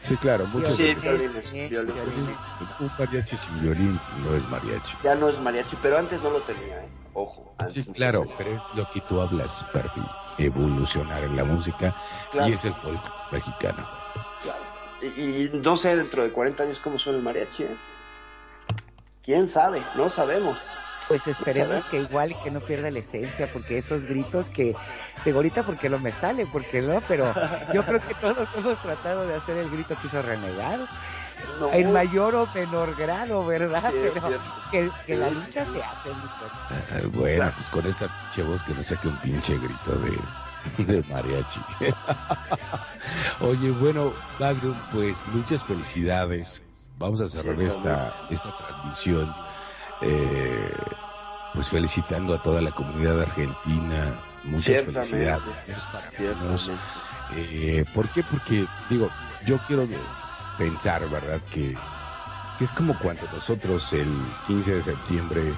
[0.00, 0.76] Sí, claro, muchos.
[0.76, 2.04] Sí, Violines, violines, sí, violines.
[2.04, 2.38] violines.
[2.78, 4.96] Un mariachi sin violín no es mariachi.
[5.02, 6.88] ya no es mariachi, pero antes no lo tenía, ¿eh?
[7.14, 7.54] Ojo.
[7.72, 10.04] Sí, claro, pero es lo que tú hablas, Perdi,
[10.36, 11.94] evolucionar en la música
[12.30, 12.48] Claro.
[12.48, 13.00] y es el folk
[13.30, 13.86] mexicano.
[15.04, 17.76] Y, no sé dentro de 40 años cómo suena el mariachi, ¿eh?
[19.22, 19.82] ¿Quién sabe?
[19.96, 20.58] No sabemos.
[21.08, 24.74] Pues esperemos que igual y que no pierda la esencia, porque esos gritos que,
[25.24, 27.34] digo ahorita porque no me sale, porque no, pero
[27.74, 30.86] yo creo que todos hemos tratado de hacer el grito que hizo Renegado,
[31.60, 33.92] No, en mayor o menor grado, ¿verdad?
[33.92, 34.40] Sí, pero
[34.70, 35.34] que, la Sí.
[35.34, 36.56] lucha se hace, mi cuerpo.
[36.70, 40.18] Ah, Bueno, pues con esta pinche voz que nos saque un pinche grito de,
[40.86, 41.64] de mariachi.
[43.40, 46.62] Oye, bueno, Magnum, pues muchas felicidades.
[46.98, 49.34] Vamos a cerrar esta, esta transmisión,
[50.00, 50.72] eh,
[51.52, 54.20] pues felicitando a toda la comunidad argentina.
[54.44, 56.70] Muchas felicidades para todos.
[57.32, 58.22] Eh, ¿Por qué?
[58.22, 59.10] Porque, digo,
[59.44, 59.88] yo quiero
[60.56, 61.40] pensar, ¿verdad?
[61.52, 61.76] Que,
[62.58, 64.08] que es como cuando nosotros el
[64.46, 65.54] 15 de septiembre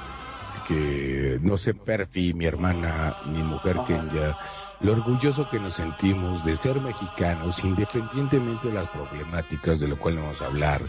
[0.67, 4.37] que no sé, Perfi, mi hermana, mi mujer Kenya,
[4.81, 10.17] lo orgulloso que nos sentimos de ser mexicanos, independientemente de las problemáticas de lo cual
[10.17, 10.83] vamos a hablar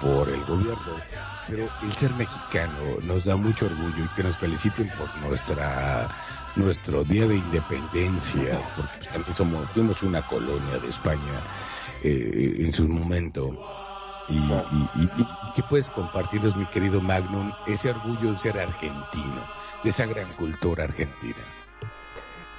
[0.00, 0.96] por el gobierno.
[1.48, 6.08] Pero el ser mexicano nos da mucho orgullo y que nos feliciten por nuestra
[6.56, 11.40] nuestro día de independencia, porque pues, también somos, fuimos una colonia de España
[12.02, 13.56] eh, en su momento.
[14.28, 19.42] Y, y, y, que puedes compartirnos, mi querido Magnum, ese orgullo de ser argentino,
[19.82, 21.42] de esa gran cultura argentina.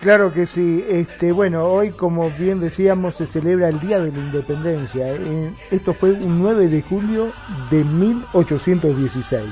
[0.03, 0.83] Claro que sí.
[0.89, 5.07] Este, bueno, hoy, como bien decíamos, se celebra el Día de la Independencia.
[5.13, 7.31] Eh, esto fue un 9 de julio
[7.69, 9.45] de 1816.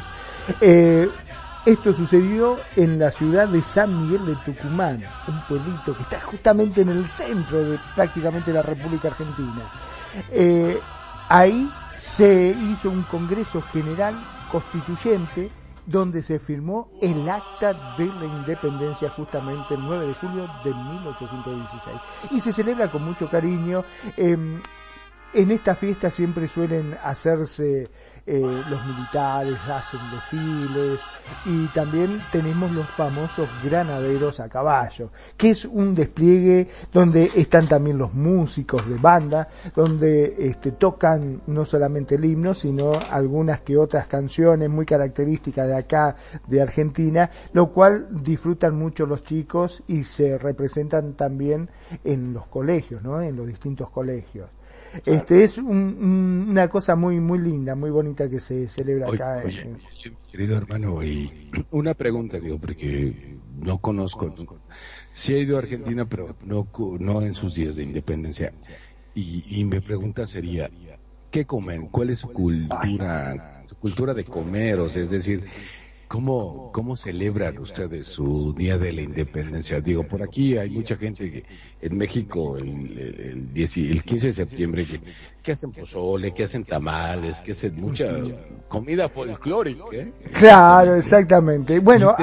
[0.59, 1.09] Eh,
[1.65, 6.81] esto sucedió en la ciudad de San Miguel de Tucumán, un pueblito que está justamente
[6.81, 9.71] en el centro de prácticamente la República Argentina.
[10.31, 10.77] Eh,
[11.29, 14.15] ahí se hizo un Congreso General
[14.51, 15.49] Constituyente
[15.85, 21.97] donde se firmó el acta de la independencia justamente el 9 de julio de 1816.
[22.31, 23.83] Y se celebra con mucho cariño.
[24.17, 24.61] em,
[25.33, 27.89] en esta fiesta siempre suelen hacerse
[28.25, 30.99] eh, los militares, hacen desfiles
[31.45, 37.97] y también tenemos los famosos granaderos a caballo, que es un despliegue donde están también
[37.97, 44.07] los músicos de banda, donde este, tocan no solamente el himno, sino algunas que otras
[44.07, 46.15] canciones muy características de acá,
[46.47, 51.69] de Argentina, lo cual disfrutan mucho los chicos y se representan también
[52.03, 53.19] en los colegios, ¿no?
[53.19, 54.49] En los distintos colegios.
[55.05, 59.15] Este es un- un- una cosa muy muy linda, muy bonita que se celebra Oye,
[59.15, 59.41] acá.
[59.45, 64.33] oye, en- querido hermano, y una pregunta, digo, porque no conozco.
[65.13, 66.67] Sí he ido a Argentina, pero no,
[66.99, 68.53] no en sus días de independencia.
[69.13, 70.69] Y, y mi pregunta sería,
[71.29, 71.87] ¿qué comen?
[71.87, 74.95] ¿Cuál es su cultura, su cultura de comeros?
[74.95, 75.43] Es decir,
[76.11, 79.79] ¿cómo, cómo celebran ustedes su día de la independencia?
[79.79, 81.45] Digo, por aquí hay mucha gente que
[81.81, 82.67] en México el,
[82.97, 84.99] el, el 10 y- el 15 de septiembre que,
[85.41, 88.09] que hacen pozole, que hacen tamales, que hacen mucha
[88.67, 89.85] comida folclórica.
[89.93, 90.11] ¿eh?
[90.33, 91.79] Claro, exactamente.
[91.79, 92.13] Bueno.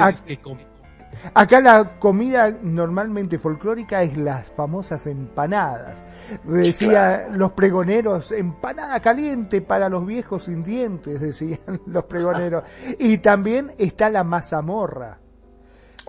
[1.33, 6.03] Acá la comida normalmente folclórica es las famosas empanadas.
[6.43, 12.63] Decía los pregoneros, empanada caliente para los viejos sin dientes, decían los pregoneros.
[12.99, 15.19] Y también está la mazamorra.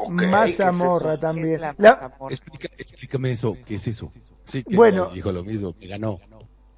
[0.09, 1.61] mazamorra también.
[1.61, 1.75] La-
[2.31, 4.09] Explica- explícame eso, ¿qué es eso?
[4.45, 5.11] Sí, que Bueno.
[5.11, 6.19] dijo lo mismo, me ganó.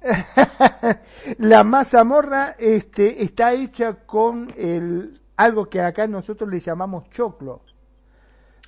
[1.37, 7.61] la mazamorra este, está hecha con el, algo que acá nosotros le llamamos choclo.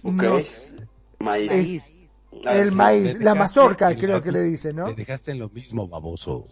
[0.06, 0.24] Ok.
[0.24, 0.76] Nos-
[1.20, 1.52] Maíz.
[1.52, 2.02] es-
[2.46, 4.88] el maíz, la mazorca creo que le dicen, ¿no?
[4.88, 6.48] Me dejaste en lo mismo, baboso.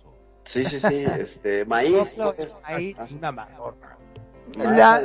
[0.45, 1.93] Sí, sí, sí, este, maíz.
[2.37, 3.97] Es maíz, una mazorca.
[4.57, 5.01] La-.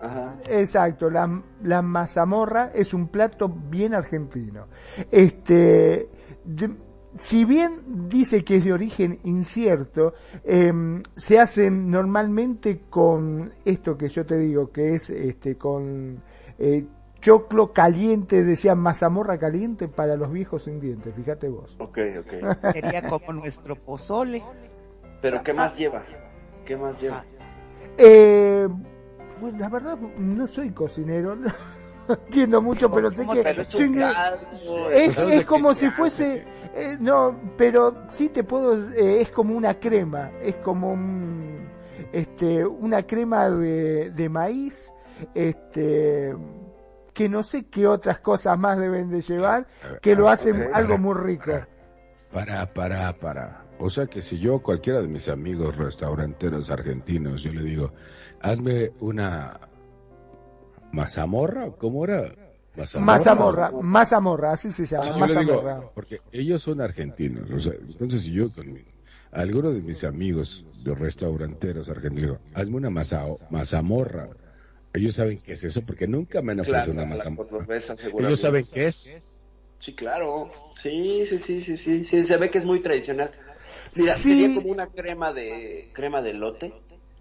[0.00, 0.36] Ajá.
[0.50, 4.66] Exacto, la, la mazamorra es un plato bien argentino.
[5.10, 6.08] Este,
[6.44, 6.74] de-
[7.18, 14.08] si bien dice que es de origen incierto, em, se hacen normalmente con esto que
[14.08, 16.20] yo te digo, que es este con
[16.58, 16.84] eh,
[17.22, 21.74] choclo caliente, decían mazamorra caliente para los viejos sin dientes, fíjate vos.
[21.78, 22.72] Ok, ok.
[22.72, 24.42] Sería como nuestro pozole.
[25.22, 26.02] Pero ¿qué más lleva?
[26.66, 27.24] ¿Qué más lleva?
[27.96, 28.68] Eh,
[29.40, 31.36] bueno, la verdad no soy cocinero,
[32.08, 35.90] no entiendo mucho, pero sé que Pero es caldo, es, ¿sabes es de como si
[35.90, 36.44] fuese,
[36.74, 41.68] eh, no, pero sí te puedo, eh, es como una crema, es como un,
[42.12, 44.92] este, una crema de, de maíz,
[45.34, 46.34] este,
[47.12, 49.66] que no sé qué otras cosas más deben de llevar,
[50.00, 51.50] que lo hacen algo muy rico.
[52.32, 53.64] Para, para, para.
[53.78, 57.92] O sea que si yo, cualquiera de mis amigos restauranteros argentinos, yo le digo,
[58.40, 59.60] hazme una
[60.92, 62.32] mazamorra, ¿cómo era?
[63.00, 65.20] Mazamorra, mazamorra, así se llama, Sí, digo,
[65.62, 65.90] mazamorra.
[65.94, 68.84] porque ellos son argentinos, o sea, entonces si yo con mi-
[69.30, 72.88] alguno de mis amigos de restauranteros argentinos, hazme una
[73.50, 74.28] mazamorra.
[74.94, 77.16] Ellos saben qué es eso porque nunca me han ofrecido Claro, una
[77.96, 78.26] seguramente.
[78.26, 79.38] Ellos saben qué es.
[79.78, 80.50] Sí, claro.
[80.80, 83.30] Sí, sí, sí, sí, sí, sí, se ve que es muy tradicional.
[83.96, 84.28] Mira, Sí.
[84.28, 86.72] sería como una crema de crema de lote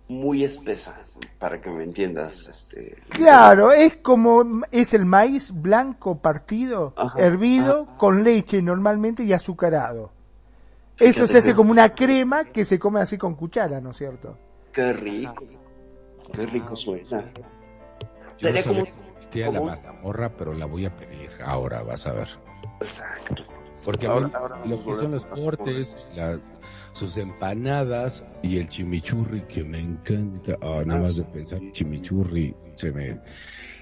[0.08, 1.06] muy espesa,
[1.40, 7.88] para que me entiendas, este Claro, es como es el maíz blanco partido, Ajá, hervido
[7.98, 10.12] con leche normalmente y azucarado.
[11.00, 14.38] Eso se hace como una crema que se come así con cuchara, ¿no es cierto?
[14.72, 15.46] Qué rico.
[16.34, 17.32] Qué rico suena.
[18.42, 22.14] Yo Sería como- existía la como- mazamorra, pero la voy a pedir ahora, vas a
[22.14, 22.28] ver.
[22.82, 23.44] Exacto.
[23.86, 26.40] Porque a Ahora- mí ahora lo que son los a cortes, la-
[26.94, 30.58] sus empanadas y el chimichurri que me encanta.
[30.62, 33.20] Ah, nada más de pensar chimichurri, se me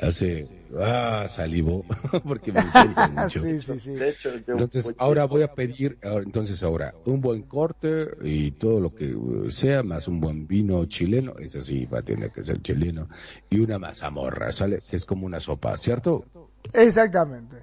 [0.01, 0.47] hace
[0.77, 1.83] ah salivo
[2.27, 3.39] porque me encanta mucho.
[3.39, 3.91] sí, sí, sí.
[3.93, 8.79] De hecho, yo- Entonces, ahora voy a pedir, entonces ahora, un buen corte y todo
[8.79, 12.43] lo que uh, sea, más un buen vino chileno, eso sí va a tener que
[12.43, 13.07] ser chileno,
[13.49, 14.79] y una mazamorra, ¿sale?
[14.89, 16.25] Que es como una sopa, ¿cierto?
[16.73, 17.57] Exactamente.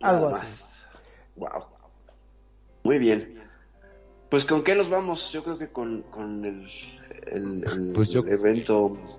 [0.00, 0.46] Algo así.
[0.46, 0.68] más.
[1.36, 1.64] Wow.
[2.84, 3.34] Muy bien.
[4.30, 5.30] Pues con qué nos vamos?
[5.32, 6.68] Yo creo que con, con el,
[7.32, 9.17] el, el Pues yo- evento.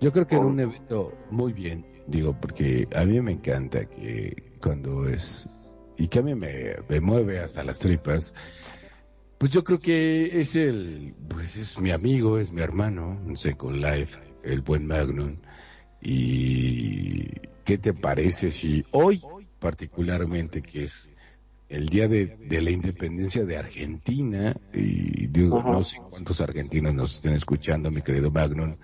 [0.00, 4.54] Yo creo que en un evento muy bien, digo, porque a mí me encanta que
[4.60, 8.34] cuando es, y que a mí me, me mueve hasta las tripas,
[9.38, 14.18] pues yo creo que es el, pues es mi amigo, es mi hermano, Second Life,
[14.42, 15.36] el buen Magnum.
[16.00, 17.28] Y
[17.64, 19.22] ¿qué te parece si hoy,
[19.58, 21.10] particularmente, que es
[21.68, 27.16] el día de, de la independencia de Argentina, y digo, no sé cuántos argentinos nos
[27.16, 28.76] estén escuchando, mi querido Magnum,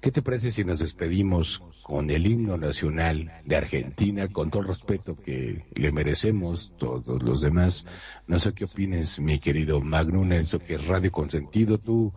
[0.00, 4.68] ¿qué te parece si nos despedimos con el himno nacional de Argentina, con todo el
[4.68, 7.84] respeto que le merecemos todos los demás?
[8.26, 12.12] No sé qué opines, mi querido Magnum, eso que es Radio Consentido, tú,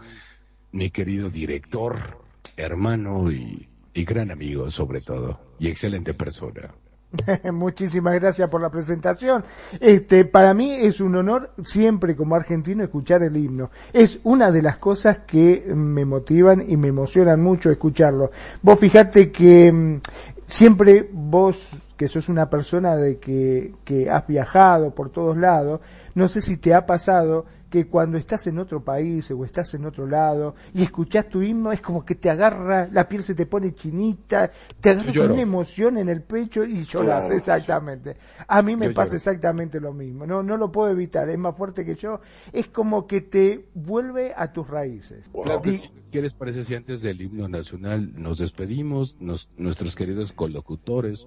[0.72, 2.24] mi querido director,
[2.58, 6.74] hermano y gran amigo sobre todo, y excelente persona.
[7.52, 9.44] Muchísimas gracias por la presentación.
[9.80, 13.70] Este, para mí es un honor siempre como argentino escuchar el himno.
[13.94, 18.32] Es una de las cosas que me motivan y me emocionan mucho escucharlo.
[18.62, 20.02] Vos fijate que mm,
[20.48, 21.58] siempre vos
[21.98, 25.82] que sos una persona de que, que has viajado por todos lados,
[26.16, 29.86] no sé si te ha pasado que cuando estás en otro país o estás en
[29.86, 33.46] otro lado y escuchás tu himno es como que te agarra, la piel se te
[33.46, 37.36] pone chinita, te agarra con una emoción en el pecho y lloras, Claro.
[37.38, 38.18] exactamente.
[38.48, 39.18] A mí me pasa lloro.
[39.18, 42.20] exactamente lo mismo, no, no lo puedo evitar, es más fuerte que yo,
[42.52, 45.30] es como que te vuelve a tus raíces.
[45.64, 45.92] Que Di-.
[46.12, 51.26] ¿Qué les parece si antes del himno nacional nos despedimos, nos- nuestros queridos colocutores,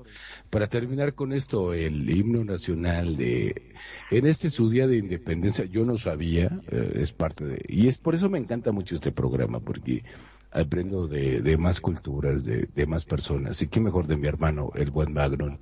[0.50, 3.72] para terminar con esto, el himno nacional de,
[4.10, 7.98] en este su día de independencia, yo no sabía, eh, es parte de, y es
[7.98, 10.04] por eso me encanta mucho este programa, porque
[10.50, 15.12] aprendo de, más culturas, de, más personas, y qué mejor de mi hermano, el buen
[15.12, 15.58] Magnum.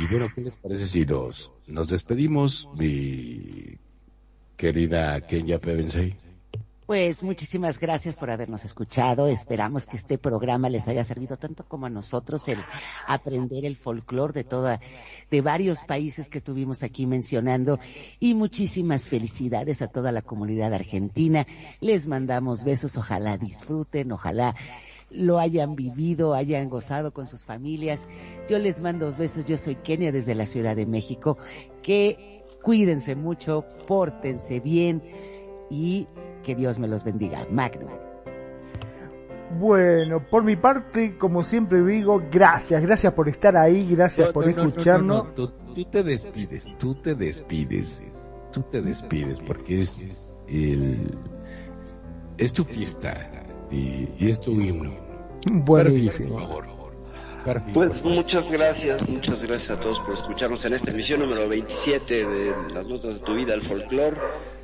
[0.00, 1.06] Y, bueno, ¿qué les parece si
[1.66, 3.78] nos despedimos, mi
[4.56, 6.16] querida Kenya Pevensey?
[6.86, 9.26] Pues muchísimas gracias por habernos escuchado.
[9.26, 12.58] Esperamos que este programa les haya servido tanto como a nosotros el
[13.06, 14.80] aprender el folclore de toda,
[15.30, 17.80] de varios países que estuvimos aquí mencionando
[18.20, 21.46] y muchísimas felicidades a toda la comunidad argentina.
[21.80, 24.54] Les mandamos besos, ojalá disfruten, ojalá
[25.08, 28.06] lo hayan vivido, hayan gozado con sus familias.
[28.46, 31.38] Yo les mando besos, yo soy Kenia desde la Ciudad de México.
[31.82, 35.02] Que cuídense mucho, pórtense bien
[35.70, 36.08] y
[36.44, 37.44] que Dios me los bendiga.
[37.50, 37.90] Magnum.
[39.58, 44.50] Bueno, por mi parte, como siempre digo, gracias, gracias por estar ahí, gracias por No,
[44.50, 45.24] no, no, no, escucharnos.
[45.26, 48.02] no, Tú, tú te despides, tú te despides,
[48.52, 51.08] tú te despides porque es el
[52.38, 53.14] es tu fiesta
[53.70, 54.92] y, y es tu himno.
[55.50, 56.36] Buenísimo.
[56.48, 56.74] Por favor.
[57.46, 62.26] Garfi, Pues muchas gracias, muchas gracias a todos por escucharnos en esta emisión número 27
[62.26, 64.16] de Las Notas de tu Vida, el Folclor.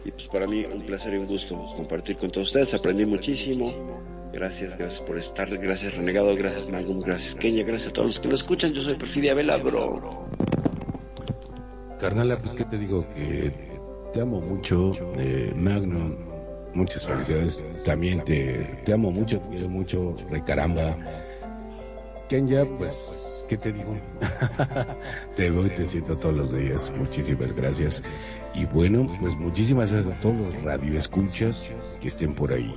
[0.04, 4.00] Y pues para mí un placer y un gusto compartir con todos ustedes, aprendí muchísimo.
[4.32, 8.28] Gracias, gracias por estar, gracias Renegado, gracias Magnum, gracias Kenia, gracias a todos los que
[8.28, 8.72] nos escuchan.
[8.72, 10.28] Yo soy Perfidia Vela, bro.
[11.98, 13.52] Carnala, pues qué te digo que
[14.12, 16.16] te amo mucho, eh, Magnum,
[16.74, 17.62] muchas felicidades.
[17.84, 20.96] También te, te amo mucho, te quiero mucho, recaramba.
[22.28, 23.96] Kenya, pues, ¿qué te digo?
[25.36, 26.92] te veo y te siento todos los días.
[26.96, 28.02] Muchísimas gracias.
[28.54, 31.68] Y bueno, pues muchísimas gracias a todos los radioescuchas
[32.00, 32.74] que estén por ahí.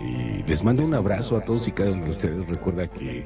[0.00, 2.48] Y les mando un abrazo a todos y cada uno de ustedes.
[2.48, 3.24] Recuerda que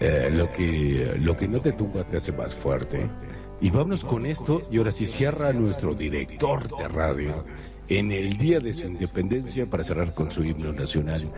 [0.00, 3.08] eh, lo que lo que no te tumba te hace más fuerte.
[3.60, 4.62] Y vámonos con esto.
[4.70, 7.44] Y ahora sí cierra nuestro director de radio
[7.88, 11.32] en el día de su independencia para cerrar con su himno nacional.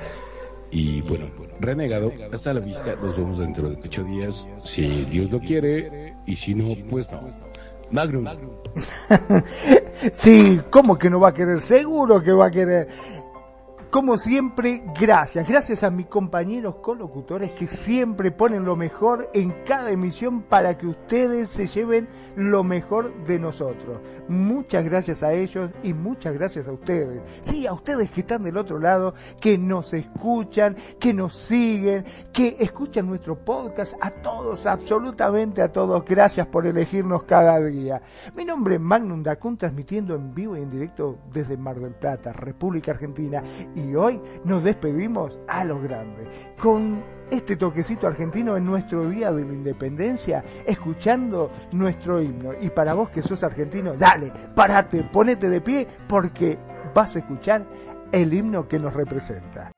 [0.70, 1.26] Y bueno,
[1.58, 2.96] renegado, hasta la vista.
[2.96, 6.14] Nos vemos dentro de ocho días, si Dios lo quiere.
[6.26, 7.30] Y si no, pues no.
[7.90, 8.24] Magnum.
[10.12, 11.60] Sí, ¿cómo que no va a querer?
[11.60, 12.88] Seguro que va a querer.
[13.90, 15.48] Como siempre, gracias.
[15.48, 20.86] Gracias a mis compañeros colocutores que siempre ponen lo mejor en cada emisión para que
[20.86, 22.06] ustedes se lleven
[22.36, 24.00] lo mejor de nosotros.
[24.28, 27.20] Muchas gracias a ellos y muchas gracias a ustedes.
[27.40, 32.58] Sí, a ustedes que están del otro lado, que nos escuchan, que nos siguen, que
[32.60, 33.94] escuchan nuestro podcast.
[34.00, 38.00] A todos, absolutamente a todos, gracias por elegirnos cada día.
[38.36, 42.32] Mi nombre es Magnum Dacun, transmitiendo en vivo y en directo desde Mar del Plata,
[42.32, 43.42] República Argentina
[43.80, 46.28] y hoy nos despedimos a los grandes
[46.60, 52.52] con este toquecito argentino en nuestro día de la independencia, escuchando nuestro himno.
[52.60, 56.58] Y para vos que sos argentino, dale, parate, ponete de pie porque
[56.94, 57.66] vas a escuchar
[58.12, 59.70] el himno que nos representa.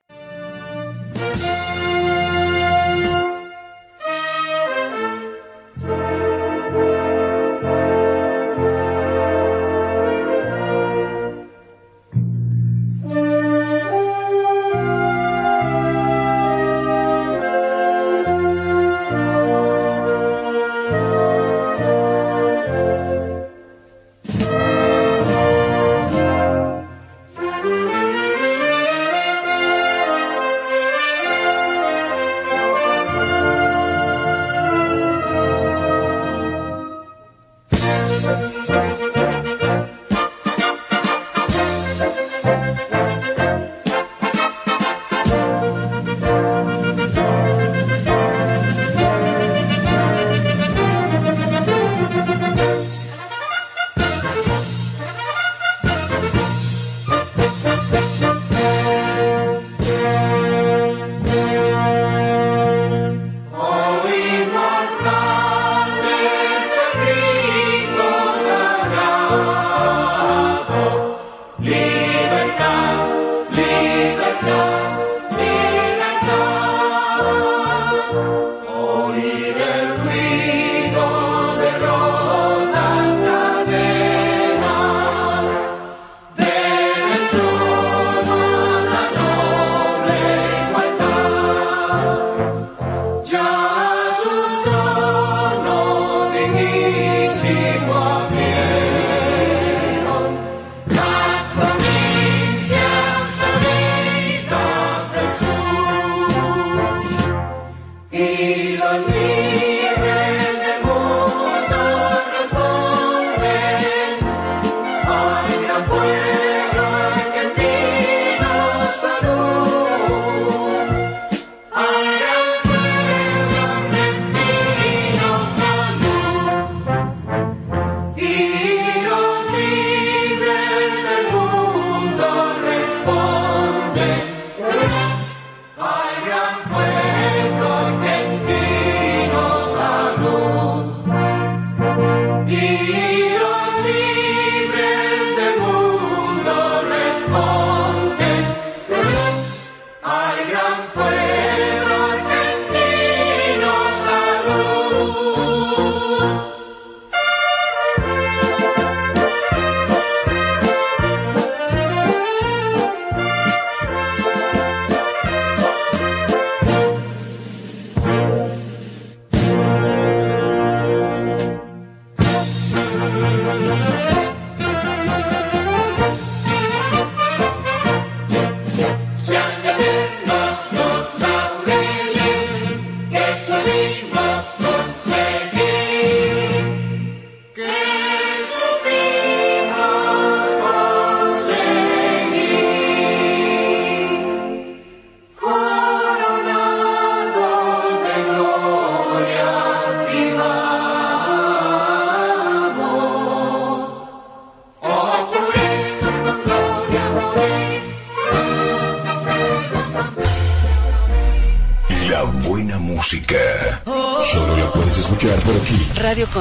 [216.22, 216.34] Radio